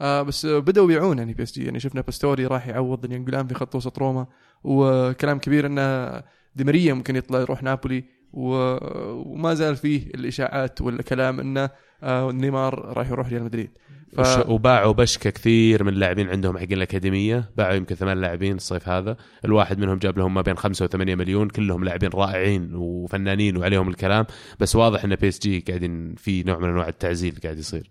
[0.01, 3.99] آه بس بدأوا يبيعون يعني PSG يعني شفنا باستوري راح يعوض ناينقولان في خط وسط
[3.99, 4.27] روما.
[4.65, 6.09] وكلام كبير انه
[6.57, 11.71] دي ماريا ممكن يطلع يروح نابولي وما زال فيه الإشاعات والكلام انه
[12.03, 13.71] آه نيمار راح يروح ريال مدريد.
[14.17, 14.49] ف...
[14.49, 17.51] وباعوا بشكل كثير من اللاعبين عندهم حق الأكاديمية.
[17.57, 19.17] باعوا يمكن ثمان لاعبين الصيف هذا.
[19.45, 21.49] الواحد منهم جاب لهم ما بين خمسة وثمانية مليون.
[21.49, 24.27] كلهم لاعبين رائعين وفنانين وعليهم الكلام.
[24.61, 27.91] بس واضح أن PSG قاعدين في نوع من أنواع التعزيل قاعد يصير.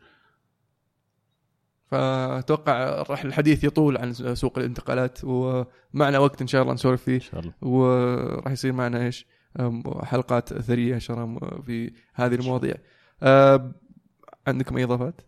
[1.91, 7.15] فأتوقع راح الحديث يطول عن سوق الانتقالات ومعنا وقت إن شاء الله نسولف فيه.
[7.15, 7.53] إن شاء الله.
[7.61, 9.25] وراح يصير معنا إيش؟
[10.03, 12.75] حلقات ثريه إن شاء الله في هذه المواضيع.
[13.23, 13.71] أه،
[14.47, 15.21] عندكم أي إضافات؟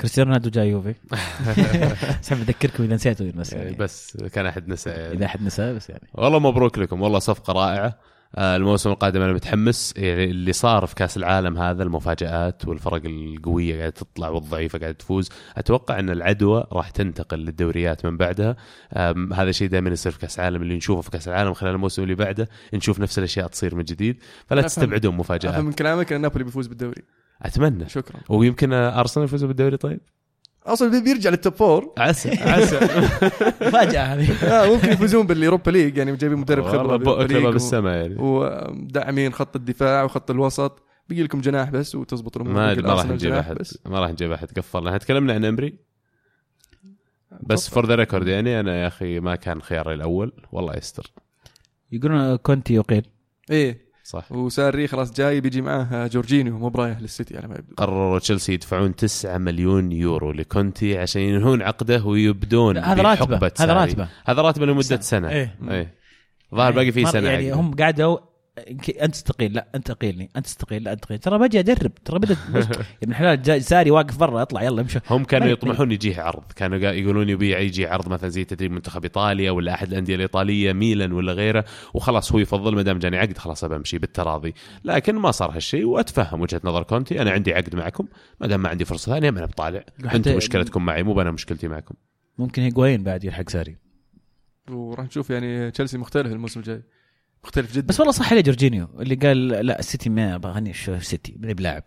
[0.00, 0.94] كريستيانو رونالدو جاي يوفي.
[2.20, 3.76] بس حاب أذكركم إذا نسيتوا بس يعني.
[3.76, 4.90] بس كان أحد نسى.
[4.90, 5.14] يعني.
[5.14, 6.08] إذا أحد نسى بس يعني.
[6.14, 7.02] والله مبروك لكم.
[7.02, 7.86] والله صفقة رائعة.
[7.86, 7.98] آه،
[8.38, 9.94] الموسم القادم أنا متحمس.
[9.96, 15.30] يعني اللي صار في كأس العالم هذا المفاجآت والفرق القوية قاعدة تطلع والضعيفة قاعدة تفوز
[15.56, 18.56] أتوقع أن العدوى راح تنتقل للدوريات من بعدها.
[19.34, 20.62] هذا شيء دائما يصير في كأس العالم.
[20.62, 24.16] اللي نشوفه في كأس العالم خلال الموسم اللي بعده نشوف نفس الأشياء تصير من جديد.
[24.46, 24.68] فلا أفهم.
[24.68, 25.58] تستبعدون مفاجآت.
[25.58, 27.02] من كلامك إن نابولي بيفوز بالدوري.
[27.42, 27.88] أتمنى.
[27.88, 28.20] شكرا.
[28.28, 30.00] ويمكن أرسنال يفوز بالدوري طيب؟
[30.66, 32.76] أصلا بيرجع لل top four عسى عسى.
[33.60, 34.32] مفاجاه هذه.
[34.64, 37.10] آه ممكن يفوزون باليوروبا ليج يعني جايبين مدرب خبرة
[37.48, 38.16] و- بالسماء يعني.
[38.18, 40.82] وداعمين خط الدفاع وخط الوسط.
[41.08, 42.54] بيجي لكم جناح بس وتزبط الأمور.
[42.54, 43.54] ما ما راح نجيب أحد.
[43.58, 43.78] بس.
[43.86, 44.48] ما راح نجيب أحد.
[44.58, 44.98] قفلنا.
[44.98, 45.78] تكلمنا عن أمري.
[47.42, 50.32] بس for the record يعني أنا يا أخي ما كان خياري الأول.
[50.52, 51.06] والله يستر.
[51.92, 53.06] يقولون كونتي أقيل.
[53.50, 53.85] إيه.
[54.06, 58.52] صح وساري خلاص جاي بيجي معاه جورجينيو مو برايح للسيتي على ما يبدو قرروا تشيلسي
[58.52, 63.72] يدفعون 9 مليون يورو لكونتي عشان ينهون عقده ويبدون هذا راتبه هذا.
[63.72, 65.00] راتبه هذا راتبه لمدة سنة.
[65.00, 65.56] سنة إيه.
[65.70, 65.94] إيه
[66.54, 67.52] ظاهر باقي في مر- سنة يعني.
[67.52, 68.18] هم قعدوا
[68.58, 72.38] أنت تستقيل لا أنت تقيلني أنت تستقيل لا أنت تقيل ترى بجي ادرب ترى بدت
[72.54, 72.60] يا
[73.02, 76.52] ابن الحلال ساري واقف برا اطلع يلا امشي هم كانوا يطمحون يجيه عرض.
[76.56, 81.12] كانوا يقولون يبيع يجي عرض مثلا زي تدريب منتخب إيطاليا ولا أحد الأندية الإيطالية ميلان
[81.12, 81.64] ولا غيره.
[81.94, 84.54] وخلاص هو يفضل ما دام جاني عقد خلاص بمشي بالتراضي.
[84.84, 87.22] لكن ما صار هالشيء وأتفهم وجهة نظر كونتي.
[87.22, 88.08] أنا عندي عقد معكم
[88.40, 89.84] ما دام ما عندي فرصة ثانية ما أنا بطالع.
[90.14, 91.94] أنتم مشكلتكم معي مو أنا مشكلتي معكم.
[92.38, 93.76] ممكن هيجوين بعد يلحق ساري.
[94.70, 96.82] وراح نشوف يعني تشيلسي مختلف الموسم الجاي.
[97.46, 97.86] مختلف جدا.
[97.86, 101.52] بس والله صح عليه جورجينيو اللي قال لا السيتي ما أبغاه يعني في السيتي ما
[101.52, 101.82] بلاعب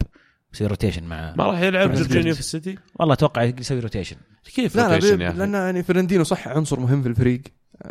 [0.54, 1.94] يسوي rotation مع ما راح يلعب.
[1.94, 4.16] جورجينيو في السيتي؟ والله أتوقع يسوي rotation
[4.56, 7.42] كيف لا rotation لا يا بي- أخي؟ لأن يعني فرناندينيو صح عنصر مهم في الفريق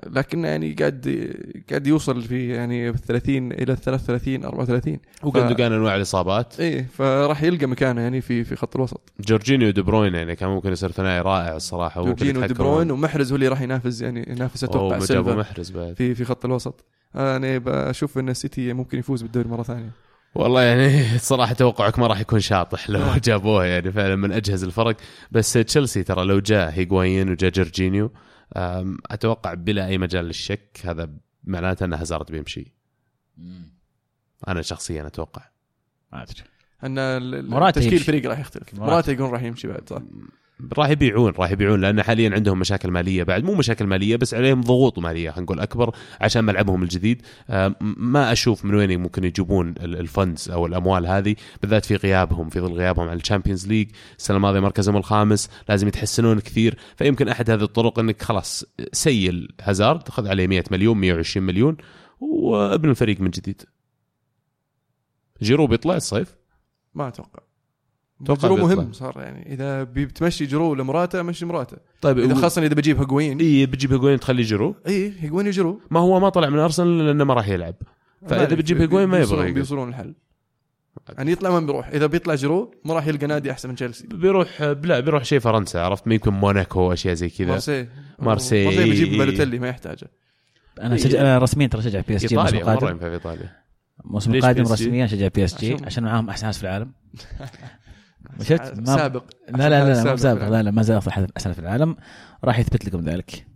[0.06, 1.28] لكن يعني قاعد
[1.70, 6.60] قاعد يوصل في يعني 30 إلى 33 34 وجندوجان أنواع الإصابات.
[6.60, 9.12] إيه فراح يلقى مكانه يعني في في خط الوسط.
[9.20, 12.46] جورجينيو ودي بروين يعني كان ممكن يصير ثنائي رائع الصراحة ودي يتحكمون.
[12.58, 15.94] بروين ومحرز هو اللي راح ينافس يعني ينافس أتوقع سيلفا محرز بعد.
[15.96, 16.84] في في خط الوسط.
[17.14, 19.90] أنا بشوف إن السيتي ممكن يفوز بالدوري مرة ثانية.
[20.34, 24.96] والله يعني صراحة توقعك ما راح يكون شاطح لو جابوه يعني فعلا من أجهز الفرق.
[25.30, 28.12] بس تشيلسي ترى لو جاء هيغوايين وجاء جورجينيو
[29.10, 31.10] أتوقع بلا أي مجال للشك هذا
[31.44, 32.74] معناته إن هازارد بيمشي.
[34.48, 35.42] أنا شخصيا أتوقع.
[36.12, 36.42] ما أدري.
[36.84, 37.94] أن تشكيل.
[37.94, 38.74] الفريق راح يختلف.
[38.74, 40.02] موراتا يكون راح يمشي بعد صح؟
[40.78, 43.44] راح يبيعون راح يبيعون لأن حاليا عندهم مشاكل مالية بعد.
[43.44, 47.22] مو مشاكل مالية بس عليهم ضغوط مالية خلينا نقول أكبر عشان ملعبهم الجديد.
[47.50, 51.96] آم، ما أشوف من وين ممكن يجيبون ال- ال funds أو الأموال هذه بالذات في
[51.96, 53.88] غيابهم في ظل غيابهم على الشامبيونز ليج.
[54.18, 56.78] السنة الماضية مركزهم الخامس لازم يتحسنون كثير.
[56.96, 61.76] فيمكن أحد هذه الطرق إنك خلاص sell هازارد خذ عليه 100 مليون 120 مليون
[62.20, 63.62] وابني الفريق من جديد.
[65.42, 66.34] جيرو بيطلع الصيف؟
[66.94, 67.47] ما أتوقع.
[68.22, 68.74] أتوقع جيرو بيطلع.
[68.82, 73.00] مهم صار يعني إذا بتمشي جيرو لموراتا مشي موراتا طيب إذا و- خاصة إذا بجيب
[73.02, 73.38] هيجوين.
[73.40, 77.24] إي بتجيب هيجوين تخلي جيرو إي هجوين جيرو ما هو ما طلع من أرسنال لأنه
[77.24, 77.74] ما راح يلعب.
[78.26, 79.52] فإذا بتجيب هيجوين ما يبغى.
[79.52, 80.14] بيوصلون الحل.
[81.18, 81.88] يعني يطلع وين بيروح.
[81.88, 84.06] إذا بيطلع جيرو ما راح يلقى نادي أحسن من تشيلسي.
[84.06, 87.46] بيروح لا بيروح شيء فرنسا عرفت؟ ما يمكن موناكو أشياء زي كذا.
[87.48, 87.88] مارسي.
[88.18, 88.64] مارسي.
[88.64, 90.10] مارسي بيجيب بالوتيلي ما يحتاجه.
[90.80, 92.98] أنا شجع أنا رسميا ترى شجع PSG الموسم القادم.
[92.98, 93.52] في إيطاليا.
[94.04, 96.92] الموسم القادم؟ رسميا شجع PSG عشان- عشان معاهم أحسن ناس في العالم.
[98.42, 99.24] شفت ما سابق.
[99.48, 100.48] لا لا لا, لا سابق.
[100.48, 101.96] لا لا ما زال أفضل احسن في العالم.
[102.44, 103.46] راح يثبت لكم ذلك.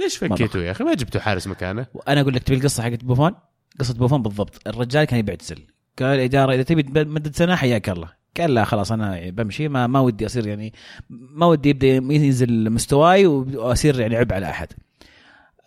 [0.00, 1.86] ليش فكيتوا يا أخي؟ ما جبتوا حارس مكانه.
[1.94, 3.32] وأنا أقول لك تبي القصة حقت بوفون؟
[3.80, 4.68] قصة بوفون بالضبط.
[4.68, 5.66] الرجال كان يبي يعتزل
[5.98, 8.08] قال الاداره إذا تبي تمدد سنة حياك الله.
[8.40, 9.68] قال لا خلاص أنا بمشي.
[9.68, 10.72] ما ما ودي أصير يعني
[11.10, 14.68] ما ودي يبدأ ينزل مستواي وأصير يعني عبء على أحد.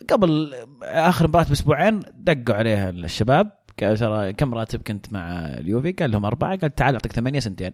[0.09, 3.51] قبل آخر مباراة بأسبوعين دقوا عليها الشباب.
[3.79, 6.57] قالوا ترى كم راتب كنت مع اليوفي؟ قال لهم أربعة.
[6.57, 7.71] قال تعال أعطيك ثمانية سنتين.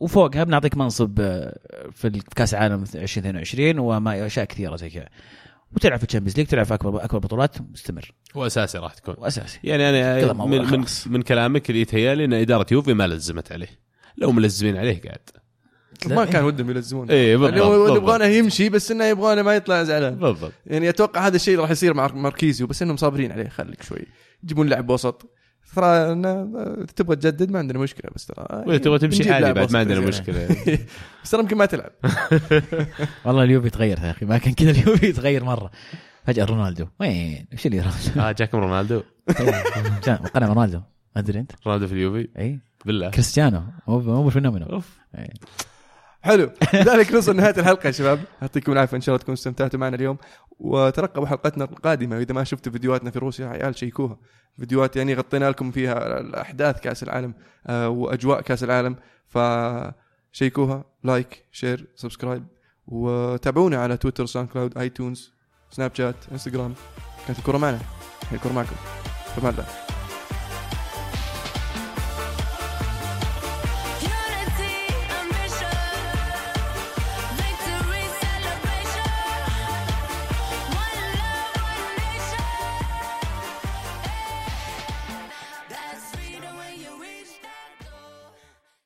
[0.00, 1.58] وفوقها بنعطيك منصب آه،
[1.92, 5.08] في كأس العالم 2022 وما أشياء كثيرة زي كذا.
[5.72, 8.12] وتلعب في الشامبيونز ليج تلعب في اكبر أكبر بطولات مستمر.
[8.36, 9.14] هو أساسي راح تكون.
[9.18, 9.58] وأساسي.
[9.64, 10.84] يعني أنا من, من.
[11.06, 13.68] من كلامك اللي يتهيألي إن إدارة يوفي ما لزمت عليه.
[14.16, 15.18] لو ملزمين عليه قاعد.
[16.06, 17.10] ما كان ودهم يلزمون.
[17.10, 17.96] إيه بالضبط.
[17.96, 20.16] يبغانه يمشي بس إنه يبغانه ما يطلع زعلان.
[20.16, 20.52] بالضبط.
[20.66, 23.48] يعني أتوقع هذا الشيء راح يصير مع ماركيزيو بس إنهم صابرين عليه.
[23.48, 24.06] خليك شوي.
[24.44, 25.35] يجيبون لاعب وسط.
[25.76, 26.50] ترى إنه
[26.96, 30.00] تبغى تجدد ما عندنا مشكلة بس ترى وإذا تبغى تمشي عادي لاعب بعد ما عندنا.
[30.00, 30.48] مشكلة.
[31.24, 31.90] بس ترى يمكن ما تلعب.
[33.24, 35.70] والله اليوفي تغير يا أخي ما كان كذا اليوفي يتغير مرة.
[36.26, 36.86] فجأة رونالدو.
[37.00, 39.02] وين؟ وش اللي رونالدو؟ آه جاكم رونالدو.
[40.34, 40.78] قنع رونالدو.
[41.16, 41.52] ما أدري أنت.
[41.66, 42.60] رونالدو في اليوفي؟ إي.
[42.84, 43.10] بالله.
[43.10, 43.62] كريستيانو.
[43.88, 44.98] مو مو فينومينو أوف.
[46.22, 46.50] حلو.
[46.74, 48.20] لذلك نوصل نهايه الحلقة يا شباب.
[48.42, 48.96] يعطيكم العافية.
[48.96, 50.16] إن شاء الله تكونوا استمتعتوا معنا اليوم.
[50.58, 54.18] وترقبوا حلقتنا القادمة واذا ما شفتوا فيديوهاتنا في روسيا يا عيال check وها.
[54.58, 57.34] فيديوهات يعني غطينا لكم فيها الأحداث كأس العالم
[57.66, 58.96] آه، وأجواء كأس العالم.
[59.28, 62.46] ف check وها like share subscribe
[62.86, 65.32] وتابعونا على تويتر SoundCloud iTunes
[65.70, 66.74] سناب شات إنستغرام.
[67.26, 67.80] كانت الكرة معنا.
[68.32, 68.76] الكرة معكم.
[69.36, 69.95] فما الله